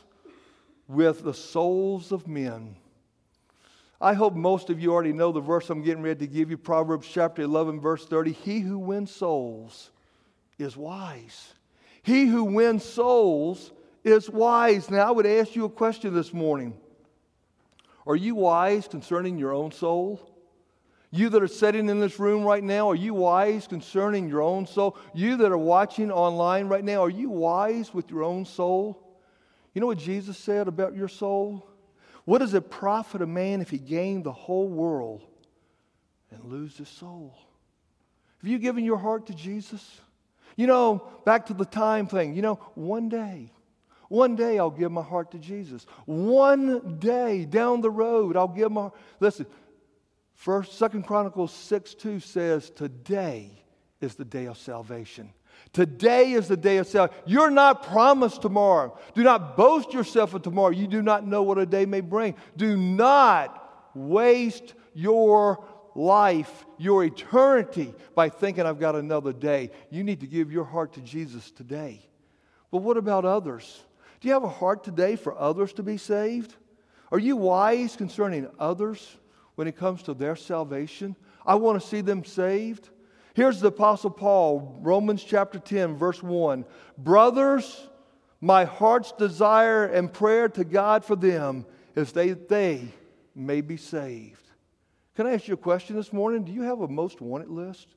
with 0.88 1.24
the 1.24 1.34
souls 1.34 2.12
of 2.12 2.28
men. 2.28 2.76
I 4.00 4.14
hope 4.14 4.34
most 4.34 4.70
of 4.70 4.82
you 4.82 4.92
already 4.92 5.14
know 5.14 5.32
the 5.32 5.40
verse 5.40 5.70
I'm 5.70 5.82
getting 5.82 6.04
ready 6.04 6.28
to 6.28 6.32
give 6.32 6.52
you 6.52 6.58
Proverbs 6.58 7.08
chapter 7.10 7.42
11, 7.42 7.80
verse 7.80 8.06
30. 8.06 8.34
He 8.34 8.60
who 8.60 8.78
wins 8.78 9.12
souls 9.12 9.92
is 10.60 10.76
wise. 10.76 11.54
He 12.02 12.28
who 12.28 12.44
wins 12.44 12.84
souls 12.84 13.72
is 14.04 14.30
wise. 14.30 14.90
Now, 14.90 15.08
I 15.08 15.12
would 15.12 15.26
ask 15.26 15.56
you 15.56 15.66
a 15.66 15.70
question 15.70 16.14
this 16.14 16.34
morning 16.34 16.78
Are 18.06 18.16
you 18.16 18.36
wise 18.36 18.88
concerning 18.88 19.38
your 19.38 19.54
own 19.54 19.72
soul? 19.72 20.30
You 21.12 21.30
that 21.30 21.44
are 21.44 21.48
sitting 21.48 21.90
in 21.90 22.00
this 22.00 22.18
room 22.20 22.44
right 22.44 22.64
now, 22.64 22.90
are 22.90 22.96
you 22.96 23.14
wise 23.14 23.68
concerning 23.68 24.28
your 24.28 24.42
own 24.42 24.66
soul? 24.66 24.98
You 25.14 25.38
that 25.38 25.52
are 25.52 25.58
watching 25.58 26.12
online 26.12 26.68
right 26.68 26.84
now, 26.84 27.04
are 27.04 27.10
you 27.10 27.30
wise 27.30 27.94
with 27.94 28.10
your 28.10 28.24
own 28.24 28.46
soul? 28.46 29.00
You 29.76 29.82
know 29.82 29.86
what 29.86 30.00
Jesus 30.00 30.40
said 30.40 30.68
about 30.68 30.96
your 30.96 31.08
soul? 31.08 31.70
What 32.26 32.40
does 32.40 32.56
it 32.56 32.72
profit 32.72 33.22
a 33.22 33.28
man 33.28 33.62
if 33.62 33.70
he 33.70 33.78
gained 33.78 34.24
the 34.24 34.32
whole 34.32 34.68
world 34.68 35.24
and 36.32 36.44
lose 36.46 36.78
his 36.78 36.90
soul? 36.90 37.38
Have 38.42 38.50
you 38.50 38.58
given 38.58 38.84
your 38.84 38.98
heart 38.98 39.28
to 39.28 39.36
Jesus? 39.36 40.02
You 40.56 40.66
know, 40.66 41.08
back 41.26 41.46
to 41.46 41.54
the 41.54 41.64
time 41.64 42.08
thing, 42.08 42.34
you 42.34 42.42
know, 42.42 42.56
one 42.74 43.08
day, 43.08 43.53
one 44.14 44.36
day 44.36 44.60
I'll 44.60 44.70
give 44.70 44.92
my 44.92 45.02
heart 45.02 45.32
to 45.32 45.40
Jesus. 45.40 45.88
One 46.06 47.00
day 47.00 47.46
down 47.46 47.82
the 47.82 47.90
road, 47.90 48.38
I'll 48.38 48.48
give 48.48 48.72
my 48.72 48.92
listen. 49.20 49.48
First, 50.36 50.78
Second 50.78 51.08
Chronicles 51.08 51.52
6 51.52 51.96
2 51.96 52.20
says, 52.20 52.70
Today 52.70 53.50
is 54.02 54.14
the 54.14 54.24
day 54.24 54.46
of 54.46 54.60
salvation. 54.60 55.34
Today 55.72 56.34
is 56.34 56.48
the 56.48 56.56
day 56.56 56.78
of 56.78 56.86
salvation. 56.86 57.24
You're 57.26 57.50
not 57.50 57.82
promised 57.82 58.44
tomorrow. 58.44 58.96
Do 59.16 59.24
not 59.24 59.58
boast 59.58 59.94
yourself 59.94 60.36
of 60.36 60.44
tomorrow. 60.44 60.70
You 60.70 60.86
do 60.86 61.02
not 61.02 61.26
know 61.26 61.42
what 61.42 61.58
a 61.58 61.66
day 61.66 61.88
may 61.88 62.02
bring. 62.02 62.36
Do 62.56 62.78
not 62.78 63.90
waste 63.96 64.76
your 64.94 65.66
life, 65.96 66.66
your 66.78 67.04
eternity, 67.04 67.96
by 68.14 68.30
thinking 68.30 68.68
I've 68.68 68.80
got 68.80 68.96
another 68.96 69.34
day. 69.34 69.72
You 69.90 70.04
need 70.04 70.20
to 70.20 70.28
give 70.28 70.52
your 70.52 70.66
heart 70.66 70.94
to 70.94 71.02
Jesus 71.02 71.50
today. 71.50 72.08
But 72.70 72.84
what 72.84 72.98
about 72.98 73.26
others? 73.26 73.82
Do 74.24 74.30
you 74.30 74.34
have 74.34 74.44
a 74.44 74.50
heart 74.50 74.84
today 74.84 75.16
for 75.16 75.38
others 75.38 75.72
to 75.74 75.84
be 75.84 75.98
saved? 75.98 76.56
Are 77.12 77.20
you 77.20 77.36
wise 77.36 77.96
concerning 77.96 78.50
others? 78.58 79.18
when 79.56 79.68
it 79.68 79.78
comes 79.78 80.04
to 80.04 80.14
their 80.14 80.36
salvation. 80.36 81.16
I 81.46 81.56
want 81.56 81.82
to 81.82 81.88
see 81.88 82.02
them 82.02 82.24
saved. 82.26 82.90
Here's 83.34 83.60
the 83.60 83.68
Apostle 83.68 84.12
Paul, 84.12 84.78
Romans 84.82 85.24
chapter 85.24 85.60
10, 85.60 85.98
verse 85.98 86.22
1. 86.22 86.66
Brothers, 86.98 87.88
my 88.42 88.66
heart's 88.66 89.12
desire 89.12 89.86
and 89.86 90.12
prayer 90.12 90.50
to 90.50 90.64
God 90.64 91.04
for 91.04 91.16
them 91.16 91.66
is 91.96 92.12
that 92.12 92.48
they 92.50 92.88
may 93.36 93.62
be 93.62 93.78
saved. 93.78 94.40
Can 95.16 95.28
I 95.28 95.34
ask 95.34 95.48
you 95.48 95.54
a 95.56 95.58
question 95.58 95.96
this 95.96 96.14
morning? 96.14 96.44
Do 96.44 96.52
you 96.52 96.64
have 96.64 96.82
a 96.82 96.88
most 96.88 97.22
wanted 97.22 97.50
list? 97.50 97.88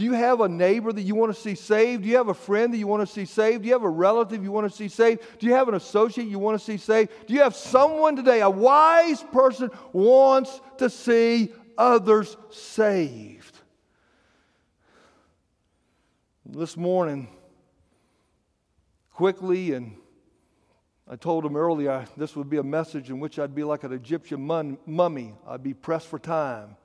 Do 0.00 0.06
you 0.06 0.14
have 0.14 0.40
a 0.40 0.48
neighbor 0.48 0.94
that 0.94 1.02
you 1.02 1.14
want 1.14 1.34
to 1.34 1.38
see 1.38 1.54
saved? 1.54 2.04
Do 2.04 2.08
you 2.08 2.16
have 2.16 2.28
a 2.28 2.34
friend 2.34 2.72
that 2.72 2.78
you 2.78 2.86
want 2.86 3.06
to 3.06 3.14
see 3.14 3.26
saved? 3.26 3.64
Do 3.64 3.66
you 3.68 3.74
have 3.74 3.82
a 3.82 3.90
relative 3.90 4.42
you 4.42 4.50
want 4.50 4.66
to 4.66 4.74
see 4.74 4.88
saved? 4.88 5.20
Do 5.38 5.46
you 5.46 5.52
have 5.52 5.68
an 5.68 5.74
associate 5.74 6.26
you 6.26 6.38
want 6.38 6.58
to 6.58 6.64
see 6.64 6.78
saved? 6.78 7.10
Do 7.26 7.34
you 7.34 7.40
have 7.40 7.54
someone 7.54 8.16
today, 8.16 8.40
a 8.40 8.48
wise 8.48 9.22
person, 9.24 9.68
wants 9.92 10.58
to 10.78 10.88
see 10.88 11.52
others 11.76 12.34
saved? 12.48 13.58
This 16.46 16.78
morning, 16.78 17.28
quickly, 19.12 19.74
and 19.74 19.96
I 21.06 21.16
told 21.16 21.44
him 21.44 21.56
earlier 21.56 22.06
this 22.16 22.34
would 22.36 22.48
be 22.48 22.56
a 22.56 22.62
message 22.62 23.10
in 23.10 23.20
which 23.20 23.38
I'd 23.38 23.54
be 23.54 23.64
like 23.64 23.84
an 23.84 23.92
Egyptian 23.92 24.40
mummy. 24.86 25.34
I'd 25.46 25.62
be 25.62 25.74
pressed 25.74 26.06
for 26.06 26.18
time. 26.18 26.76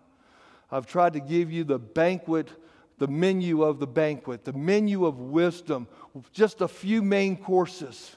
I've 0.69 0.85
tried 0.85 1.13
to 1.13 1.21
give 1.21 1.49
you 1.49 1.63
the 1.63 1.79
banquet 1.79 2.49
the 2.97 3.07
menu 3.07 3.63
of 3.63 3.79
the 3.79 3.87
banquet, 3.87 4.45
the 4.45 4.53
menu 4.53 5.05
of 5.05 5.19
wisdom, 5.19 5.87
just 6.31 6.61
a 6.61 6.67
few 6.67 7.01
main 7.01 7.35
courses. 7.35 8.15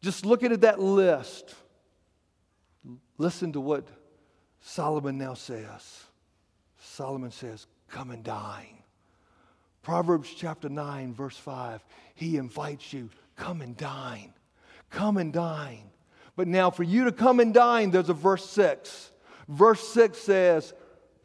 Just 0.00 0.24
looking 0.24 0.52
at 0.52 0.62
that 0.62 0.80
list, 0.80 1.54
listen 3.18 3.52
to 3.52 3.60
what 3.60 3.86
Solomon 4.60 5.18
now 5.18 5.34
says. 5.34 6.04
Solomon 6.78 7.30
says, 7.30 7.66
Come 7.88 8.10
and 8.10 8.24
dine. 8.24 8.78
Proverbs 9.82 10.32
chapter 10.36 10.68
9, 10.68 11.14
verse 11.14 11.36
5, 11.36 11.84
he 12.14 12.36
invites 12.36 12.92
you, 12.92 13.10
Come 13.36 13.62
and 13.62 13.76
dine. 13.76 14.32
Come 14.90 15.16
and 15.16 15.32
dine. 15.32 15.90
But 16.36 16.48
now, 16.48 16.70
for 16.70 16.82
you 16.82 17.04
to 17.04 17.12
come 17.12 17.38
and 17.40 17.54
dine, 17.54 17.90
there's 17.90 18.08
a 18.08 18.14
verse 18.14 18.48
6. 18.50 19.10
Verse 19.48 19.86
6 19.88 20.18
says, 20.18 20.72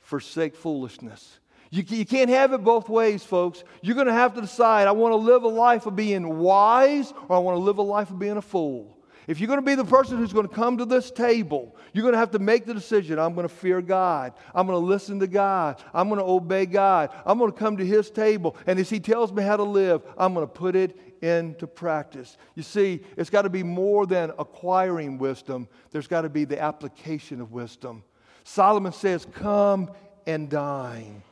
Forsake 0.02 0.56
foolishness 0.56 1.40
you, 1.76 1.84
you 1.90 2.06
can't 2.06 2.30
have 2.30 2.54
it 2.54 2.64
both 2.64 2.90
ways, 2.90 3.24
folks. 3.24 3.64
You're 3.82 3.96
going 3.96 4.08
to 4.08 4.14
have 4.14 4.34
to 4.36 4.42
decide 4.42 4.88
I 4.88 4.92
want 4.92 5.12
to 5.12 5.18
live 5.18 5.44
a 5.44 5.48
life 5.48 5.86
of 5.86 5.96
being 5.96 6.38
wise 6.40 7.14
or 7.28 7.36
I 7.36 7.40
want 7.40 7.58
to 7.58 7.62
live 7.62 7.78
a 7.78 7.84
life 7.84 8.10
of 8.10 8.20
being 8.20 8.38
a 8.38 8.42
fool. 8.42 8.96
If 9.28 9.40
you're 9.40 9.48
going 9.48 9.60
to 9.60 9.66
be 9.66 9.76
the 9.76 9.86
person 9.86 10.18
who's 10.18 10.34
going 10.34 10.48
to 10.48 10.54
come 10.54 10.78
to 10.78 10.86
this 10.86 11.10
table, 11.10 11.76
you're 11.94 12.04
going 12.04 12.14
to 12.14 12.20
have 12.20 12.32
to 12.32 12.40
make 12.40 12.66
the 12.66 12.74
decision 12.74 13.18
I'm 13.18 13.34
going 13.34 13.48
to 13.48 13.54
fear 13.54 13.82
God. 13.82 14.34
I'm 14.54 14.68
going 14.68 14.80
to 14.80 14.86
listen 14.86 15.20
to 15.22 15.28
God. 15.28 15.82
I'm 15.94 16.10
going 16.10 16.20
to 16.20 16.26
obey 16.26 16.68
God. 16.68 17.10
I'm 17.26 17.40
going 17.40 17.52
to 17.52 17.58
come 17.58 17.78
to 17.78 17.86
His 17.86 18.12
table. 18.12 18.56
And 18.68 18.78
as 18.78 18.90
He 18.90 19.00
tells 19.00 19.32
me 19.32 19.42
how 19.42 19.58
to 19.58 19.64
live, 19.64 20.04
I'm 20.18 20.36
going 20.36 20.46
to 20.46 20.54
put 20.54 20.76
it 20.76 20.96
into 21.24 21.66
practice. 21.66 22.38
You 22.54 22.62
see, 22.62 23.02
it's 23.18 23.32
got 23.32 23.44
to 23.44 23.50
be 23.50 23.64
more 23.64 24.06
than 24.06 24.32
acquiring 24.38 25.18
wisdom, 25.18 25.68
there's 25.92 26.08
got 26.08 26.22
to 26.22 26.30
be 26.30 26.46
the 26.46 26.62
application 26.62 27.42
of 27.42 27.52
wisdom. 27.52 28.04
Solomon 28.44 28.94
says, 28.94 29.26
Come 29.34 29.90
and 30.28 30.50
dine. 30.50 31.24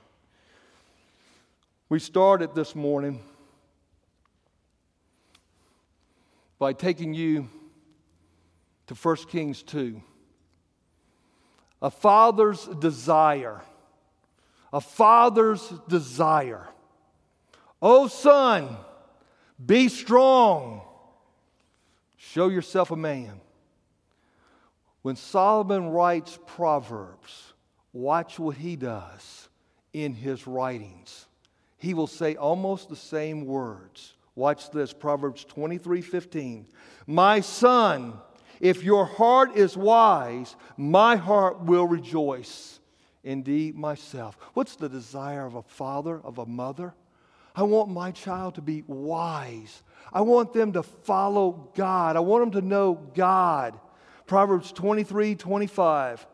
We 1.89 1.99
started 1.99 2.55
this 2.55 2.75
morning 2.75 3.21
by 6.57 6.71
taking 6.73 7.13
you 7.13 7.49
to 8.87 8.95
1 8.95 9.15
Kings 9.27 9.61
2. 9.63 10.01
A 11.81 11.91
father's 11.91 12.65
desire. 12.65 13.61
A 14.71 14.79
father's 14.79 15.73
desire. 15.89 16.67
Oh, 17.81 18.07
son, 18.07 18.77
be 19.63 19.89
strong. 19.89 20.81
Show 22.15 22.47
yourself 22.47 22.91
a 22.91 22.95
man. 22.95 23.41
When 25.01 25.17
Solomon 25.17 25.89
writes 25.89 26.39
Proverbs, 26.47 27.53
watch 27.91 28.39
what 28.39 28.55
he 28.55 28.77
does 28.77 29.49
in 29.91 30.13
his 30.13 30.47
writings 30.47 31.27
he 31.83 31.93
will 31.93 32.07
say 32.07 32.35
almost 32.35 32.87
the 32.87 32.95
same 32.95 33.45
words. 33.45 34.13
Watch 34.35 34.71
this 34.71 34.93
Proverbs 34.93 35.43
23 35.43 36.01
15. 36.01 36.65
My 37.07 37.41
son, 37.41 38.13
if 38.61 38.85
your 38.85 39.05
heart 39.05 39.57
is 39.57 39.75
wise, 39.75 40.55
my 40.77 41.17
heart 41.17 41.59
will 41.59 41.85
rejoice. 41.85 42.79
Indeed, 43.25 43.75
myself. 43.75 44.37
What's 44.53 44.77
the 44.77 44.87
desire 44.87 45.45
of 45.45 45.55
a 45.55 45.61
father, 45.61 46.21
of 46.23 46.37
a 46.37 46.45
mother? 46.45 46.93
I 47.53 47.63
want 47.63 47.89
my 47.89 48.11
child 48.11 48.55
to 48.55 48.61
be 48.61 48.85
wise. 48.87 49.83
I 50.13 50.21
want 50.21 50.53
them 50.53 50.71
to 50.73 50.83
follow 50.83 51.69
God. 51.75 52.15
I 52.15 52.21
want 52.21 52.43
them 52.49 52.61
to 52.61 52.65
know 52.65 52.93
God. 53.13 53.77
Proverbs 54.25 54.71
23 54.71 55.35
25. 55.35 56.25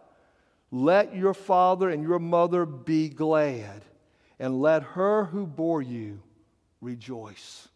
Let 0.70 1.16
your 1.16 1.34
father 1.34 1.90
and 1.90 2.04
your 2.04 2.20
mother 2.20 2.68
be 2.68 3.10
glad 3.10 3.82
and 4.40 4.62
let 4.62 4.84
her 4.84 5.26
who 5.26 5.46
bore 5.46 5.82
you 5.82 6.22
rejoice. 6.82 7.68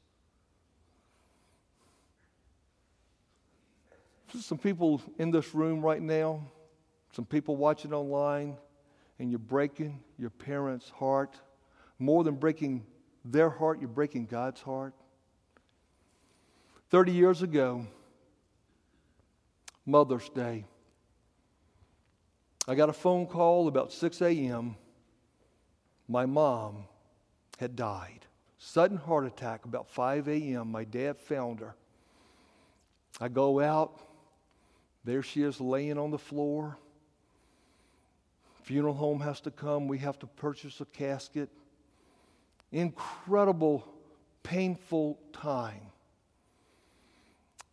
Some 4.40 4.58
people 4.58 5.02
in 5.20 5.30
this 5.30 5.54
room 5.54 5.82
right 5.82 6.02
now, 6.02 6.48
some 7.12 7.26
people 7.26 7.56
watching 7.56 7.94
online, 7.94 8.58
and 9.20 9.30
you're 9.30 9.38
breaking 9.38 10.00
your 10.18 10.32
parents' 10.32 10.90
heart. 10.90 11.40
More 12.00 12.24
than 12.24 12.36
breaking 12.36 12.86
their 13.24 13.50
heart, 13.50 13.80
you're 13.80 13.90
breaking 13.90 14.26
God's 14.26 14.62
heart. 14.62 14.96
30 16.90 17.12
years 17.12 17.42
ago, 17.44 17.86
Mother's 19.86 20.30
Day, 20.30 20.66
I 22.68 22.76
got 22.76 22.90
a 22.90 22.94
phone 22.94 23.28
call 23.28 23.68
about 23.68 23.92
6 23.92 24.22
a.m 24.22 24.78
my 26.08 26.26
mom 26.26 26.86
had 27.60 27.76
died. 27.76 28.26
Sudden 28.58 28.98
heart 28.98 29.26
attack 29.26 29.66
about 29.66 29.90
5 29.90 30.28
a.m. 30.28 30.72
My 30.72 30.84
dad 30.84 31.20
found 31.20 31.60
her. 31.60 31.76
I 33.20 33.28
go 33.28 33.60
out. 33.60 34.00
There 35.04 35.22
she 35.22 35.44
is 35.44 35.60
laying 35.60 35.98
on 35.98 36.12
the 36.12 36.18
floor. 36.18 36.78
Funeral 38.64 38.94
home 38.94 39.20
has 39.20 39.42
to 39.42 39.52
come. 39.52 39.88
We 39.88 39.98
have 40.00 40.18
to 40.20 40.28
purchase 40.28 40.80
a 40.80 40.86
casket. 40.86 41.50
Incredible, 42.72 43.86
painful 44.42 45.20
time. 45.34 45.82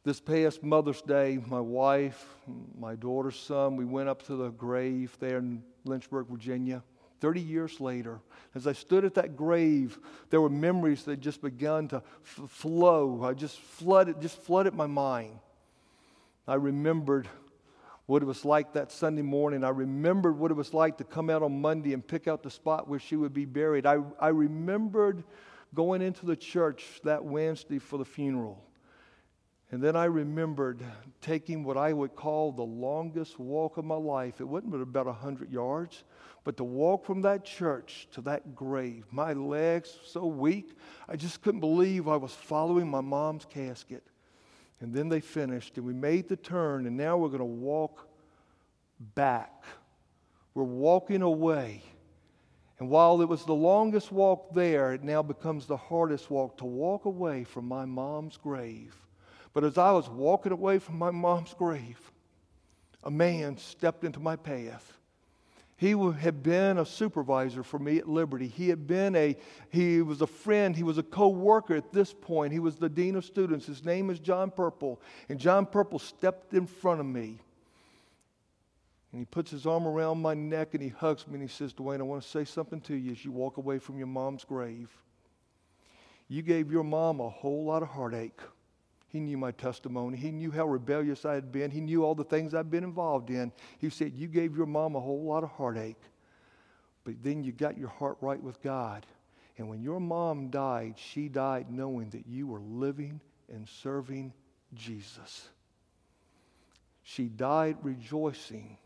This 0.03 0.19
past 0.19 0.63
Mother's 0.63 1.03
Day, 1.03 1.39
my 1.47 1.61
wife, 1.61 2.37
my 2.79 2.97
daughter's 2.97 3.39
son, 3.39 3.77
we 3.77 3.85
went 3.85 4.09
up 4.09 4.23
to 4.25 4.35
the 4.35 4.49
grave 4.51 5.17
there 5.21 5.39
in 5.39 5.63
Lynchburg, 5.85 6.27
Virginia. 6.27 6.83
30 7.21 7.41
years 7.41 7.81
later, 7.81 8.21
as 8.55 8.67
I 8.67 8.73
stood 8.73 9.05
at 9.05 9.15
that 9.15 9.37
grave, 9.37 9.99
there 10.31 10.41
were 10.41 10.49
memories 10.49 11.05
that 11.05 11.21
just 11.21 11.43
begun 11.43 11.89
to 11.89 11.97
f- 11.97 12.51
flow. 12.51 13.23
I 13.23 13.35
just 13.35 13.59
flooded, 13.59 14.21
just 14.21 14.39
flooded 14.39 14.75
my 14.75 14.87
mind. 14.87 15.39
I 16.49 16.55
remembered 16.55 17.29
what 18.07 18.23
it 18.23 18.27
was 18.27 18.45
like 18.45 18.73
that 18.73 18.91
Sunday 18.91 19.23
morning. 19.23 19.63
I 19.63 19.69
remembered 19.69 20.37
what 20.37 20.51
it 20.51 20.55
was 20.55 20.75
like 20.75 20.99
to 20.99 21.05
come 21.05 21.31
out 21.31 21.43
on 21.43 21.61
Monday 21.61 21.93
and 21.93 22.05
pick 22.05 22.27
out 22.27 22.43
the 22.43 22.51
spot 22.51 22.89
where 22.89 22.99
she 22.99 23.15
would 23.15 23.33
be 23.33 23.45
buried. 23.45 23.87
I, 23.87 23.99
I 24.19 24.29
remembered 24.29 25.23
going 25.75 26.03
into 26.03 26.27
the 26.27 26.35
church 26.35 27.01
that 27.05 27.25
Wednesday 27.25 27.79
for 27.79 27.99
the 27.99 28.05
funeral. 28.05 28.65
And 29.73 29.81
then 29.81 29.95
I 29.95 30.07
remembered 30.07 30.83
taking 31.21 31.63
what 31.63 31.77
I 31.77 31.93
would 31.93 32.17
call 32.17 32.51
the 32.51 32.63
longest 32.63 33.39
walk 33.39 33.77
of 33.77 33.85
my 33.85 33.95
life. 33.95 34.41
It 34.41 34.49
wasn't 34.49 34.73
but 34.73 34.81
about 34.81 35.07
100 35.07 35.51
yards, 35.51 36.03
but 36.43 36.57
to 36.57 36.65
walk 36.65 37.05
from 37.05 37.23
that 37.23 37.45
church 37.45 38.09
to 38.13 38.21
that 38.23 38.57
grave, 38.57 39.05
my 39.13 39.33
legs 39.33 39.97
so 40.05 40.27
weak, 40.27 40.77
I 41.09 41.15
just 41.15 41.43
couldn't 41.43 41.61
believe 41.61 42.09
I 42.09 42.17
was 42.17 42.33
following 42.33 42.89
my 42.89 43.01
mom's 43.01 43.45
casket. 43.45 44.03
And 44.81 44.93
then 44.93 45.09
they 45.09 45.21
finished, 45.21 45.77
and 45.77 45.87
we 45.87 45.93
made 45.93 46.29
the 46.29 46.37
turn, 46.37 46.87
and 46.87 46.97
now 46.97 47.17
we're 47.17 47.29
going 47.29 47.39
to 47.39 47.45
walk 47.45 48.09
back. 49.15 49.65
We're 50.55 50.65
walking 50.65 51.23
away. 51.23 51.83
And 52.81 52.89
while 52.89 53.21
it 53.21 53.29
was 53.29 53.45
the 53.45 53.53
longest 53.53 54.11
walk 54.11 54.55
there, 54.55 54.95
it 54.95 55.05
now 55.05 55.23
becomes 55.23 55.67
the 55.67 55.77
hardest 55.77 56.31
walk 56.31 56.57
to 56.59 56.65
walk 56.65 57.05
away 57.05 57.45
from 57.45 57.67
my 57.67 57.85
mom's 57.85 58.39
grave. 58.39 58.97
But 59.53 59.65
as 59.65 59.79
I 59.79 59.93
was 59.93 60.09
walking 60.09 60.53
away 60.53 60.79
from 60.79 60.99
my 60.99 61.11
mom's 61.11 61.55
grave, 61.55 61.99
a 63.03 63.11
man 63.11 63.57
stepped 63.57 64.05
into 64.05 64.21
my 64.21 64.37
path. 64.37 64.97
He 65.77 65.93
had 65.93 66.43
been 66.43 66.77
a 66.77 66.85
supervisor 66.85 67.63
for 67.63 67.79
me 67.79 67.97
at 67.97 68.07
Liberty. 68.07 68.47
He 68.47 68.69
had 68.69 68.87
been 68.87 69.17
a, 69.17 69.35
he 69.71 70.03
was 70.03 70.21
a 70.21 70.27
friend. 70.27 70.77
He 70.77 70.83
was 70.83 70.99
a 70.99 71.03
co-worker 71.03 71.75
at 71.75 71.91
this 71.91 72.13
point. 72.13 72.53
He 72.53 72.59
was 72.59 72.77
the 72.77 72.91
dean 72.91 73.17
of 73.17 73.25
students. 73.25 73.65
His 73.65 73.83
name 73.83 74.11
is 74.11 74.19
John 74.19 74.51
Purple. 74.51 75.01
And 75.31 75.39
John 75.39 75.65
Purple 75.65 75.99
stepped 75.99 76.53
in 76.53 76.67
front 76.67 77.01
of 77.01 77.07
me. 77.07 77.39
And 79.11 79.21
he 79.23 79.25
puts 79.25 79.51
his 79.51 79.67
arm 79.67 79.87
around 79.87 80.21
my 80.21 80.35
neck 80.35 80.75
and 80.75 80.83
he 80.83 80.91
hugs 80.91 81.27
me 81.27 81.35
and 81.35 81.43
he 81.43 81.49
says, 81.49 81.73
Dwayne, 81.73 82.01
I 82.01 82.03
want 82.03 82.23
to 82.23 82.29
say 82.29 82.45
something 82.45 82.83
to 82.83 82.95
you 82.95 83.13
as 83.13 83.25
you 83.25 83.33
walk 83.33 83.57
away 83.57 83.79
from 83.79 83.97
your 83.97 84.07
mom's 84.07 84.45
grave. 84.45 84.91
You 86.29 86.43
gave 86.43 86.71
your 86.71 86.85
mom 86.85 87.21
a 87.21 87.29
whole 87.31 87.65
lot 87.65 87.83
of 87.83 87.89
heartache. 87.89 88.39
He 89.11 89.19
knew 89.19 89.37
my 89.37 89.51
testimony. 89.51 90.17
He 90.17 90.31
knew 90.31 90.53
how 90.53 90.67
rebellious 90.67 91.25
I 91.25 91.35
had 91.35 91.51
been. 91.51 91.73
He 91.73 91.81
knew 91.81 92.05
all 92.05 92.15
the 92.15 92.23
things 92.23 92.55
I'd 92.55 92.71
been 92.71 92.85
involved 92.85 93.29
in. 93.31 93.53
He 93.79 93.91
said, 93.91 94.13
You 94.15 94.29
gave 94.29 94.57
your 94.57 94.67
mom 94.67 94.95
a 94.95 95.01
whole 95.01 95.25
lot 95.25 95.43
of 95.43 95.51
heartache, 95.51 96.01
but 97.03 97.15
then 97.23 97.43
you 97.43 97.51
got 97.51 97.77
your 97.77 97.89
heart 97.89 98.19
right 98.21 98.41
with 98.41 98.63
God. 98.63 99.05
And 99.59 99.69
when 99.69 99.83
your 99.83 99.99
mom 99.99 100.49
died, 100.51 100.95
she 100.97 101.29
died 101.29 101.71
knowing 101.71 102.11
that 102.11 102.27
you 102.29 102.47
were 102.47 102.61
living 102.61 103.21
and 103.53 103.69
serving 103.69 104.33
Jesus. 104.75 105.49
She 107.03 107.25
died 107.25 107.79
rejoicing 107.83 108.79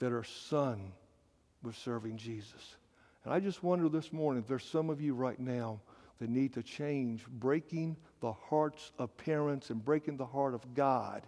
that 0.00 0.10
her 0.10 0.24
son 0.24 0.92
was 1.62 1.76
serving 1.76 2.16
Jesus. 2.16 2.76
And 3.24 3.32
I 3.32 3.38
just 3.38 3.62
wonder 3.62 3.88
this 3.88 4.12
morning 4.12 4.42
if 4.42 4.48
there's 4.48 4.64
some 4.64 4.90
of 4.90 5.00
you 5.00 5.14
right 5.14 5.38
now 5.38 5.80
that 6.20 6.30
need 6.30 6.52
to 6.54 6.62
change, 6.62 7.26
breaking 7.26 7.96
the 8.20 8.32
hearts 8.32 8.92
of 8.98 9.16
parents 9.16 9.70
and 9.70 9.84
breaking 9.84 10.16
the 10.16 10.26
heart 10.26 10.54
of 10.54 10.74
God, 10.74 11.26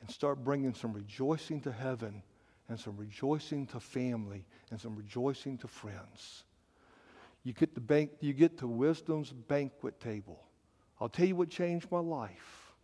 and 0.00 0.10
start 0.10 0.44
bringing 0.44 0.74
some 0.74 0.92
rejoicing 0.92 1.60
to 1.62 1.72
heaven 1.72 2.22
and 2.68 2.78
some 2.78 2.96
rejoicing 2.96 3.66
to 3.68 3.80
family 3.80 4.44
and 4.70 4.80
some 4.80 4.96
rejoicing 4.96 5.58
to 5.58 5.68
friends. 5.68 6.44
You 7.44 7.52
get 7.52 7.74
the 7.74 7.80
bank, 7.80 8.10
you 8.20 8.32
get 8.32 8.58
to 8.58 8.66
wisdom's 8.66 9.30
banquet 9.30 10.00
table. 10.00 10.40
I'll 11.00 11.08
tell 11.08 11.26
you 11.26 11.36
what 11.36 11.48
changed 11.48 11.90
my 11.90 12.00
life 12.00 12.74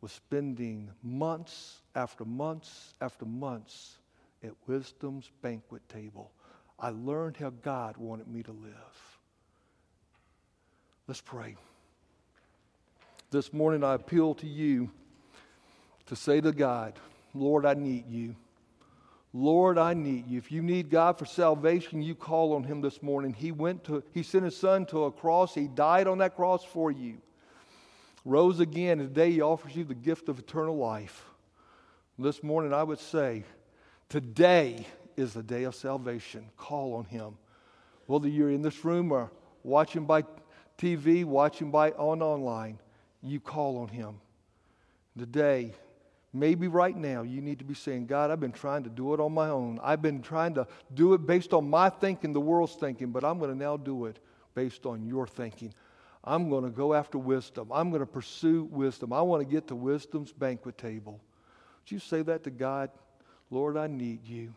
was 0.00 0.12
spending 0.12 0.90
months 1.02 1.80
after 1.94 2.24
months 2.24 2.94
after 3.00 3.24
months 3.24 3.98
at 4.42 4.52
wisdom's 4.66 5.30
banquet 5.42 5.88
table. 5.88 6.32
I 6.78 6.90
learned 6.90 7.36
how 7.36 7.50
God 7.50 7.96
wanted 7.96 8.26
me 8.26 8.42
to 8.42 8.52
live. 8.52 9.11
Let's 11.08 11.20
pray. 11.20 11.56
This 13.32 13.52
morning 13.52 13.82
I 13.82 13.94
appeal 13.94 14.34
to 14.36 14.46
you 14.46 14.88
to 16.06 16.14
say 16.14 16.40
to 16.40 16.52
God, 16.52 16.92
Lord, 17.34 17.66
I 17.66 17.74
need 17.74 18.08
you. 18.08 18.36
Lord, 19.32 19.78
I 19.78 19.94
need 19.94 20.28
you. 20.28 20.38
If 20.38 20.52
you 20.52 20.62
need 20.62 20.90
God 20.90 21.18
for 21.18 21.24
salvation, 21.24 22.02
you 22.02 22.14
call 22.14 22.52
on 22.52 22.62
him 22.62 22.80
this 22.82 23.02
morning. 23.02 23.32
He 23.32 23.50
went 23.50 23.82
to 23.84 24.04
he 24.12 24.22
sent 24.22 24.44
his 24.44 24.56
son 24.56 24.86
to 24.86 25.04
a 25.04 25.10
cross. 25.10 25.54
He 25.54 25.66
died 25.66 26.06
on 26.06 26.18
that 26.18 26.36
cross 26.36 26.62
for 26.62 26.92
you. 26.92 27.18
Rose 28.24 28.60
again, 28.60 29.00
and 29.00 29.08
today 29.08 29.32
he 29.32 29.40
offers 29.40 29.74
you 29.74 29.82
the 29.82 29.94
gift 29.94 30.28
of 30.28 30.38
eternal 30.38 30.76
life. 30.76 31.24
This 32.16 32.44
morning 32.44 32.72
I 32.72 32.84
would 32.84 33.00
say, 33.00 33.42
today 34.08 34.86
is 35.16 35.32
the 35.32 35.42
day 35.42 35.64
of 35.64 35.74
salvation. 35.74 36.44
Call 36.56 36.94
on 36.94 37.06
him. 37.06 37.38
Whether 38.06 38.28
you're 38.28 38.50
in 38.50 38.62
this 38.62 38.84
room 38.84 39.10
or 39.10 39.32
watching 39.64 40.04
by 40.04 40.22
TV, 40.82 41.24
watching 41.24 41.70
by 41.70 41.92
on 41.92 42.22
online, 42.22 42.76
you 43.22 43.38
call 43.38 43.78
on 43.78 43.88
him. 43.88 44.20
Today, 45.16 45.74
maybe 46.32 46.66
right 46.66 46.96
now, 46.96 47.22
you 47.22 47.40
need 47.40 47.60
to 47.60 47.64
be 47.64 47.74
saying, 47.74 48.06
God, 48.06 48.32
I've 48.32 48.40
been 48.40 48.50
trying 48.50 48.82
to 48.82 48.90
do 48.90 49.14
it 49.14 49.20
on 49.20 49.32
my 49.32 49.48
own. 49.48 49.78
I've 49.80 50.02
been 50.02 50.22
trying 50.22 50.54
to 50.54 50.66
do 50.92 51.14
it 51.14 51.24
based 51.24 51.52
on 51.52 51.70
my 51.70 51.88
thinking, 51.88 52.32
the 52.32 52.40
world's 52.40 52.74
thinking, 52.74 53.12
but 53.12 53.22
I'm 53.22 53.38
going 53.38 53.52
to 53.52 53.56
now 53.56 53.76
do 53.76 54.06
it 54.06 54.18
based 54.56 54.84
on 54.84 55.06
your 55.06 55.28
thinking. 55.28 55.72
I'm 56.24 56.50
going 56.50 56.64
to 56.64 56.70
go 56.70 56.94
after 56.94 57.16
wisdom. 57.16 57.68
I'm 57.72 57.90
going 57.90 58.00
to 58.00 58.06
pursue 58.06 58.64
wisdom. 58.64 59.12
I 59.12 59.22
want 59.22 59.40
to 59.40 59.48
get 59.48 59.68
to 59.68 59.76
wisdom's 59.76 60.32
banquet 60.32 60.78
table. 60.78 61.20
Would 61.80 61.92
you 61.92 62.00
say 62.00 62.22
that 62.22 62.42
to 62.42 62.50
God? 62.50 62.90
Lord, 63.50 63.76
I 63.76 63.86
need 63.86 64.24
you. 64.24 64.52